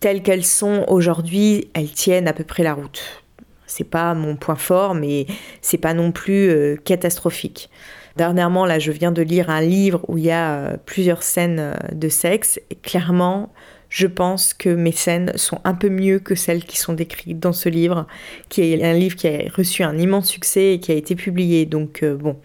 telles 0.00 0.22
qu'elles 0.22 0.44
sont 0.44 0.84
aujourd'hui, 0.88 1.68
elles 1.72 1.90
tiennent 1.90 2.28
à 2.28 2.34
peu 2.34 2.44
près 2.44 2.62
la 2.62 2.74
route. 2.74 3.02
C'est 3.66 3.88
pas 3.88 4.12
mon 4.12 4.36
point 4.36 4.56
fort, 4.56 4.94
mais 4.94 5.24
c'est 5.62 5.78
pas 5.78 5.94
non 5.94 6.12
plus 6.12 6.78
catastrophique. 6.84 7.70
Dernièrement, 8.16 8.66
là, 8.66 8.78
je 8.78 8.92
viens 8.92 9.10
de 9.10 9.22
lire 9.22 9.48
un 9.48 9.62
livre 9.62 10.04
où 10.08 10.18
il 10.18 10.24
y 10.24 10.30
a 10.30 10.76
plusieurs 10.84 11.22
scènes 11.22 11.78
de 11.92 12.08
sexe. 12.10 12.60
Et 12.68 12.74
clairement, 12.74 13.54
je 13.94 14.08
pense 14.08 14.54
que 14.54 14.70
mes 14.70 14.90
scènes 14.90 15.30
sont 15.36 15.60
un 15.62 15.74
peu 15.74 15.88
mieux 15.88 16.18
que 16.18 16.34
celles 16.34 16.64
qui 16.64 16.78
sont 16.78 16.94
décrites 16.94 17.38
dans 17.38 17.52
ce 17.52 17.68
livre, 17.68 18.08
qui 18.48 18.62
est 18.62 18.82
un 18.82 18.92
livre 18.92 19.14
qui 19.14 19.28
a 19.28 19.44
reçu 19.56 19.84
un 19.84 19.96
immense 19.96 20.28
succès 20.28 20.74
et 20.74 20.80
qui 20.80 20.90
a 20.90 20.96
été 20.96 21.14
publié. 21.14 21.64
Donc 21.64 22.02
euh, 22.02 22.16
bon, 22.16 22.36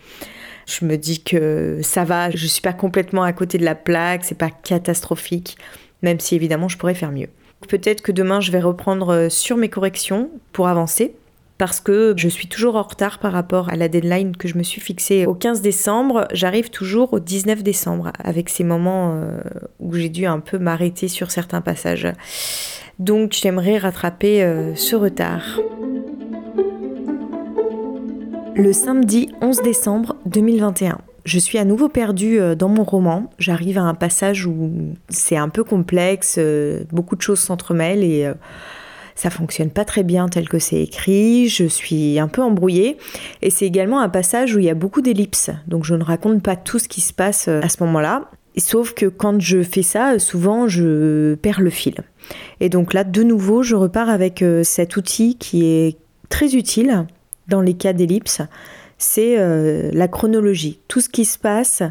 je 0.68 0.86
me 0.86 0.96
dis 0.96 1.24
que 1.24 1.80
ça 1.82 2.04
va, 2.04 2.30
je 2.30 2.46
suis 2.46 2.62
pas 2.62 2.74
complètement 2.74 3.24
à 3.24 3.34
côté 3.34 3.58
de 3.58 3.66
la 3.66 3.74
plaque, 3.74 4.26
c'est 4.26 4.38
pas 4.38 4.52
catastrophique, 4.52 5.58
même 6.04 6.20
si 6.20 6.36
évidemment 6.36 6.68
je 6.68 6.78
pourrais 6.78 6.94
faire 6.94 7.12
mieux. 7.12 7.30
Peut-être 7.68 8.04
que 8.04 8.12
demain 8.12 8.42
je 8.42 8.52
vais 8.52 8.62
reprendre 8.62 9.10
euh, 9.10 9.30
sur 9.30 9.58
mes 9.58 9.70
corrections 9.70 10.30
pour 10.54 10.68
avancer 10.68 11.16
parce 11.60 11.82
que 11.82 12.14
je 12.16 12.30
suis 12.30 12.48
toujours 12.48 12.78
en 12.78 12.84
retard 12.84 13.20
par 13.20 13.34
rapport 13.34 13.70
à 13.70 13.76
la 13.76 13.90
deadline 13.90 14.36
que 14.36 14.48
je 14.48 14.58
me 14.58 14.64
suis 14.64 14.80
fixée 14.80 15.26
au 15.26 15.36
15 15.36 15.62
décembre. 15.62 16.26
J'arrive 16.32 16.70
toujours 16.70 17.12
au 17.12 17.20
19 17.20 17.64
décembre 17.64 18.14
avec 18.24 18.48
ces 18.48 18.64
moments 18.64 19.14
euh, 19.14 19.42
où 19.80 19.94
j'ai 19.94 20.08
dû 20.08 20.26
un 20.26 20.40
peu 20.40 20.58
m'arrêter 20.58 21.10
sur 21.10 21.32
certains 21.32 21.60
passages. 21.60 22.08
Donc 22.98 23.34
j'aimerais 23.34 23.78
rattraper 23.78 24.42
euh, 24.42 24.74
ce 24.76 24.96
retard. 24.96 25.60
Le 28.56 28.72
samedi 28.72 29.30
11 29.42 29.62
décembre 29.62 30.16
2021. 30.28 31.00
Je 31.26 31.40
suis 31.40 31.58
à 31.58 31.66
nouveau 31.66 31.90
perdue 31.90 32.40
euh, 32.40 32.56
dans 32.56 32.70
mon 32.70 32.86
roman. 32.86 33.30
J'arrive 33.38 33.78
à 33.78 33.84
un 33.84 33.96
passage 33.96 34.46
où 34.46 34.72
c'est 35.10 35.38
un 35.38 35.50
peu 35.50 35.66
complexe, 35.66 36.40
beaucoup 36.94 37.18
de 37.18 37.22
choses 37.22 37.40
s'entremêlent 37.40 38.06
et 38.06 38.32
ça 39.20 39.30
fonctionne 39.30 39.70
pas 39.70 39.84
très 39.84 40.04
bien 40.04 40.30
tel 40.30 40.48
que 40.48 40.60
c'est 40.60 40.82
écrit, 40.82 41.50
je 41.50 41.66
suis 41.66 42.20
un 42.20 42.30
peu 42.30 42.42
embrouillée 42.42 42.98
et 43.42 43.50
c'est 43.50 43.66
également 43.66 44.00
un 44.00 44.08
passage 44.08 44.56
où 44.56 44.60
il 44.60 44.66
y 44.66 44.70
a 44.70 44.76
beaucoup 44.76 45.02
d'ellipses, 45.02 45.50
donc 45.68 45.84
je 45.84 45.94
ne 45.94 46.04
raconte 46.04 46.42
pas 46.42 46.56
tout 46.56 46.80
ce 46.80 46.88
qui 46.88 47.02
se 47.02 47.12
passe 47.12 47.50
euh, 47.50 47.60
à 47.62 47.68
ce 47.68 47.84
moment-là. 47.84 48.32
Sauf 48.56 48.94
que 48.94 49.08
quand 49.08 49.42
je 49.42 49.62
fais 49.62 49.82
ça, 49.82 50.20
souvent 50.20 50.70
je 50.70 51.36
perds 51.36 51.60
le 51.60 51.70
fil. 51.70 51.96
Et 52.62 52.70
donc 52.70 52.94
là, 52.94 53.04
de 53.04 53.24
nouveau, 53.24 53.62
je 53.62 53.76
repars 53.76 54.10
avec 54.10 54.42
euh, 54.42 54.64
cet 54.64 54.96
outil 54.96 55.36
qui 55.36 55.66
est 55.66 55.98
très 56.30 56.56
utile 56.56 57.06
dans 57.50 57.62
les 57.62 57.74
cas 57.74 57.92
d'ellipse, 57.92 58.42
c'est 58.98 59.36
euh, 59.38 59.92
la 59.94 60.08
chronologie. 60.08 60.80
Tout 60.88 61.02
ce 61.02 61.10
qui 61.10 61.26
se 61.26 61.38
passe 61.38 61.84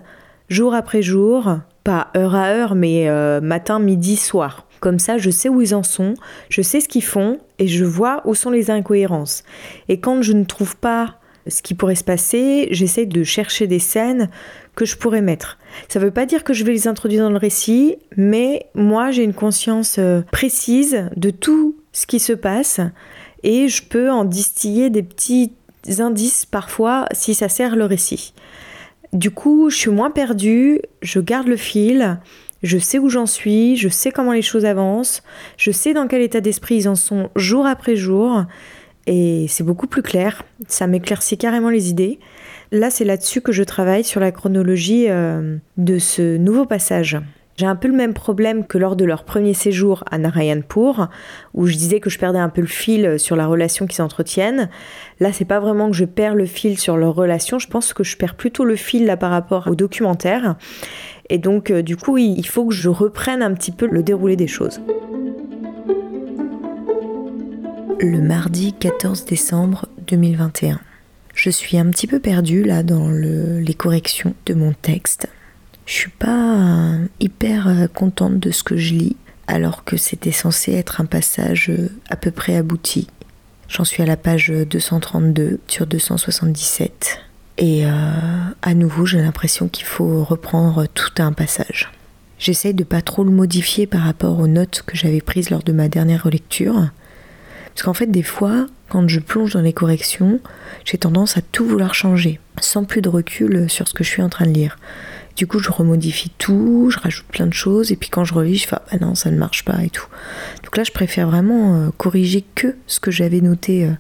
jour 0.49 0.73
après 0.73 1.03
jour, 1.03 1.59
pas 1.89 2.09
heure 2.15 2.35
à 2.35 2.51
heure, 2.51 2.75
mais 2.75 3.09
matin, 3.41 3.79
midi, 3.79 4.17
soir. 4.17 4.67
Comme 4.79 4.99
ça, 4.99 5.17
je 5.17 5.31
sais 5.31 5.49
où 5.49 5.63
ils 5.63 5.75
en 5.75 5.83
sont, 5.83 6.13
je 6.51 6.61
sais 6.61 6.81
ce 6.81 6.89
qu'ils 6.89 7.03
font 7.03 7.39
et 7.59 7.67
je 7.67 7.87
vois 7.87 8.21
où 8.27 8.35
sont 8.35 8.51
les 8.51 8.71
incohérences. 8.71 9.43
Et 9.89 9.99
quand 9.99 10.21
je 10.21 10.35
ne 10.35 10.45
trouve 10.45 10.77
pas 10.77 11.17
ce 11.47 11.63
qui 11.63 11.73
pourrait 11.73 11.95
se 11.95 12.05
passer, 12.05 12.69
j'essaie 12.73 13.07
de 13.07 13.25
chercher 13.25 13.67
des 13.67 13.79
scènes 13.79 14.29
que 14.75 14.85
je 14.85 14.99
pourrais 14.99 15.23
mettre. 15.23 15.57
Ça 15.89 15.99
ne 15.99 16.05
veut 16.05 16.11
pas 16.11 16.27
dire 16.27 16.45
que 16.45 16.53
je 16.53 16.63
vais 16.63 16.73
les 16.73 16.89
introduire 16.89 17.25
dans 17.25 17.31
le 17.31 17.39
récit, 17.39 17.97
mais 18.19 18.67
moi 18.75 19.11
j'ai 19.11 19.25
une 19.25 19.33
conscience 19.33 19.97
euh, 19.99 20.21
précise 20.31 21.09
de 21.17 21.31
tout 21.31 21.75
ce 21.93 22.07
qui 22.07 22.21
se 22.21 22.35
passe 22.35 22.81
et 23.43 23.69
je 23.69 23.83
peux 23.83 24.11
en 24.11 24.27
distiller 24.27 24.91
des 24.91 25.03
petits 25.03 25.55
indices 26.01 26.45
parfois 26.45 27.07
si 27.13 27.33
ça 27.33 27.49
sert 27.49 27.77
le 27.77 27.87
récit. 27.87 28.35
Du 29.13 29.31
coup, 29.31 29.71
je 29.71 29.77
suis 29.77 29.91
moins 29.91 30.11
perdue, 30.11 30.81
je 31.01 31.21
garde 31.21 31.49
le 31.49 31.57
fil, 31.57 32.19
je 32.63 32.79
sais 32.79 32.99
où 32.99 33.09
j'en 33.09 33.27
suis, 33.27 33.77
je 33.77 33.89
sais 33.89 34.11
comment 34.11 34.33
les 34.33 34.43
choses 34.43 34.65
avancent, 34.65 35.23
je 35.57 35.71
sais 35.71 35.95
dans 35.95 36.07
quel 36.07 36.23
état 36.23 36.41
d'esprit 36.41 36.77
ils 36.77 36.89
en 36.89 36.95
sont 36.95 37.31
jour 37.37 37.67
après 37.67 37.97
jour, 37.97 38.45
et 39.07 39.47
c'est 39.49 39.65
beaucoup 39.65 39.87
plus 39.87 40.03
clair, 40.03 40.45
ça 40.67 40.87
m'éclaircit 40.87 41.39
carrément 41.39 41.71
les 41.71 41.89
idées. 41.89 42.19
Là, 42.71 42.91
c'est 42.91 43.05
là-dessus 43.05 43.41
que 43.41 43.53
je 43.53 43.63
travaille 43.63 44.05
sur 44.05 44.21
la 44.21 44.31
chronologie 44.33 45.07
euh, 45.09 45.57
de 45.79 45.99
ce 45.99 46.37
nouveau 46.37 46.67
passage. 46.67 47.19
J'ai 47.59 47.67
un 47.67 47.75
peu 47.75 47.89
le 47.89 47.95
même 47.95 48.15
problème 48.15 48.65
que 48.65 48.79
lors 48.79 48.95
de 48.95 49.05
leur 49.05 49.25
premier 49.25 49.53
séjour 49.53 50.05
à 50.09 50.19
Narayanpur, 50.19 51.09
où 51.55 51.67
je 51.67 51.75
disais 51.75 51.99
que 51.99 52.09
je 52.09 52.17
perdais 52.17 52.39
un 52.39 52.51
peu 52.51 52.61
le 52.61 52.69
fil 52.69 53.19
sur 53.19 53.35
la 53.35 53.49
relation 53.49 53.89
qu'ils 53.89 54.01
entretiennent. 54.01 54.71
Là, 55.19 55.33
c'est 55.33 55.45
pas 55.45 55.59
vraiment 55.59 55.91
que 55.91 55.97
je 55.97 56.05
perds 56.05 56.37
le 56.37 56.47
fil 56.47 56.79
sur 56.79 56.97
leur 56.97 57.17
relation, 57.17 57.59
je 57.59 57.67
pense 57.67 57.93
que 57.93 58.05
je 58.05 58.17
perds 58.17 58.37
plutôt 58.37 58.65
le 58.65 58.77
fil 58.77 59.07
là 59.07 59.17
par 59.17 59.33
rapport 59.33 59.67
au 59.67 59.75
documentaire. 59.75 60.55
Et 61.31 61.39
donc, 61.39 61.73
euh, 61.73 61.83
du 61.83 61.97
coup, 61.97 62.17
il 62.17 62.47
faut 62.47 62.69
que 62.69 62.75
je 62.75 62.89
reprenne 62.89 63.43
un 63.43 63.53
petit 63.55 63.73
peu 63.73 63.89
le 63.89 64.05
déroulé 64.05 64.37
des 64.37 64.47
choses. 64.47 64.81
Le 67.99 68.21
mardi 68.21 68.73
14 68.73 69.25
décembre 69.25 69.87
2021. 70.07 70.79
Je 71.35 71.51
suis 71.51 71.77
un 71.77 71.91
petit 71.91 72.07
peu 72.07 72.21
perdue 72.21 72.63
là 72.63 72.85
dans 72.85 73.09
les 73.11 73.75
corrections 73.75 74.35
de 74.47 74.55
mon 74.55 74.73
texte. 74.75 75.29
Je 75.89 75.95
suis 75.95 76.11
pas 76.11 76.99
hyper 77.19 77.67
euh, 77.67 77.87
contente 77.87 78.39
de 78.39 78.51
ce 78.51 78.63
que 78.63 78.77
je 78.77 78.93
lis, 78.93 79.17
alors 79.47 79.85
que 79.85 79.97
c'était 79.97 80.33
censé 80.33 80.75
être 80.75 81.01
un 81.01 81.07
passage 81.07 81.71
euh, 81.71 81.89
à 82.11 82.17
peu 82.17 82.31
près 82.31 82.57
abouti. 82.57 83.09
J'en 83.69 83.85
suis 83.85 84.03
à 84.03 84.07
la 84.07 84.19
page 84.19 84.51
232 84.51 85.61
sur 85.67 85.87
277. 85.87 87.21
Et 87.57 87.87
euh, 87.87 87.91
à 88.61 88.75
nouveau, 88.75 89.07
j'ai 89.07 89.23
l'impression 89.23 89.69
qu'il 89.69 89.87
faut 89.87 90.25
reprendre 90.25 90.87
tout 90.89 91.23
un 91.23 91.33
passage. 91.33 91.91
J'essaye 92.39 92.75
de 92.75 92.85
pas 92.85 93.01
trop 93.01 93.25
le 93.25 93.31
modifier 93.31 93.87
par 93.87 94.03
rapport 94.03 94.39
aux 94.41 94.47
notes 94.47 94.83
que 94.87 94.95
j'avais 94.95 95.23
prises 95.23 95.49
lors 95.49 95.63
de 95.63 95.73
ma 95.73 95.89
dernière 95.89 96.25
relecture. 96.25 96.91
Parce 97.75 97.83
qu'en 97.83 97.95
fait, 97.95 98.11
des 98.11 98.23
fois, 98.23 98.67
quand 98.91 99.09
je 99.09 99.21
plonge 99.21 99.55
dans 99.55 99.63
les 99.63 99.73
corrections, 99.73 100.39
j'ai 100.85 100.99
tendance 100.99 101.39
à 101.39 101.41
tout 101.41 101.65
vouloir 101.65 101.95
changer, 101.95 102.41
sans 102.61 102.85
plus 102.85 103.01
de 103.01 103.09
recul 103.09 103.71
sur 103.71 103.89
ce 103.89 103.95
que 103.95 104.05
je 104.05 104.11
suis 104.11 104.23
en 104.23 104.29
train 104.29 104.45
de 104.45 104.53
lire. 104.53 104.77
Du 105.39 105.47
coup, 105.47 105.61
je 105.61 105.71
remodifie 105.71 106.33
tout, 106.37 106.91
je 106.91 106.99
rajoute 106.99 107.27
plein 107.27 107.47
de 107.47 107.55
choses, 107.55 107.93
et 107.93 107.97
puis 107.97 108.09
quand 108.09 108.25
je 108.25 108.35
relis, 108.35 108.57
je 108.57 108.67
fais 108.67 108.75
ah 108.75 108.83
bah 108.91 108.99
non, 109.01 109.15
ça 109.15 109.31
ne 109.31 109.39
marche 109.39 109.65
pas 109.65 109.85
et 109.85 109.89
tout. 109.89 110.09
Donc 110.65 110.77
là, 110.77 110.83
je 110.83 110.91
préfère 110.91 111.29
vraiment 111.29 111.77
euh, 111.77 111.91
corriger 111.97 112.45
que 112.57 112.75
ce 112.89 112.99
que 112.99 113.13
j'avais 113.13 113.41
noté 113.41 113.85
euh, 113.85 113.93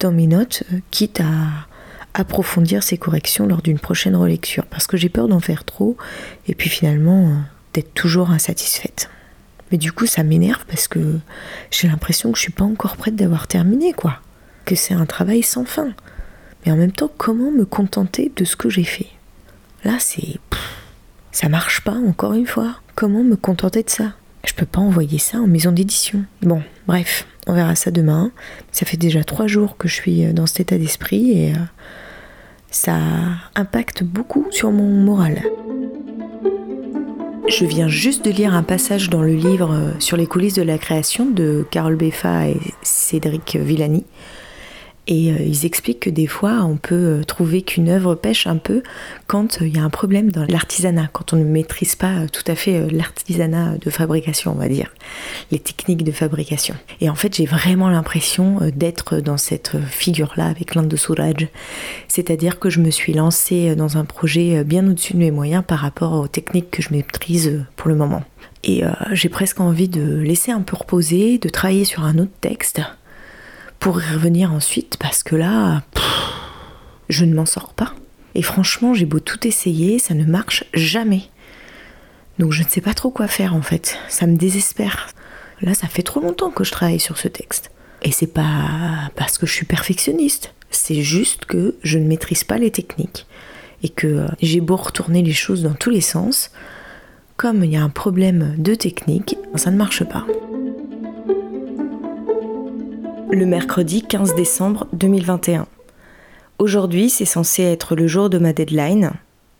dans 0.00 0.10
mes 0.10 0.26
notes, 0.26 0.64
euh, 0.72 0.78
quitte 0.90 1.20
à 1.20 1.68
approfondir 2.12 2.82
ces 2.82 2.98
corrections 2.98 3.46
lors 3.46 3.62
d'une 3.62 3.78
prochaine 3.78 4.16
relecture, 4.16 4.66
parce 4.66 4.88
que 4.88 4.96
j'ai 4.96 5.08
peur 5.08 5.28
d'en 5.28 5.38
faire 5.38 5.62
trop, 5.62 5.96
et 6.48 6.56
puis 6.56 6.68
finalement 6.68 7.40
d'être 7.72 7.94
toujours 7.94 8.32
insatisfaite. 8.32 9.08
Mais 9.70 9.78
du 9.78 9.92
coup, 9.92 10.06
ça 10.06 10.24
m'énerve 10.24 10.64
parce 10.66 10.88
que 10.88 11.20
j'ai 11.70 11.86
l'impression 11.86 12.32
que 12.32 12.36
je 12.36 12.42
suis 12.42 12.52
pas 12.52 12.64
encore 12.64 12.96
prête 12.96 13.14
d'avoir 13.14 13.46
terminé, 13.46 13.92
quoi. 13.92 14.18
Que 14.64 14.74
c'est 14.74 14.94
un 14.94 15.06
travail 15.06 15.44
sans 15.44 15.64
fin. 15.64 15.92
Mais 16.66 16.72
en 16.72 16.76
même 16.76 16.90
temps, 16.90 17.12
comment 17.16 17.52
me 17.52 17.64
contenter 17.64 18.32
de 18.34 18.44
ce 18.44 18.56
que 18.56 18.68
j'ai 18.68 18.82
fait? 18.82 19.06
Là, 19.84 19.92
c'est. 20.00 20.40
Ça 21.32 21.48
marche 21.48 21.82
pas, 21.82 21.94
encore 21.94 22.32
une 22.32 22.46
fois. 22.46 22.76
Comment 22.94 23.22
me 23.22 23.36
contenter 23.36 23.82
de 23.82 23.90
ça? 23.90 24.12
Je 24.44 24.54
peux 24.54 24.66
pas 24.66 24.80
envoyer 24.80 25.18
ça 25.18 25.38
en 25.38 25.46
maison 25.46 25.70
d'édition. 25.70 26.24
Bon, 26.42 26.62
bref, 26.86 27.26
on 27.46 27.52
verra 27.52 27.74
ça 27.74 27.90
demain. 27.90 28.32
Ça 28.72 28.86
fait 28.86 28.96
déjà 28.96 29.22
trois 29.22 29.46
jours 29.46 29.76
que 29.76 29.86
je 29.86 29.94
suis 29.94 30.24
euh, 30.24 30.32
dans 30.32 30.46
cet 30.46 30.60
état 30.60 30.78
d'esprit 30.78 31.32
et 31.32 31.52
euh, 31.52 31.58
ça 32.70 32.96
impacte 33.54 34.02
beaucoup 34.02 34.46
sur 34.50 34.70
mon 34.70 34.88
moral. 34.88 35.42
Je 37.48 37.64
viens 37.64 37.88
juste 37.88 38.24
de 38.24 38.30
lire 38.30 38.54
un 38.54 38.62
passage 38.62 39.10
dans 39.10 39.22
le 39.22 39.34
livre 39.34 39.72
euh, 39.72 39.92
sur 39.98 40.16
les 40.16 40.26
coulisses 40.26 40.54
de 40.54 40.62
la 40.62 40.78
création 40.78 41.26
de 41.26 41.66
Carole 41.70 41.96
Beffa 41.96 42.48
et 42.48 42.60
Cédric 42.82 43.56
Villani. 43.56 44.04
Et 45.10 45.32
euh, 45.32 45.36
ils 45.44 45.66
expliquent 45.66 46.00
que 46.00 46.10
des 46.10 46.28
fois, 46.28 46.62
on 46.62 46.76
peut 46.76 46.94
euh, 46.94 47.24
trouver 47.24 47.62
qu'une 47.62 47.88
œuvre 47.88 48.14
pêche 48.14 48.46
un 48.46 48.56
peu 48.56 48.82
quand 49.26 49.58
il 49.60 49.76
y 49.76 49.78
a 49.80 49.82
un 49.82 49.90
problème 49.90 50.30
dans 50.30 50.44
l'artisanat, 50.44 51.08
quand 51.12 51.32
on 51.32 51.36
ne 51.36 51.44
maîtrise 51.44 51.96
pas 51.96 52.28
tout 52.28 52.44
à 52.46 52.54
fait 52.54 52.88
l'artisanat 52.90 53.76
de 53.78 53.90
fabrication, 53.90 54.52
on 54.52 54.58
va 54.58 54.68
dire, 54.68 54.94
les 55.50 55.58
techniques 55.58 56.04
de 56.04 56.12
fabrication. 56.12 56.76
Et 57.00 57.10
en 57.10 57.16
fait, 57.16 57.34
j'ai 57.34 57.44
vraiment 57.44 57.90
l'impression 57.90 58.60
d'être 58.74 59.18
dans 59.18 59.36
cette 59.36 59.76
figure-là 59.80 60.46
avec 60.46 60.76
l'Inde 60.76 60.88
de 60.88 60.96
Souraj. 60.96 61.48
C'est-à-dire 62.06 62.60
que 62.60 62.70
je 62.70 62.78
me 62.78 62.90
suis 62.90 63.12
lancée 63.12 63.74
dans 63.74 63.96
un 63.96 64.04
projet 64.04 64.62
bien 64.62 64.88
au-dessus 64.88 65.14
de 65.14 65.18
mes 65.18 65.32
moyens 65.32 65.64
par 65.66 65.80
rapport 65.80 66.12
aux 66.12 66.28
techniques 66.28 66.70
que 66.70 66.82
je 66.82 66.92
maîtrise 66.92 67.64
pour 67.74 67.88
le 67.88 67.96
moment. 67.96 68.22
Et 68.62 68.82
j'ai 69.12 69.28
presque 69.28 69.60
envie 69.60 69.88
de 69.88 70.18
laisser 70.18 70.52
un 70.52 70.60
peu 70.60 70.76
reposer, 70.76 71.38
de 71.38 71.48
travailler 71.48 71.84
sur 71.84 72.04
un 72.04 72.18
autre 72.18 72.32
texte 72.40 72.80
pour 73.80 74.00
y 74.00 74.04
revenir 74.12 74.52
ensuite 74.52 74.98
parce 74.98 75.22
que 75.22 75.34
là, 75.34 75.82
je 77.08 77.24
ne 77.24 77.34
m'en 77.34 77.46
sors 77.46 77.72
pas. 77.72 77.94
Et 78.34 78.42
franchement, 78.42 78.94
j'ai 78.94 79.06
beau 79.06 79.18
tout 79.18 79.44
essayer, 79.46 79.98
ça 79.98 80.14
ne 80.14 80.24
marche 80.24 80.64
jamais. 80.74 81.22
Donc 82.38 82.52
je 82.52 82.62
ne 82.62 82.68
sais 82.68 82.82
pas 82.82 82.94
trop 82.94 83.10
quoi 83.10 83.26
faire 83.26 83.54
en 83.54 83.62
fait. 83.62 83.98
Ça 84.08 84.26
me 84.26 84.36
désespère. 84.36 85.08
Là, 85.62 85.74
ça 85.74 85.88
fait 85.88 86.02
trop 86.02 86.20
longtemps 86.20 86.50
que 86.50 86.62
je 86.62 86.70
travaille 86.70 87.00
sur 87.00 87.18
ce 87.18 87.28
texte. 87.28 87.70
Et 88.02 88.12
c'est 88.12 88.26
pas 88.26 89.10
parce 89.16 89.36
que 89.36 89.46
je 89.46 89.52
suis 89.52 89.66
perfectionniste. 89.66 90.54
C'est 90.70 91.02
juste 91.02 91.46
que 91.46 91.76
je 91.82 91.98
ne 91.98 92.06
maîtrise 92.06 92.44
pas 92.44 92.58
les 92.58 92.70
techniques. 92.70 93.26
Et 93.82 93.88
que 93.88 94.26
j'ai 94.40 94.60
beau 94.60 94.76
retourner 94.76 95.22
les 95.22 95.32
choses 95.32 95.62
dans 95.62 95.74
tous 95.74 95.90
les 95.90 96.00
sens. 96.02 96.50
Comme 97.36 97.64
il 97.64 97.72
y 97.72 97.76
a 97.76 97.82
un 97.82 97.88
problème 97.88 98.54
de 98.58 98.74
technique, 98.74 99.36
ça 99.54 99.70
ne 99.70 99.76
marche 99.76 100.04
pas 100.04 100.26
le 103.32 103.46
mercredi 103.46 104.02
15 104.02 104.34
décembre 104.34 104.86
2021. 104.92 105.66
Aujourd'hui, 106.58 107.10
c'est 107.10 107.24
censé 107.24 107.62
être 107.62 107.94
le 107.94 108.06
jour 108.06 108.28
de 108.28 108.38
ma 108.38 108.52
deadline. 108.52 109.12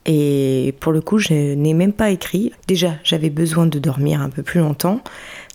Et 0.06 0.74
pour 0.80 0.92
le 0.92 1.00
coup, 1.00 1.18
je 1.18 1.54
n'ai 1.54 1.74
même 1.74 1.92
pas 1.92 2.10
écrit. 2.10 2.52
Déjà, 2.66 2.94
j'avais 3.04 3.30
besoin 3.30 3.66
de 3.66 3.78
dormir 3.78 4.20
un 4.20 4.28
peu 4.28 4.42
plus 4.42 4.60
longtemps. 4.60 5.00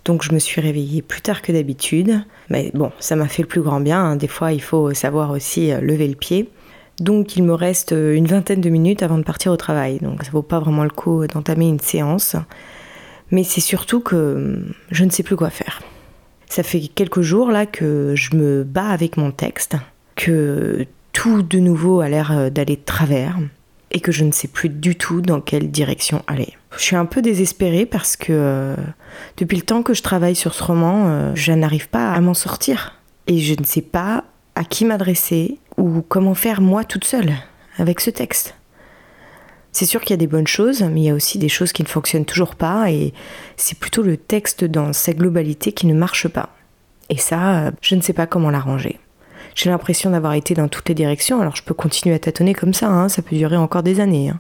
Donc 0.06 0.24
je 0.24 0.32
me 0.34 0.40
suis 0.40 0.62
réveillée 0.62 1.02
plus 1.02 1.22
tard 1.22 1.42
que 1.42 1.52
d'habitude. 1.52 2.24
Mais 2.50 2.72
bon, 2.74 2.92
ça 3.00 3.16
m'a 3.16 3.28
fait 3.28 3.42
le 3.42 3.48
plus 3.48 3.62
grand 3.62 3.82
bien. 3.82 4.04
Hein. 4.04 4.16
Des 4.16 4.28
fois, 4.28 4.54
il 4.54 4.62
faut 4.62 4.94
savoir 4.94 5.32
aussi 5.32 5.72
euh, 5.72 5.82
lever 5.82 6.08
le 6.08 6.16
pied. 6.16 6.50
Donc 7.00 7.36
il 7.36 7.44
me 7.44 7.54
reste 7.54 7.92
euh, 7.92 8.14
une 8.14 8.28
vingtaine 8.28 8.62
de 8.62 8.70
minutes 8.70 9.04
avant 9.04 9.18
de 9.18 9.24
partir 9.24 9.52
au 9.52 9.58
travail. 9.58 10.00
Donc 10.00 10.24
ça 10.24 10.32
vaut 10.32 10.42
pas 10.42 10.60
vraiment 10.60 10.84
le 10.84 10.90
coup 10.90 11.28
d'entamer 11.28 11.68
une 11.68 11.80
séance. 11.80 12.38
Mais 13.32 13.44
c'est 13.44 13.62
surtout 13.62 14.00
que 14.00 14.36
hum, 14.36 14.74
je 14.92 15.04
ne 15.04 15.10
sais 15.10 15.24
plus 15.24 15.36
quoi 15.36 15.50
faire. 15.50 15.82
Ça 16.56 16.64
fait 16.64 16.88
quelques 16.88 17.20
jours 17.20 17.52
là 17.52 17.66
que 17.66 18.14
je 18.16 18.34
me 18.34 18.64
bats 18.64 18.88
avec 18.88 19.18
mon 19.18 19.32
texte, 19.32 19.76
que 20.16 20.86
tout 21.12 21.42
de 21.42 21.60
nouveau 21.60 22.00
a 22.00 22.08
l'air 22.08 22.32
euh, 22.32 22.50
d'aller 22.50 22.78
de 22.78 22.82
travers 22.86 23.38
et 23.92 24.00
que 24.00 24.14
je 24.14 24.24
ne 24.24 24.32
sais 24.32 24.48
plus 24.48 24.70
du 24.70 24.96
tout 24.96 25.20
dans 25.20 25.42
quelle 25.42 25.70
direction 25.70 26.22
aller. 26.28 26.54
Je 26.78 26.82
suis 26.82 26.96
un 26.96 27.04
peu 27.04 27.22
désespérée 27.22 27.86
parce 27.86 28.16
que 28.16 28.28
euh, 28.32 28.76
depuis 29.36 29.58
le 29.58 29.64
temps 29.64 29.84
que 29.84 29.94
je 29.94 30.02
travaille 30.02 30.38
sur 30.38 30.54
ce 30.54 30.64
roman, 30.64 31.08
euh, 31.08 31.32
je 31.36 31.52
n'arrive 31.52 31.90
pas 31.90 32.14
à 32.14 32.22
m'en 32.22 32.34
sortir 32.34 33.02
et 33.28 33.40
je 33.40 33.56
ne 33.60 33.66
sais 33.66 33.82
pas 33.82 34.24
à 34.56 34.64
qui 34.64 34.86
m'adresser 34.86 35.58
ou 35.76 36.04
comment 36.08 36.36
faire 36.36 36.62
moi 36.62 36.86
toute 36.86 37.04
seule 37.04 37.34
avec 37.80 38.00
ce 38.00 38.12
texte. 38.12 38.56
C'est 39.76 39.86
sûr 39.86 40.00
qu'il 40.00 40.12
y 40.12 40.14
a 40.14 40.18
des 40.18 40.26
bonnes 40.26 40.48
choses, 40.48 40.84
mais 40.84 41.02
il 41.02 41.04
y 41.04 41.10
a 41.10 41.14
aussi 41.14 41.38
des 41.38 41.50
choses 41.50 41.74
qui 41.74 41.84
ne 41.84 41.88
fonctionnent 41.90 42.24
toujours 42.24 42.56
pas, 42.56 42.90
et 42.90 43.14
c'est 43.58 43.78
plutôt 43.78 44.04
le 44.04 44.16
texte 44.16 44.64
dans 44.64 44.94
sa 44.94 45.12
globalité 45.12 45.74
qui 45.74 45.86
ne 45.86 45.94
marche 45.94 46.30
pas. 46.30 46.48
Et 47.10 47.18
ça, 47.18 47.72
je 47.82 47.96
ne 47.96 48.02
sais 48.02 48.14
pas 48.14 48.26
comment 48.26 48.50
l'arranger. 48.50 48.98
J'ai 49.54 49.70
l'impression 49.70 50.12
d'avoir 50.12 50.32
été 50.32 50.54
dans 50.54 50.70
toutes 50.70 50.88
les 50.88 50.96
directions, 50.96 51.42
alors 51.42 51.58
je 51.58 51.64
peux 51.64 51.74
continuer 51.74 52.16
à 52.16 52.20
tâtonner 52.20 52.54
comme 52.54 52.74
ça, 52.74 52.88
hein, 52.88 53.10
ça 53.10 53.22
peut 53.22 53.36
durer 53.36 53.58
encore 53.58 53.84
des 53.84 54.00
années. 54.00 54.30
Hein. 54.30 54.40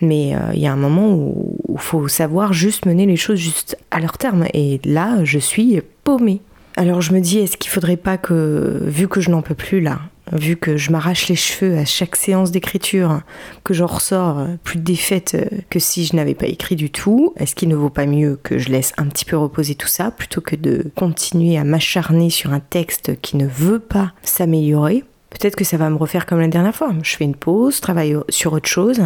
Mais 0.00 0.34
euh, 0.34 0.54
il 0.54 0.60
y 0.60 0.66
a 0.66 0.72
un 0.72 0.76
moment 0.76 1.12
où 1.12 1.58
il 1.74 1.78
faut 1.78 2.08
savoir 2.08 2.54
juste 2.54 2.86
mener 2.86 3.04
les 3.04 3.16
choses 3.16 3.38
juste 3.38 3.76
à 3.90 4.00
leur 4.00 4.16
terme, 4.16 4.46
et 4.54 4.80
là, 4.86 5.22
je 5.22 5.38
suis 5.38 5.82
paumée. 6.02 6.40
Alors 6.78 7.02
je 7.02 7.12
me 7.12 7.20
dis, 7.20 7.40
est-ce 7.40 7.58
qu'il 7.58 7.70
faudrait 7.70 7.98
pas 7.98 8.16
que, 8.16 8.80
vu 8.86 9.06
que 9.06 9.20
je 9.20 9.28
n'en 9.28 9.42
peux 9.42 9.54
plus 9.54 9.82
là, 9.82 10.00
vu 10.32 10.56
que 10.56 10.76
je 10.76 10.90
m'arrache 10.90 11.28
les 11.28 11.36
cheveux 11.36 11.76
à 11.78 11.84
chaque 11.84 12.16
séance 12.16 12.50
d'écriture, 12.50 13.20
que 13.64 13.74
j'en 13.74 13.86
ressors 13.86 14.38
euh, 14.38 14.46
plus 14.62 14.78
défaite 14.78 15.36
euh, 15.36 15.58
que 15.70 15.78
si 15.78 16.04
je 16.04 16.16
n'avais 16.16 16.34
pas 16.34 16.46
écrit 16.46 16.76
du 16.76 16.90
tout, 16.90 17.32
est-ce 17.36 17.54
qu'il 17.54 17.68
ne 17.68 17.76
vaut 17.76 17.90
pas 17.90 18.06
mieux 18.06 18.38
que 18.42 18.58
je 18.58 18.70
laisse 18.70 18.92
un 18.96 19.06
petit 19.06 19.24
peu 19.24 19.36
reposer 19.36 19.74
tout 19.74 19.88
ça 19.88 20.10
plutôt 20.10 20.40
que 20.40 20.56
de 20.56 20.90
continuer 20.96 21.58
à 21.58 21.64
m'acharner 21.64 22.30
sur 22.30 22.52
un 22.52 22.60
texte 22.60 23.20
qui 23.20 23.36
ne 23.36 23.46
veut 23.46 23.78
pas 23.78 24.12
s'améliorer? 24.22 25.04
Peut-être 25.30 25.56
que 25.56 25.64
ça 25.64 25.76
va 25.76 25.90
me 25.90 25.96
refaire 25.96 26.24
comme 26.24 26.40
la 26.40 26.48
dernière 26.48 26.74
fois. 26.74 26.92
Je 27.02 27.16
fais 27.16 27.24
une 27.24 27.34
pause, 27.34 27.80
travaille 27.80 28.16
sur 28.30 28.54
autre 28.54 28.68
chose, 28.68 29.02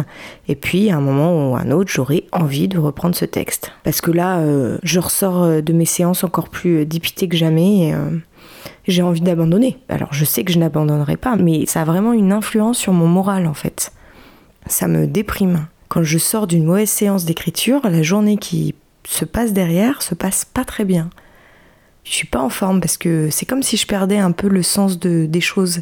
et 0.47 0.55
puis 0.55 0.89
à 0.89 0.97
un 0.97 1.01
moment 1.01 1.51
ou 1.51 1.55
un 1.57 1.71
autre, 1.71 1.91
j'aurai 1.91 2.25
envie 2.31 2.69
de 2.69 2.77
reprendre 2.77 3.15
ce 3.15 3.25
texte. 3.25 3.73
Parce 3.83 3.99
que 3.99 4.11
là, 4.11 4.39
euh, 4.39 4.77
je 4.83 4.99
ressors 4.99 5.61
de 5.61 5.73
mes 5.73 5.85
séances 5.85 6.23
encore 6.23 6.49
plus 6.49 6.85
dépité 6.85 7.27
que 7.27 7.35
jamais. 7.35 7.93
J'ai 8.87 9.01
envie 9.01 9.21
d'abandonner. 9.21 9.77
Alors 9.89 10.13
je 10.13 10.25
sais 10.25 10.43
que 10.43 10.51
je 10.51 10.59
n'abandonnerai 10.59 11.17
pas, 11.17 11.35
mais 11.35 11.65
ça 11.65 11.81
a 11.81 11.85
vraiment 11.85 12.13
une 12.13 12.31
influence 12.31 12.77
sur 12.77 12.93
mon 12.93 13.07
moral 13.07 13.47
en 13.47 13.53
fait. 13.53 13.91
Ça 14.67 14.87
me 14.87 15.07
déprime. 15.07 15.67
Quand 15.89 16.03
je 16.03 16.17
sors 16.17 16.47
d'une 16.47 16.63
mauvaise 16.63 16.89
séance 16.89 17.25
d'écriture, 17.25 17.81
la 17.83 18.01
journée 18.01 18.37
qui 18.37 18.75
se 19.05 19.25
passe 19.25 19.53
derrière 19.53 20.01
se 20.01 20.15
passe 20.15 20.45
pas 20.45 20.63
très 20.63 20.85
bien. 20.85 21.09
Je 22.03 22.13
suis 22.13 22.27
pas 22.27 22.41
en 22.41 22.49
forme 22.49 22.79
parce 22.79 22.97
que 22.97 23.29
c'est 23.29 23.45
comme 23.45 23.63
si 23.63 23.77
je 23.77 23.85
perdais 23.85 24.17
un 24.17 24.31
peu 24.31 24.47
le 24.47 24.63
sens 24.63 24.99
de, 24.99 25.25
des 25.25 25.41
choses. 25.41 25.79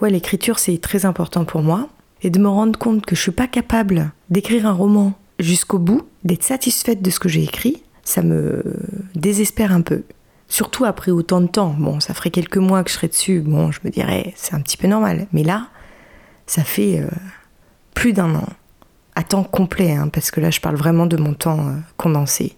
Ouais, 0.00 0.10
l'écriture 0.10 0.58
c'est 0.58 0.78
très 0.78 1.04
important 1.04 1.44
pour 1.44 1.62
moi. 1.62 1.88
Et 2.22 2.30
de 2.30 2.38
me 2.38 2.48
rendre 2.48 2.78
compte 2.78 3.06
que 3.06 3.16
je 3.16 3.20
suis 3.20 3.30
pas 3.30 3.46
capable 3.46 4.12
d'écrire 4.28 4.66
un 4.66 4.72
roman 4.72 5.14
jusqu'au 5.38 5.78
bout, 5.78 6.02
d'être 6.22 6.42
satisfaite 6.42 7.00
de 7.00 7.10
ce 7.10 7.18
que 7.18 7.30
j'ai 7.30 7.42
écrit, 7.42 7.82
ça 8.04 8.22
me 8.22 8.62
désespère 9.14 9.72
un 9.72 9.80
peu. 9.80 10.02
Surtout 10.50 10.84
après 10.84 11.12
autant 11.12 11.40
de 11.40 11.46
temps. 11.46 11.74
Bon, 11.78 12.00
ça 12.00 12.12
ferait 12.12 12.32
quelques 12.32 12.56
mois 12.56 12.82
que 12.82 12.90
je 12.90 12.96
serais 12.96 13.06
dessus. 13.06 13.40
Bon, 13.40 13.70
je 13.70 13.78
me 13.84 13.90
dirais, 13.90 14.34
c'est 14.34 14.52
un 14.52 14.60
petit 14.60 14.76
peu 14.76 14.88
normal. 14.88 15.28
Mais 15.32 15.44
là, 15.44 15.68
ça 16.46 16.64
fait 16.64 16.98
euh, 16.98 17.08
plus 17.94 18.12
d'un 18.12 18.34
an. 18.34 18.46
À 19.14 19.22
temps 19.22 19.44
complet, 19.44 19.92
hein, 19.92 20.08
parce 20.08 20.32
que 20.32 20.40
là, 20.40 20.50
je 20.50 20.60
parle 20.60 20.74
vraiment 20.74 21.06
de 21.06 21.16
mon 21.16 21.34
temps 21.34 21.68
euh, 21.68 21.76
condensé. 21.96 22.56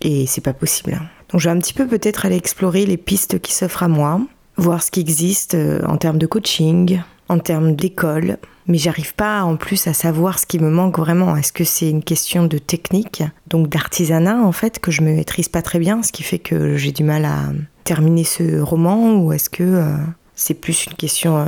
Et 0.00 0.26
c'est 0.28 0.40
pas 0.40 0.52
possible. 0.52 0.94
Hein. 0.94 1.06
Donc, 1.30 1.40
je 1.40 1.48
vais 1.48 1.56
un 1.56 1.58
petit 1.58 1.74
peu 1.74 1.88
peut-être 1.88 2.24
aller 2.24 2.36
explorer 2.36 2.86
les 2.86 2.96
pistes 2.96 3.40
qui 3.40 3.52
s'offrent 3.52 3.82
à 3.82 3.88
moi, 3.88 4.20
voir 4.56 4.80
ce 4.80 4.92
qui 4.92 5.00
existe 5.00 5.56
euh, 5.56 5.82
en 5.86 5.96
termes 5.96 6.18
de 6.18 6.26
coaching, 6.26 7.00
en 7.28 7.40
termes 7.40 7.74
d'école, 7.74 8.38
mais 8.70 8.78
j'arrive 8.78 9.14
pas 9.14 9.42
en 9.42 9.56
plus 9.56 9.88
à 9.88 9.92
savoir 9.92 10.38
ce 10.38 10.46
qui 10.46 10.60
me 10.60 10.70
manque 10.70 10.98
vraiment. 10.98 11.36
Est-ce 11.36 11.52
que 11.52 11.64
c'est 11.64 11.90
une 11.90 12.04
question 12.04 12.46
de 12.46 12.56
technique, 12.56 13.24
donc 13.48 13.68
d'artisanat 13.68 14.38
en 14.38 14.52
fait, 14.52 14.78
que 14.78 14.92
je 14.92 15.02
me 15.02 15.12
maîtrise 15.12 15.48
pas 15.48 15.60
très 15.60 15.80
bien, 15.80 16.04
ce 16.04 16.12
qui 16.12 16.22
fait 16.22 16.38
que 16.38 16.76
j'ai 16.76 16.92
du 16.92 17.02
mal 17.02 17.24
à 17.24 17.50
terminer 17.82 18.22
ce 18.22 18.60
roman, 18.60 19.20
ou 19.20 19.32
est-ce 19.32 19.50
que 19.50 19.64
euh, 19.64 19.96
c'est 20.36 20.54
plus 20.54 20.86
une 20.86 20.94
question 20.94 21.38
euh, 21.38 21.46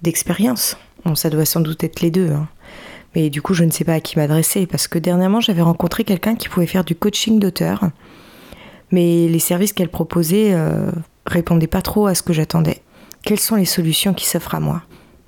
d'expérience? 0.00 0.78
Bon, 1.04 1.14
ça 1.14 1.28
doit 1.28 1.44
sans 1.44 1.60
doute 1.60 1.84
être 1.84 2.00
les 2.00 2.10
deux. 2.10 2.30
Hein. 2.30 2.48
Mais 3.14 3.28
du 3.28 3.42
coup, 3.42 3.52
je 3.52 3.64
ne 3.64 3.70
sais 3.70 3.84
pas 3.84 3.92
à 3.94 4.00
qui 4.00 4.18
m'adresser 4.18 4.66
parce 4.66 4.88
que 4.88 4.98
dernièrement, 4.98 5.40
j'avais 5.40 5.60
rencontré 5.60 6.02
quelqu'un 6.02 6.34
qui 6.34 6.48
pouvait 6.48 6.66
faire 6.66 6.84
du 6.84 6.94
coaching 6.94 7.38
d'auteur, 7.38 7.90
mais 8.90 9.28
les 9.28 9.38
services 9.38 9.74
qu'elle 9.74 9.90
proposait 9.90 10.54
euh, 10.54 10.90
répondaient 11.26 11.66
pas 11.66 11.82
trop 11.82 12.06
à 12.06 12.14
ce 12.14 12.22
que 12.22 12.32
j'attendais. 12.32 12.80
Quelles 13.22 13.40
sont 13.40 13.56
les 13.56 13.66
solutions 13.66 14.14
qui 14.14 14.26
s'offrent 14.26 14.54
à 14.54 14.60
moi? 14.60 14.82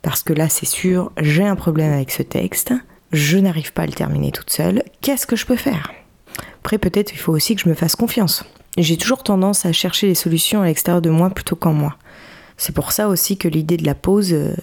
Parce 0.06 0.22
que 0.22 0.32
là, 0.32 0.48
c'est 0.48 0.66
sûr, 0.66 1.10
j'ai 1.20 1.44
un 1.44 1.56
problème 1.56 1.92
avec 1.92 2.12
ce 2.12 2.22
texte, 2.22 2.72
je 3.10 3.38
n'arrive 3.38 3.72
pas 3.72 3.82
à 3.82 3.86
le 3.86 3.92
terminer 3.92 4.30
toute 4.30 4.50
seule. 4.50 4.84
Qu'est-ce 5.00 5.26
que 5.26 5.34
je 5.34 5.44
peux 5.44 5.56
faire? 5.56 5.90
Après, 6.60 6.78
peut-être 6.78 7.12
il 7.12 7.18
faut 7.18 7.32
aussi 7.32 7.56
que 7.56 7.62
je 7.62 7.68
me 7.68 7.74
fasse 7.74 7.96
confiance. 7.96 8.44
J'ai 8.78 8.96
toujours 8.98 9.24
tendance 9.24 9.66
à 9.66 9.72
chercher 9.72 10.06
les 10.06 10.14
solutions 10.14 10.62
à 10.62 10.66
l'extérieur 10.66 11.02
de 11.02 11.10
moi 11.10 11.28
plutôt 11.30 11.56
qu'en 11.56 11.72
moi. 11.72 11.96
C'est 12.56 12.72
pour 12.72 12.92
ça 12.92 13.08
aussi 13.08 13.36
que 13.36 13.48
l'idée 13.48 13.76
de 13.76 13.84
la 13.84 13.96
pause 13.96 14.32
euh, 14.32 14.54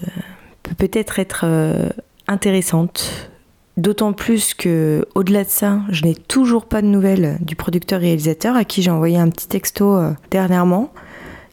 peut 0.64 0.76
peut-être 0.76 1.20
être, 1.20 1.42
euh, 1.44 1.90
intéressante. 2.30 3.30
D'autant 3.76 4.14
plus 4.14 4.54
que, 4.54 5.06
au-delà 5.14 5.44
de 5.44 5.50
ça, 5.50 5.82
je 5.90 6.06
n'ai 6.06 6.16
toujours 6.16 6.68
pas 6.68 6.82
de 6.82 6.88
nouvelles 6.88 7.38
du 7.42 7.58
producteur-réalisateur 7.58 8.56
à 8.56 8.64
qui 8.64 8.82
j'ai 8.82 8.92
envoyé 8.92 9.18
un 9.18 9.28
petit 9.28 9.50
texto 9.50 9.98
euh, 9.98 10.14
dernièrement. 10.32 10.94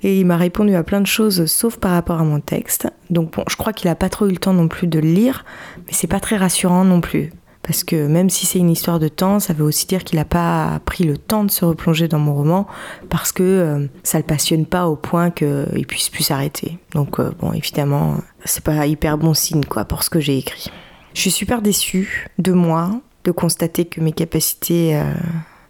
Et 0.03 0.21
il 0.21 0.27
m'a 0.27 0.37
répondu 0.37 0.75
à 0.75 0.83
plein 0.83 1.01
de 1.01 1.07
choses 1.07 1.47
sauf 1.47 1.77
par 1.77 1.93
rapport 1.93 2.21
à 2.21 2.25
mon 2.25 2.41
texte. 2.41 2.89
Donc 3.11 3.35
bon, 3.35 3.45
je 3.49 3.57
crois 3.57 3.73
qu'il 3.73 3.89
a 3.89 3.95
pas 3.95 4.09
trop 4.09 4.27
eu 4.27 4.31
le 4.31 4.39
temps 4.39 4.55
non 4.55 4.69
plus 4.69 4.87
de 4.87 4.99
le 4.99 5.09
lire, 5.09 5.45
mais 5.87 5.93
c'est 5.93 6.07
pas 6.07 6.21
très 6.21 6.37
rassurant 6.37 6.85
non 6.85 7.01
plus. 7.01 7.33
Parce 7.63 7.85
que 7.85 8.07
même 8.07 8.31
si 8.31 8.47
c'est 8.47 8.59
une 8.59 8.71
histoire 8.71 8.99
de 8.99 9.09
temps, 9.09 9.39
ça 9.39 9.53
veut 9.53 9.65
aussi 9.65 9.87
dire 9.87 10.03
qu'il 10.03 10.19
n'a 10.19 10.25
pas 10.25 10.81
pris 10.87 11.05
le 11.05 11.19
temps 11.19 11.45
de 11.45 11.51
se 11.51 11.65
replonger 11.65 12.09
dans 12.09 12.19
mon 12.19 12.35
roman 12.35 12.67
parce 13.11 13.33
que 13.33 13.43
euh, 13.43 13.87
ça 14.03 14.19
le 14.19 14.25
passionne 14.25 14.65
pas 14.65 14.89
au 14.89 14.97
point 14.97 15.31
qu'il 15.31 15.87
puisse 15.87 16.09
plus 16.09 16.25
s'arrêter. 16.25 16.79
Donc 16.95 17.21
euh, 17.21 17.31
bon, 17.39 17.53
évidemment, 17.53 18.17
c'est 18.45 18.65
pas 18.65 18.87
hyper 18.87 19.19
bon 19.19 19.35
signe 19.35 19.65
quoi 19.65 19.85
pour 19.85 20.03
ce 20.03 20.11
que 20.11 20.21
j'ai 20.21 20.39
écrit. 20.39 20.71
Je 21.13 21.21
suis 21.21 21.31
super 21.31 21.61
déçue 21.61 22.29
de 22.39 22.53
moi, 22.53 22.91
de 23.25 23.31
constater 23.31 23.85
que 23.85 24.01
mes 24.01 24.13
capacités 24.13 24.97
euh, 24.97 25.13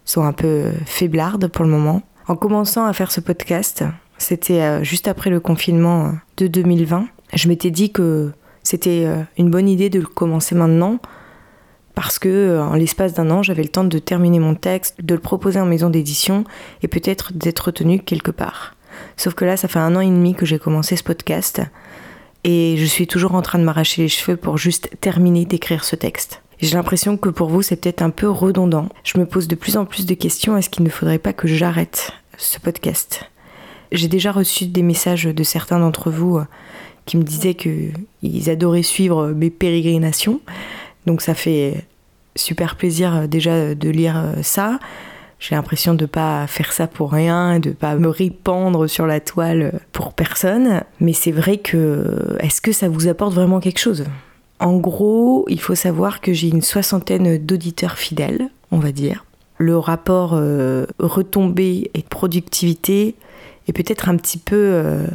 sont 0.05 0.23
un 0.23 0.33
peu 0.33 0.71
faiblardes 0.85 1.47
pour 1.49 1.65
le 1.65 1.71
moment. 1.71 2.03
En 2.27 2.35
commençant 2.35 2.85
à 2.85 2.93
faire 2.93 3.11
ce 3.11 3.19
podcast, 3.19 3.83
c'était 4.21 4.83
juste 4.83 5.07
après 5.07 5.29
le 5.29 5.39
confinement 5.39 6.13
de 6.37 6.47
2020, 6.47 7.07
je 7.33 7.47
m'étais 7.47 7.71
dit 7.71 7.91
que 7.91 8.31
c'était 8.63 9.07
une 9.37 9.49
bonne 9.49 9.67
idée 9.67 9.89
de 9.89 9.99
le 9.99 10.05
commencer 10.05 10.55
maintenant 10.55 10.99
parce 11.95 12.19
que 12.19 12.29
euh, 12.29 12.63
en 12.63 12.73
l'espace 12.73 13.13
d'un 13.13 13.29
an, 13.29 13.43
j'avais 13.43 13.63
le 13.63 13.69
temps 13.69 13.83
de 13.83 13.99
terminer 13.99 14.39
mon 14.39 14.55
texte, 14.55 14.95
de 15.01 15.13
le 15.13 15.19
proposer 15.19 15.59
en 15.59 15.65
maison 15.65 15.89
d'édition 15.89 16.45
et 16.81 16.87
peut-être 16.87 17.33
d'être 17.33 17.59
retenu 17.59 17.99
quelque 17.99 18.31
part. 18.31 18.75
Sauf 19.17 19.33
que 19.33 19.45
là, 19.45 19.57
ça 19.57 19.67
fait 19.67 19.79
un 19.79 19.95
an 19.95 20.01
et 20.01 20.07
demi 20.07 20.35
que 20.35 20.45
j'ai 20.45 20.59
commencé 20.59 20.95
ce 20.95 21.03
podcast 21.03 21.61
et 22.43 22.75
je 22.77 22.85
suis 22.85 23.07
toujours 23.07 23.35
en 23.35 23.41
train 23.41 23.59
de 23.59 23.63
m'arracher 23.63 24.01
les 24.01 24.07
cheveux 24.07 24.37
pour 24.37 24.57
juste 24.57 24.89
terminer 24.99 25.45
d'écrire 25.45 25.83
ce 25.83 25.95
texte. 25.95 26.41
J'ai 26.59 26.75
l'impression 26.75 27.17
que 27.17 27.29
pour 27.29 27.49
vous, 27.49 27.61
c'est 27.61 27.75
peut-être 27.75 28.03
un 28.03 28.11
peu 28.11 28.29
redondant. 28.29 28.87
Je 29.03 29.17
me 29.17 29.25
pose 29.25 29.47
de 29.47 29.55
plus 29.55 29.77
en 29.77 29.85
plus 29.85 30.05
de 30.05 30.13
questions. 30.13 30.55
Est-ce 30.57 30.69
qu'il 30.69 30.83
ne 30.83 30.89
faudrait 30.89 31.17
pas 31.17 31.33
que 31.33 31.47
j'arrête 31.47 32.11
ce 32.37 32.59
podcast? 32.59 33.29
J'ai 33.91 34.07
déjà 34.07 34.31
reçu 34.31 34.65
des 34.67 34.83
messages 34.83 35.25
de 35.25 35.43
certains 35.43 35.79
d'entre 35.79 36.09
vous 36.09 36.37
euh, 36.37 36.45
qui 37.05 37.17
me 37.17 37.23
disaient 37.23 37.55
qu'ils 37.55 38.49
adoraient 38.49 38.83
suivre 38.83 39.31
mes 39.31 39.49
pérégrinations. 39.49 40.39
Donc 41.05 41.21
ça 41.21 41.33
fait 41.33 41.85
super 42.35 42.75
plaisir 42.75 43.15
euh, 43.15 43.27
déjà 43.27 43.75
de 43.75 43.89
lire 43.89 44.17
euh, 44.17 44.41
ça. 44.43 44.79
J'ai 45.39 45.55
l'impression 45.55 45.95
de 45.95 46.05
pas 46.05 46.45
faire 46.45 46.71
ça 46.71 46.85
pour 46.85 47.11
rien, 47.11 47.59
de 47.59 47.71
pas 47.71 47.95
me 47.95 48.09
répandre 48.09 48.87
sur 48.87 49.07
la 49.07 49.19
toile 49.19 49.61
euh, 49.61 49.79
pour 49.91 50.13
personne. 50.13 50.83
Mais 50.99 51.13
c'est 51.13 51.31
vrai 51.31 51.57
que 51.57 52.37
est-ce 52.39 52.61
que 52.61 52.71
ça 52.71 52.89
vous 52.89 53.07
apporte 53.07 53.33
vraiment 53.33 53.59
quelque 53.59 53.79
chose? 53.79 54.05
En 54.59 54.77
gros, 54.77 55.45
il 55.49 55.59
faut 55.59 55.75
savoir 55.75 56.21
que 56.21 56.33
j'ai 56.33 56.49
une 56.49 56.61
soixantaine 56.61 57.39
d'auditeurs 57.39 57.97
fidèles, 57.97 58.49
on 58.69 58.77
va 58.77 58.91
dire. 58.91 59.25
Le 59.57 59.77
rapport 59.77 60.39
retombée 60.99 61.89
et 61.93 62.01
productivité 62.03 63.15
est 63.67 63.73
peut-être 63.73 64.09
un 64.09 64.17
petit 64.17 64.37
peu 64.37 65.05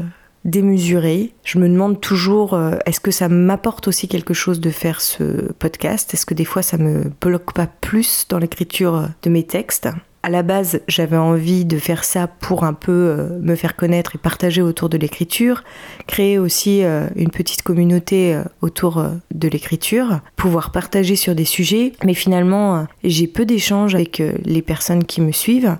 démesuré. 0.46 1.32
Je 1.44 1.58
me 1.58 1.68
demande 1.68 2.00
toujours, 2.00 2.54
euh, 2.54 2.76
est-ce 2.86 3.00
que 3.00 3.10
ça 3.10 3.28
m'apporte 3.28 3.88
aussi 3.88 4.08
quelque 4.08 4.32
chose 4.32 4.60
de 4.60 4.70
faire 4.70 5.00
ce 5.02 5.52
podcast? 5.52 6.14
Est-ce 6.14 6.24
que 6.24 6.34
des 6.34 6.44
fois 6.44 6.62
ça 6.62 6.78
me 6.78 7.10
bloque 7.20 7.52
pas 7.52 7.66
plus 7.66 8.26
dans 8.28 8.38
l'écriture 8.38 9.08
de 9.22 9.30
mes 9.30 9.42
textes? 9.42 9.88
À 10.22 10.30
la 10.30 10.42
base, 10.42 10.80
j'avais 10.88 11.16
envie 11.16 11.64
de 11.64 11.78
faire 11.78 12.02
ça 12.02 12.26
pour 12.26 12.64
un 12.64 12.72
peu 12.72 12.92
euh, 12.92 13.38
me 13.40 13.54
faire 13.54 13.76
connaître 13.76 14.14
et 14.14 14.18
partager 14.18 14.62
autour 14.62 14.88
de 14.88 14.96
l'écriture, 14.96 15.62
créer 16.06 16.38
aussi 16.38 16.82
euh, 16.84 17.08
une 17.16 17.30
petite 17.30 17.62
communauté 17.62 18.40
autour 18.60 19.04
de 19.32 19.48
l'écriture, 19.48 20.20
pouvoir 20.36 20.70
partager 20.70 21.16
sur 21.16 21.34
des 21.34 21.44
sujets. 21.44 21.92
Mais 22.04 22.14
finalement, 22.14 22.86
j'ai 23.04 23.26
peu 23.26 23.44
d'échanges 23.44 23.94
avec 23.94 24.22
les 24.44 24.62
personnes 24.62 25.04
qui 25.04 25.20
me 25.20 25.32
suivent. 25.32 25.76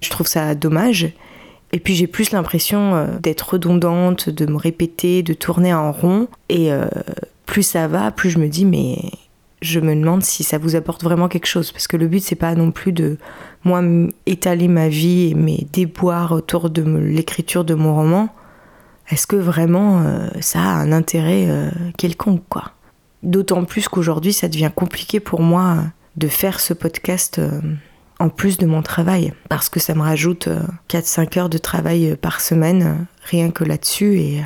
Je 0.00 0.10
trouve 0.10 0.26
ça 0.26 0.54
dommage. 0.54 1.14
Et 1.72 1.80
puis 1.80 1.94
j'ai 1.94 2.06
plus 2.06 2.30
l'impression 2.32 2.94
euh, 2.94 3.06
d'être 3.18 3.54
redondante, 3.54 4.28
de 4.28 4.46
me 4.46 4.56
répéter, 4.56 5.22
de 5.22 5.32
tourner 5.32 5.72
en 5.72 5.90
rond. 5.90 6.28
Et 6.48 6.72
euh, 6.72 6.86
plus 7.46 7.62
ça 7.62 7.88
va, 7.88 8.10
plus 8.10 8.30
je 8.30 8.38
me 8.38 8.48
dis 8.48 8.66
mais 8.66 8.98
je 9.62 9.80
me 9.80 9.94
demande 9.94 10.22
si 10.22 10.42
ça 10.44 10.58
vous 10.58 10.76
apporte 10.76 11.02
vraiment 11.02 11.28
quelque 11.28 11.46
chose. 11.46 11.72
Parce 11.72 11.86
que 11.86 11.96
le 11.96 12.08
but 12.08 12.22
c'est 12.22 12.36
pas 12.36 12.54
non 12.54 12.70
plus 12.70 12.92
de 12.92 13.16
moi 13.64 13.82
étaler 14.26 14.68
ma 14.68 14.88
vie 14.88 15.30
et 15.30 15.34
mes 15.34 15.66
déboires 15.72 16.32
autour 16.32 16.68
de 16.68 16.82
l'écriture 16.82 17.64
de 17.64 17.74
mon 17.74 17.94
roman. 17.94 18.28
Est-ce 19.08 19.26
que 19.26 19.36
vraiment 19.36 20.02
euh, 20.02 20.28
ça 20.40 20.60
a 20.60 20.74
un 20.74 20.92
intérêt 20.92 21.48
quelconque 21.96 22.42
quoi? 22.48 22.72
D'autant 23.22 23.64
plus 23.64 23.88
qu'aujourd'hui 23.88 24.34
ça 24.34 24.48
devient 24.48 24.70
compliqué 24.74 25.20
pour 25.20 25.40
moi 25.40 25.78
de 26.16 26.28
faire 26.28 26.60
ce 26.60 26.74
podcast 26.74 27.40
en 28.22 28.28
plus 28.28 28.56
de 28.56 28.66
mon 28.66 28.82
travail, 28.82 29.32
parce 29.48 29.68
que 29.68 29.80
ça 29.80 29.96
me 29.96 30.00
rajoute 30.00 30.48
4-5 30.88 31.38
euh, 31.38 31.40
heures 31.40 31.48
de 31.48 31.58
travail 31.58 32.12
euh, 32.12 32.16
par 32.16 32.40
semaine, 32.40 32.82
euh, 32.82 32.94
rien 33.24 33.50
que 33.50 33.64
là-dessus, 33.64 34.16
et 34.20 34.42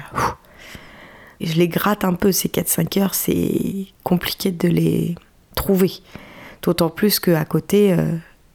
je 1.43 1.53
les 1.57 1.69
gratte 1.69 2.03
un 2.03 2.15
peu, 2.15 2.33
ces 2.33 2.49
4-5 2.49 2.99
heures, 2.99 3.15
c'est 3.15 3.89
compliqué 4.03 4.51
de 4.51 4.67
les 4.67 5.15
trouver. 5.55 5.93
D'autant 6.63 6.89
plus 6.89 7.21
qu'à 7.21 7.45
côté, 7.45 7.95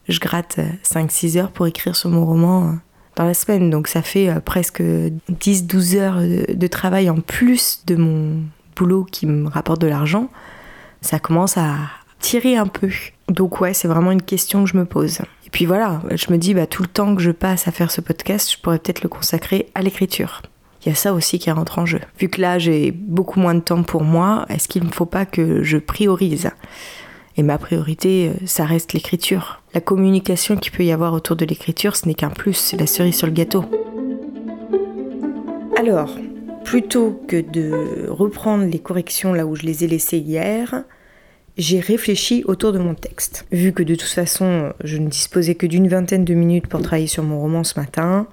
je 0.08 0.18
gratte 0.18 0.58
5-6 0.82 1.38
heures 1.38 1.52
pour 1.52 1.68
écrire 1.68 1.94
sur 1.94 2.10
mon 2.10 2.26
roman 2.26 2.74
dans 3.14 3.24
la 3.24 3.34
semaine, 3.34 3.70
donc 3.70 3.86
ça 3.86 4.02
fait 4.02 4.28
presque 4.44 4.82
10-12 4.82 5.96
heures 5.96 6.20
de 6.20 6.66
travail 6.66 7.08
en 7.08 7.20
plus 7.20 7.84
de 7.86 7.94
mon 7.94 8.42
boulot 8.74 9.04
qui 9.04 9.26
me 9.26 9.48
rapporte 9.48 9.80
de 9.80 9.86
l'argent. 9.86 10.28
Ça 11.00 11.20
commence 11.20 11.56
à 11.56 11.76
tirer 12.22 12.56
un 12.56 12.66
peu. 12.66 12.88
Donc 13.28 13.60
ouais, 13.60 13.74
c'est 13.74 13.88
vraiment 13.88 14.12
une 14.12 14.22
question 14.22 14.64
que 14.64 14.70
je 14.70 14.76
me 14.78 14.86
pose. 14.86 15.20
Et 15.46 15.50
puis 15.50 15.66
voilà, 15.66 16.00
je 16.10 16.32
me 16.32 16.38
dis, 16.38 16.54
bah, 16.54 16.66
tout 16.66 16.82
le 16.82 16.88
temps 16.88 17.14
que 17.14 17.20
je 17.20 17.30
passe 17.30 17.68
à 17.68 17.72
faire 17.72 17.90
ce 17.90 18.00
podcast, 18.00 18.50
je 18.50 18.58
pourrais 18.58 18.78
peut-être 18.78 19.02
le 19.02 19.10
consacrer 19.10 19.66
à 19.74 19.82
l'écriture. 19.82 20.40
Il 20.84 20.88
y 20.88 20.92
a 20.92 20.94
ça 20.94 21.12
aussi 21.12 21.38
qui 21.38 21.50
rentre 21.50 21.78
en 21.78 21.86
jeu. 21.86 22.00
Vu 22.18 22.28
que 22.28 22.40
là, 22.40 22.58
j'ai 22.58 22.90
beaucoup 22.90 23.38
moins 23.38 23.54
de 23.54 23.60
temps 23.60 23.82
pour 23.82 24.02
moi, 24.02 24.46
est-ce 24.48 24.66
qu'il 24.66 24.84
ne 24.84 24.90
faut 24.90 25.06
pas 25.06 25.26
que 25.26 25.62
je 25.62 25.76
priorise? 25.76 26.50
Et 27.36 27.42
ma 27.42 27.56
priorité, 27.56 28.28
euh, 28.28 28.46
ça 28.46 28.64
reste 28.64 28.92
l'écriture. 28.92 29.62
La 29.74 29.80
communication 29.80 30.56
qu'il 30.56 30.72
peut 30.72 30.84
y 30.84 30.92
avoir 30.92 31.14
autour 31.14 31.36
de 31.36 31.44
l'écriture, 31.44 31.96
ce 31.96 32.06
n'est 32.06 32.14
qu'un 32.14 32.30
plus, 32.30 32.54
c'est 32.54 32.76
la 32.76 32.86
cerise 32.86 33.16
sur 33.16 33.26
le 33.26 33.32
gâteau. 33.32 33.64
Alors, 35.78 36.16
plutôt 36.64 37.22
que 37.26 37.40
de 37.40 38.08
reprendre 38.08 38.64
les 38.64 38.78
corrections 38.78 39.32
là 39.32 39.46
où 39.46 39.54
je 39.56 39.62
les 39.62 39.84
ai 39.84 39.88
laissées 39.88 40.18
hier, 40.18 40.84
j'ai 41.56 41.80
réfléchi 41.80 42.42
autour 42.46 42.72
de 42.72 42.78
mon 42.78 42.94
texte. 42.94 43.46
Vu 43.52 43.72
que 43.72 43.82
de 43.82 43.94
toute 43.94 44.08
façon, 44.08 44.72
je 44.84 44.96
ne 44.96 45.08
disposais 45.08 45.54
que 45.54 45.66
d'une 45.66 45.88
vingtaine 45.88 46.24
de 46.24 46.34
minutes 46.34 46.66
pour 46.66 46.80
travailler 46.80 47.06
sur 47.06 47.22
mon 47.22 47.40
roman 47.40 47.64
ce 47.64 47.78
matin, 47.78 48.26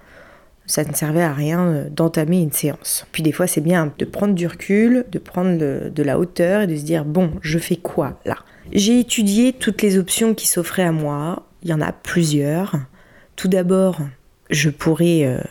ça 0.66 0.84
ne 0.84 0.94
servait 0.94 1.24
à 1.24 1.34
rien 1.34 1.68
euh, 1.68 1.90
d'entamer 1.90 2.42
une 2.42 2.52
séance. 2.52 3.08
Puis 3.12 3.24
des 3.24 3.32
fois, 3.32 3.48
c'est 3.48 3.62
bien 3.62 3.92
de 3.98 4.06
prendre 4.06 4.36
du 4.36 4.46
recul, 4.46 5.06
de 5.12 5.20
prendre 5.20 5.58
de 5.58 6.04
la 6.04 6.20
hauteur 6.20 6.62
et 6.62 6.68
de 6.68 6.76
se 6.76 6.84
dire, 6.84 7.06
bon, 7.06 7.32
je 7.42 7.58
fais 7.58 7.76
quoi 7.76 8.20
là? 8.26 8.38
J'ai 8.72 9.00
étudié 9.00 9.54
toutes 9.54 9.82
les 9.82 9.98
options 9.98 10.36
qui 10.36 10.48
s'offraient 10.48 10.84
à 10.84 10.92
moi. 10.92 11.44
Il 11.64 11.70
y 11.70 11.74
en 11.74 11.82
a 11.82 11.92
plusieurs. 11.92 12.76
Tout 13.36 13.48
d'abord, 13.48 14.00
je 14.52 14.70
pourrais 14.70 15.26
euh, 15.26 15.42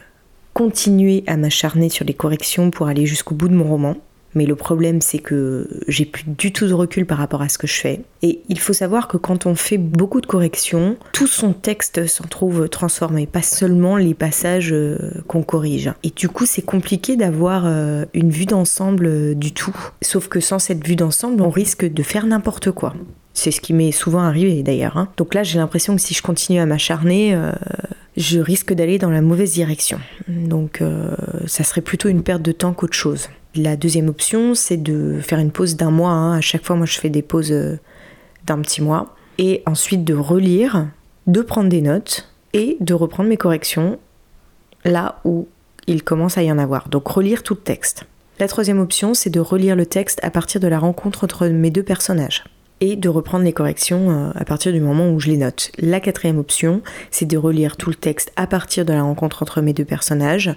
continuer 0.55 1.25
à 1.27 1.37
m'acharner 1.37 1.89
sur 1.89 2.05
les 2.05 2.15
corrections 2.15 2.71
pour 2.71 2.87
aller 2.87 3.07
jusqu'au 3.07 3.35
bout 3.35 3.49
de 3.49 3.55
mon 3.55 3.65
roman. 3.65 3.97
Mais 4.35 4.47
le 4.47 4.55
problème, 4.55 5.01
c'est 5.01 5.19
que 5.19 5.69
j'ai 5.89 6.05
plus 6.05 6.25
du 6.27 6.53
tout 6.53 6.67
de 6.67 6.73
recul 6.73 7.07
par 7.07 7.19
rapport 7.19 7.43
à 7.43 7.49
ce 7.49 7.59
que 7.59 7.67
je 7.67 7.75
fais. 7.75 8.03
Et 8.23 8.41
il 8.49 8.59
faut 8.59 8.73
savoir 8.73 9.09
que 9.09 9.17
quand 9.17 9.47
on 9.47 9.55
fait 9.55 9.79
beaucoup 9.79 10.21
de 10.21 10.27
corrections, 10.27 10.97
tout 11.13 11.27
son 11.27 11.53
texte 11.53 12.07
s'en 12.07 12.25
trouve 12.25 12.69
transformé, 12.69 13.27
pas 13.27 13.43
seulement 13.43 13.97
les 13.97 14.15
passages 14.15 14.73
euh, 14.73 14.99
qu'on 15.27 15.43
corrige. 15.43 15.93
Et 16.03 16.11
du 16.11 16.29
coup, 16.29 16.47
c'est 16.47 16.63
compliqué 16.63 17.17
d'avoir 17.17 17.65
euh, 17.67 18.05
une 18.13 18.31
vue 18.31 18.47
d'ensemble 18.47 19.07
euh, 19.07 19.35
du 19.35 19.53
tout. 19.53 19.77
Sauf 20.03 20.29
que 20.29 20.41
sans 20.41 20.59
cette 20.59 20.87
vue 20.87 20.97
d'ensemble, 20.97 21.41
on 21.43 21.51
risque 21.51 21.85
de 21.85 22.03
faire 22.03 22.27
n'importe 22.27 22.71
quoi. 22.71 22.95
C'est 23.35 23.51
ce 23.51 23.61
qui 23.61 23.73
m'est 23.73 23.93
souvent 23.93 24.21
arrivé 24.21 24.63
d'ailleurs. 24.63 24.97
Hein. 24.97 25.09
Donc 25.17 25.33
là, 25.33 25.43
j'ai 25.43 25.59
l'impression 25.59 25.95
que 25.95 26.03
si 26.03 26.13
je 26.13 26.23
continue 26.23 26.59
à 26.59 26.67
m'acharner, 26.67 27.39
je 28.17 28.41
risque 28.41 28.73
d'aller 28.73 28.99
dans 28.99 29.11
la 29.11 29.21
mauvaise 29.21 29.53
direction. 29.53 30.01
Donc 30.27 30.83
ça 31.47 31.63
serait 31.63 31.83
plutôt 31.83 32.09
une 32.09 32.25
perte 32.25 32.43
de 32.43 32.51
temps 32.51 32.73
qu'autre 32.73 32.95
chose. 32.95 33.29
La 33.59 33.75
deuxième 33.75 34.09
option, 34.09 34.55
c'est 34.55 34.77
de 34.77 35.19
faire 35.21 35.41
une 35.41 35.51
pause 35.51 35.75
d'un 35.75 35.91
mois. 35.91 36.13
hein. 36.13 36.39
À 36.39 36.41
chaque 36.41 36.65
fois, 36.65 36.77
moi, 36.77 36.87
je 36.87 36.97
fais 36.97 37.11
des 37.11 37.23
pauses 37.23 37.51
euh, 37.51 37.77
d'un 38.47 38.61
petit 38.61 38.81
mois. 38.81 39.17
Et 39.39 39.65
ensuite 39.67 40.05
de 40.05 40.15
relire, 40.15 40.87
de 41.27 41.43
prendre 41.43 41.69
des 41.69 41.83
notes 41.83 42.33
et 42.53 42.77
de 42.79 42.95
reprendre 42.95 43.29
mes 43.29 43.37
corrections 43.37 43.99
là 44.85 45.21
où 45.25 45.49
il 45.89 46.05
commence 46.05 46.39
à 46.39 46.45
y 46.45 46.53
en 46.53 46.59
avoir. 46.59 46.89
Donc 46.89 47.09
relire 47.09 47.43
tout 47.43 47.55
le 47.55 47.61
texte. 47.61 48.05
La 48.39 48.47
troisième 48.47 48.79
option, 48.79 49.13
c'est 49.13 49.31
de 49.31 49.41
relire 49.41 49.75
le 49.75 49.87
texte 49.87 50.21
à 50.23 50.31
partir 50.31 50.61
de 50.61 50.69
la 50.69 50.79
rencontre 50.79 51.25
entre 51.25 51.49
mes 51.49 51.73
deux 51.73 51.83
personnages 51.83 52.45
et 52.81 52.95
de 52.95 53.09
reprendre 53.09 53.45
les 53.45 53.53
corrections 53.53 54.11
euh, 54.11 54.31
à 54.37 54.45
partir 54.45 54.73
du 54.73 54.81
moment 54.81 55.11
où 55.11 55.19
je 55.19 55.27
les 55.27 55.37
note. 55.37 55.73
La 55.79 55.99
quatrième 55.99 56.39
option, 56.39 56.81
c'est 57.11 57.27
de 57.27 57.37
relire 57.37 57.77
tout 57.77 57.91
le 57.91 57.97
texte 57.97 58.33
à 58.37 58.47
partir 58.47 58.85
de 58.85 58.93
la 58.93 59.03
rencontre 59.03 59.43
entre 59.43 59.61
mes 59.61 59.73
deux 59.73 59.85
personnages, 59.85 60.55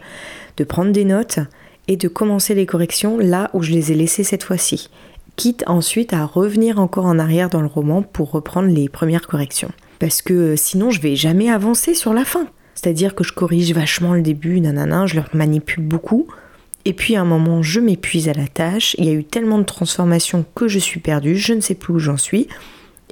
de 0.57 0.63
prendre 0.63 0.91
des 0.91 1.05
notes 1.05 1.39
de 1.97 2.07
commencer 2.07 2.55
les 2.55 2.65
corrections 2.65 3.17
là 3.17 3.49
où 3.53 3.61
je 3.61 3.71
les 3.71 3.91
ai 3.91 3.95
laissées 3.95 4.23
cette 4.23 4.43
fois-ci, 4.43 4.89
quitte 5.35 5.63
ensuite 5.67 6.13
à 6.13 6.25
revenir 6.25 6.79
encore 6.79 7.05
en 7.05 7.19
arrière 7.19 7.49
dans 7.49 7.61
le 7.61 7.67
roman 7.67 8.01
pour 8.01 8.31
reprendre 8.31 8.69
les 8.69 8.89
premières 8.89 9.27
corrections. 9.27 9.71
Parce 9.99 10.21
que 10.21 10.33
euh, 10.33 10.55
sinon 10.55 10.89
je 10.91 11.01
vais 11.01 11.15
jamais 11.15 11.49
avancer 11.49 11.93
sur 11.93 12.13
la 12.13 12.25
fin. 12.25 12.47
C'est-à-dire 12.75 13.15
que 13.15 13.23
je 13.23 13.33
corrige 13.33 13.73
vachement 13.73 14.13
le 14.13 14.21
début, 14.21 14.59
nanana, 14.59 15.05
je 15.05 15.15
le 15.15 15.23
manipule 15.33 15.83
beaucoup, 15.83 16.27
et 16.85 16.93
puis 16.93 17.15
à 17.15 17.21
un 17.21 17.25
moment, 17.25 17.61
je 17.61 17.79
m'épuise 17.79 18.27
à 18.27 18.33
la 18.33 18.47
tâche. 18.47 18.95
Il 18.97 19.05
y 19.05 19.09
a 19.09 19.13
eu 19.13 19.23
tellement 19.23 19.59
de 19.59 19.63
transformations 19.63 20.45
que 20.55 20.67
je 20.67 20.79
suis 20.79 20.99
perdue, 20.99 21.35
je 21.35 21.53
ne 21.53 21.61
sais 21.61 21.75
plus 21.75 21.93
où 21.93 21.99
j'en 21.99 22.17
suis. 22.17 22.47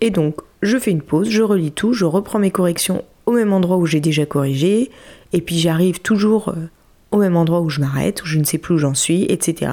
Et 0.02 0.10
donc, 0.10 0.38
je 0.62 0.78
fais 0.78 0.92
une 0.92 1.02
pause, 1.02 1.30
je 1.30 1.44
relis 1.44 1.72
tout, 1.72 1.94
je 1.94 2.06
reprends 2.06 2.40
mes 2.40 2.52
corrections 2.52 3.04
au 3.26 3.34
même 3.34 3.54
endroit 3.54 3.78
où 3.78 3.86
j'ai 3.86 4.00
déjà 4.00 4.26
corrigé. 4.26 4.90
Et 5.34 5.42
puis 5.42 5.60
j'arrive 5.60 6.00
toujours 6.00 6.50
euh, 6.50 6.70
au 7.12 7.18
même 7.18 7.36
endroit 7.36 7.62
où 7.62 7.70
je 7.70 7.80
m'arrête, 7.80 8.22
où 8.24 8.26
je 8.26 8.38
ne 8.38 8.44
sais 8.44 8.58
plus 8.58 8.76
où 8.76 8.78
j'en 8.78 8.94
suis, 8.94 9.24
etc. 9.30 9.72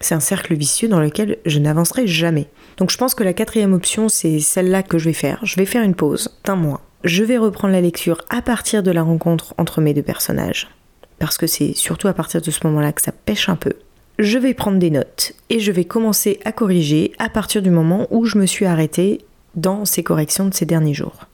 C'est 0.00 0.14
un 0.14 0.20
cercle 0.20 0.54
vicieux 0.54 0.88
dans 0.88 1.00
lequel 1.00 1.38
je 1.46 1.58
n'avancerai 1.58 2.06
jamais. 2.06 2.48
Donc 2.78 2.90
je 2.90 2.96
pense 2.96 3.14
que 3.14 3.24
la 3.24 3.34
quatrième 3.34 3.74
option, 3.74 4.08
c'est 4.08 4.40
celle-là 4.40 4.82
que 4.82 4.98
je 4.98 5.06
vais 5.06 5.12
faire. 5.12 5.40
Je 5.42 5.56
vais 5.56 5.66
faire 5.66 5.82
une 5.82 5.94
pause 5.94 6.30
d'un 6.44 6.56
mois. 6.56 6.80
Je 7.04 7.24
vais 7.24 7.38
reprendre 7.38 7.72
la 7.72 7.80
lecture 7.80 8.22
à 8.30 8.42
partir 8.42 8.82
de 8.82 8.90
la 8.90 9.02
rencontre 9.02 9.54
entre 9.58 9.80
mes 9.80 9.94
deux 9.94 10.02
personnages 10.02 10.68
parce 11.20 11.38
que 11.38 11.46
c'est 11.46 11.74
surtout 11.74 12.08
à 12.08 12.14
partir 12.14 12.40
de 12.40 12.50
ce 12.50 12.66
moment-là 12.66 12.92
que 12.92 13.02
ça 13.02 13.12
pêche 13.12 13.48
un 13.48 13.54
peu. 13.54 13.74
Je 14.18 14.38
vais 14.38 14.54
prendre 14.54 14.78
des 14.78 14.90
notes 14.90 15.34
et 15.50 15.60
je 15.60 15.70
vais 15.70 15.84
commencer 15.84 16.40
à 16.44 16.50
corriger 16.50 17.12
à 17.18 17.28
partir 17.28 17.62
du 17.62 17.70
moment 17.70 18.08
où 18.10 18.24
je 18.24 18.38
me 18.38 18.46
suis 18.46 18.66
arrêtée 18.66 19.20
dans 19.54 19.84
ces 19.84 20.02
corrections 20.02 20.46
de 20.46 20.54
ces 20.54 20.66
derniers 20.66 20.94
jours. 20.94 21.26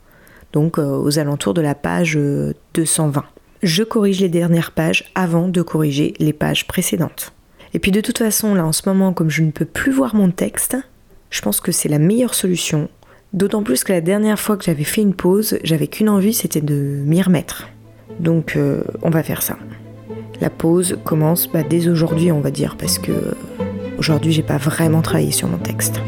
Donc 0.53 0.77
euh, 0.77 0.97
aux 0.97 1.19
alentours 1.19 1.53
de 1.53 1.61
la 1.61 1.73
page 1.73 2.15
euh, 2.17 2.53
220. 2.75 3.23
Je 3.63 3.83
corrige 3.83 4.21
les 4.21 4.29
dernières 4.29 4.71
pages 4.71 5.05
avant 5.15 5.47
de 5.47 5.61
corriger 5.61 6.13
les 6.19 6.33
pages 6.33 6.67
précédentes. 6.67 7.33
Et 7.73 7.79
puis 7.79 7.91
de 7.91 8.01
toute 8.01 8.19
façon, 8.19 8.53
là 8.53 8.65
en 8.65 8.71
ce 8.71 8.87
moment, 8.87 9.13
comme 9.13 9.29
je 9.29 9.43
ne 9.43 9.51
peux 9.51 9.65
plus 9.65 9.91
voir 9.91 10.15
mon 10.15 10.29
texte, 10.29 10.77
je 11.29 11.41
pense 11.41 11.59
que 11.59 11.71
c'est 11.71 11.89
la 11.89 11.99
meilleure 11.99 12.33
solution. 12.33 12.89
D'autant 13.33 13.63
plus 13.63 13.83
que 13.83 13.91
la 13.91 14.01
dernière 14.01 14.39
fois 14.39 14.57
que 14.57 14.63
j'avais 14.63 14.83
fait 14.83 15.01
une 15.01 15.13
pause, 15.13 15.59
j'avais 15.63 15.87
qu'une 15.87 16.09
envie, 16.09 16.33
c'était 16.33 16.61
de 16.61 17.01
m'y 17.05 17.21
remettre. 17.21 17.67
Donc 18.19 18.55
euh, 18.55 18.83
on 19.01 19.09
va 19.09 19.23
faire 19.23 19.41
ça. 19.41 19.57
La 20.39 20.49
pause 20.49 20.97
commence 21.03 21.47
bah, 21.47 21.63
dès 21.63 21.87
aujourd'hui, 21.87 22.31
on 22.31 22.39
va 22.39 22.51
dire, 22.51 22.77
parce 22.77 22.99
que 22.99 23.11
euh, 23.11 23.31
aujourd'hui 23.97 24.31
j'ai 24.31 24.43
pas 24.43 24.57
vraiment 24.57 25.01
travaillé 25.01 25.31
sur 25.31 25.47
mon 25.47 25.57
texte. 25.57 25.99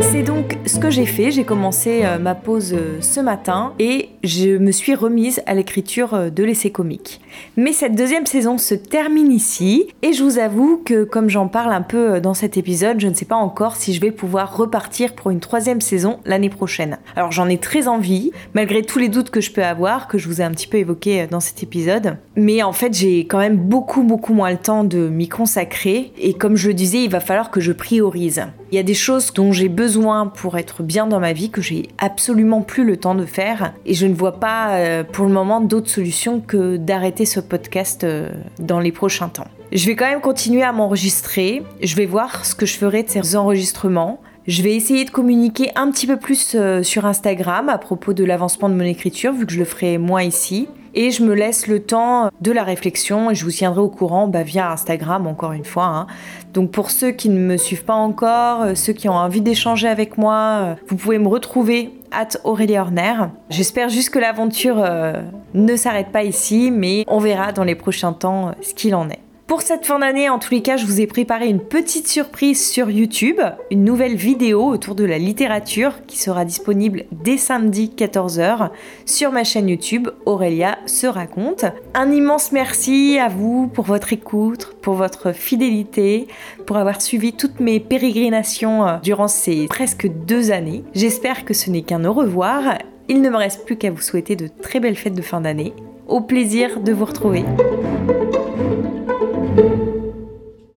C'est 0.00 0.22
donc 0.22 0.55
ce 0.66 0.78
que 0.78 0.90
j'ai 0.90 1.06
fait. 1.06 1.30
J'ai 1.30 1.44
commencé 1.44 2.00
euh, 2.04 2.18
ma 2.18 2.34
pause 2.34 2.74
euh, 2.74 3.00
ce 3.00 3.20
matin 3.20 3.72
et 3.78 4.10
je 4.24 4.56
me 4.58 4.72
suis 4.72 4.94
remise 4.94 5.40
à 5.46 5.54
l'écriture 5.54 6.14
euh, 6.14 6.30
de 6.30 6.42
l'essai 6.42 6.70
comique. 6.70 7.20
Mais 7.56 7.72
cette 7.72 7.94
deuxième 7.94 8.26
saison 8.26 8.58
se 8.58 8.74
termine 8.74 9.30
ici 9.30 9.86
et 10.02 10.12
je 10.12 10.22
vous 10.22 10.38
avoue 10.38 10.82
que 10.84 11.04
comme 11.04 11.28
j'en 11.28 11.48
parle 11.48 11.72
un 11.72 11.82
peu 11.82 12.20
dans 12.20 12.34
cet 12.34 12.56
épisode, 12.56 13.00
je 13.00 13.06
ne 13.06 13.14
sais 13.14 13.24
pas 13.24 13.36
encore 13.36 13.76
si 13.76 13.94
je 13.94 14.00
vais 14.00 14.10
pouvoir 14.10 14.56
repartir 14.56 15.14
pour 15.14 15.30
une 15.30 15.40
troisième 15.40 15.80
saison 15.80 16.18
l'année 16.24 16.50
prochaine. 16.50 16.98
Alors 17.14 17.32
j'en 17.32 17.48
ai 17.48 17.58
très 17.58 17.88
envie, 17.88 18.32
malgré 18.54 18.82
tous 18.82 18.98
les 18.98 19.08
doutes 19.08 19.30
que 19.30 19.40
je 19.40 19.52
peux 19.52 19.64
avoir, 19.64 20.08
que 20.08 20.18
je 20.18 20.28
vous 20.28 20.40
ai 20.40 20.44
un 20.44 20.50
petit 20.50 20.66
peu 20.66 20.78
évoqués 20.78 21.22
euh, 21.22 21.26
dans 21.30 21.40
cet 21.40 21.62
épisode. 21.62 22.16
Mais 22.34 22.62
en 22.62 22.72
fait 22.72 22.92
j'ai 22.92 23.20
quand 23.20 23.38
même 23.38 23.56
beaucoup 23.56 24.02
beaucoup 24.02 24.34
moins 24.34 24.50
le 24.50 24.58
temps 24.58 24.84
de 24.84 25.08
m'y 25.08 25.28
consacrer 25.28 26.12
et 26.18 26.34
comme 26.34 26.56
je 26.56 26.68
le 26.68 26.74
disais, 26.74 27.04
il 27.04 27.10
va 27.10 27.20
falloir 27.20 27.50
que 27.50 27.60
je 27.60 27.72
priorise. 27.72 28.42
Il 28.72 28.74
y 28.74 28.78
a 28.78 28.82
des 28.82 28.94
choses 28.94 29.32
dont 29.32 29.52
j'ai 29.52 29.68
besoin 29.68 30.26
pour 30.26 30.55
être 30.58 30.82
bien 30.82 31.06
dans 31.06 31.20
ma 31.20 31.32
vie 31.32 31.50
que 31.50 31.62
j'ai 31.62 31.88
absolument 31.98 32.62
plus 32.62 32.84
le 32.84 32.96
temps 32.96 33.14
de 33.14 33.24
faire 33.24 33.74
et 33.84 33.94
je 33.94 34.06
ne 34.06 34.14
vois 34.14 34.40
pas 34.40 34.76
euh, 34.76 35.04
pour 35.04 35.26
le 35.26 35.32
moment 35.32 35.60
d'autre 35.60 35.88
solution 35.88 36.40
que 36.40 36.76
d'arrêter 36.76 37.24
ce 37.26 37.40
podcast 37.40 38.04
euh, 38.04 38.30
dans 38.58 38.80
les 38.80 38.92
prochains 38.92 39.28
temps. 39.28 39.48
Je 39.72 39.86
vais 39.86 39.96
quand 39.96 40.08
même 40.08 40.20
continuer 40.20 40.62
à 40.62 40.72
m'enregistrer, 40.72 41.62
je 41.82 41.96
vais 41.96 42.06
voir 42.06 42.44
ce 42.44 42.54
que 42.54 42.66
je 42.66 42.76
ferai 42.76 43.02
de 43.02 43.10
ces 43.10 43.36
enregistrements. 43.36 44.20
Je 44.46 44.62
vais 44.62 44.76
essayer 44.76 45.04
de 45.04 45.10
communiquer 45.10 45.72
un 45.74 45.90
petit 45.90 46.06
peu 46.06 46.16
plus 46.16 46.54
euh, 46.54 46.84
sur 46.84 47.04
Instagram 47.04 47.68
à 47.68 47.78
propos 47.78 48.12
de 48.12 48.24
l'avancement 48.24 48.68
de 48.68 48.74
mon 48.74 48.84
écriture, 48.84 49.32
vu 49.32 49.44
que 49.44 49.52
je 49.52 49.58
le 49.58 49.64
ferai 49.64 49.98
moins 49.98 50.22
ici. 50.22 50.68
Et 50.98 51.10
je 51.10 51.22
me 51.22 51.34
laisse 51.34 51.66
le 51.66 51.82
temps 51.82 52.30
de 52.40 52.52
la 52.52 52.64
réflexion 52.64 53.30
et 53.30 53.34
je 53.34 53.44
vous 53.44 53.50
tiendrai 53.50 53.80
au 53.80 53.90
courant 53.90 54.28
bah, 54.28 54.42
via 54.42 54.72
Instagram, 54.72 55.26
encore 55.26 55.52
une 55.52 55.66
fois. 55.66 55.84
hein. 55.84 56.06
Donc 56.54 56.70
pour 56.70 56.90
ceux 56.90 57.10
qui 57.10 57.28
ne 57.28 57.38
me 57.38 57.58
suivent 57.58 57.84
pas 57.84 57.92
encore, 57.94 58.62
euh, 58.62 58.74
ceux 58.74 58.94
qui 58.94 59.06
ont 59.10 59.14
envie 59.14 59.42
d'échanger 59.42 59.88
avec 59.88 60.16
moi, 60.16 60.60
euh, 60.62 60.74
vous 60.88 60.96
pouvez 60.96 61.18
me 61.18 61.28
retrouver 61.28 61.90
at 62.12 62.28
Aurélie 62.44 62.78
Horner. 62.78 63.14
J'espère 63.50 63.90
juste 63.90 64.08
que 64.08 64.18
l'aventure 64.18 64.76
euh, 64.78 65.20
ne 65.52 65.76
s'arrête 65.76 66.12
pas 66.12 66.24
ici, 66.24 66.70
mais 66.70 67.04
on 67.08 67.18
verra 67.18 67.52
dans 67.52 67.64
les 67.64 67.74
prochains 67.74 68.14
temps 68.14 68.52
ce 68.62 68.72
qu'il 68.72 68.94
en 68.94 69.10
est. 69.10 69.25
Pour 69.46 69.62
cette 69.62 69.86
fin 69.86 70.00
d'année, 70.00 70.28
en 70.28 70.40
tous 70.40 70.52
les 70.52 70.60
cas, 70.60 70.76
je 70.76 70.86
vous 70.86 71.00
ai 71.00 71.06
préparé 71.06 71.46
une 71.46 71.60
petite 71.60 72.08
surprise 72.08 72.68
sur 72.68 72.90
YouTube, 72.90 73.40
une 73.70 73.84
nouvelle 73.84 74.16
vidéo 74.16 74.64
autour 74.64 74.96
de 74.96 75.04
la 75.04 75.18
littérature 75.18 76.04
qui 76.08 76.18
sera 76.18 76.44
disponible 76.44 77.04
dès 77.12 77.36
samedi 77.36 77.92
14h 77.96 78.70
sur 79.04 79.30
ma 79.30 79.44
chaîne 79.44 79.68
YouTube 79.68 80.08
Aurélia 80.24 80.78
se 80.86 81.06
raconte. 81.06 81.64
Un 81.94 82.10
immense 82.10 82.50
merci 82.50 83.20
à 83.20 83.28
vous 83.28 83.68
pour 83.68 83.84
votre 83.84 84.12
écoute, 84.12 84.74
pour 84.82 84.94
votre 84.94 85.30
fidélité, 85.30 86.26
pour 86.66 86.76
avoir 86.76 87.00
suivi 87.00 87.32
toutes 87.32 87.60
mes 87.60 87.78
pérégrinations 87.78 88.84
euh, 88.84 88.96
durant 89.00 89.28
ces 89.28 89.68
presque 89.68 90.08
deux 90.26 90.50
années. 90.50 90.82
J'espère 90.92 91.44
que 91.44 91.54
ce 91.54 91.70
n'est 91.70 91.82
qu'un 91.82 92.04
au 92.04 92.12
revoir. 92.12 92.78
Il 93.08 93.22
ne 93.22 93.30
me 93.30 93.36
reste 93.36 93.64
plus 93.64 93.76
qu'à 93.76 93.92
vous 93.92 94.02
souhaiter 94.02 94.34
de 94.34 94.48
très 94.48 94.80
belles 94.80 94.96
fêtes 94.96 95.14
de 95.14 95.22
fin 95.22 95.40
d'année. 95.40 95.72
Au 96.08 96.20
plaisir 96.20 96.80
de 96.80 96.92
vous 96.92 97.04
retrouver. 97.04 97.44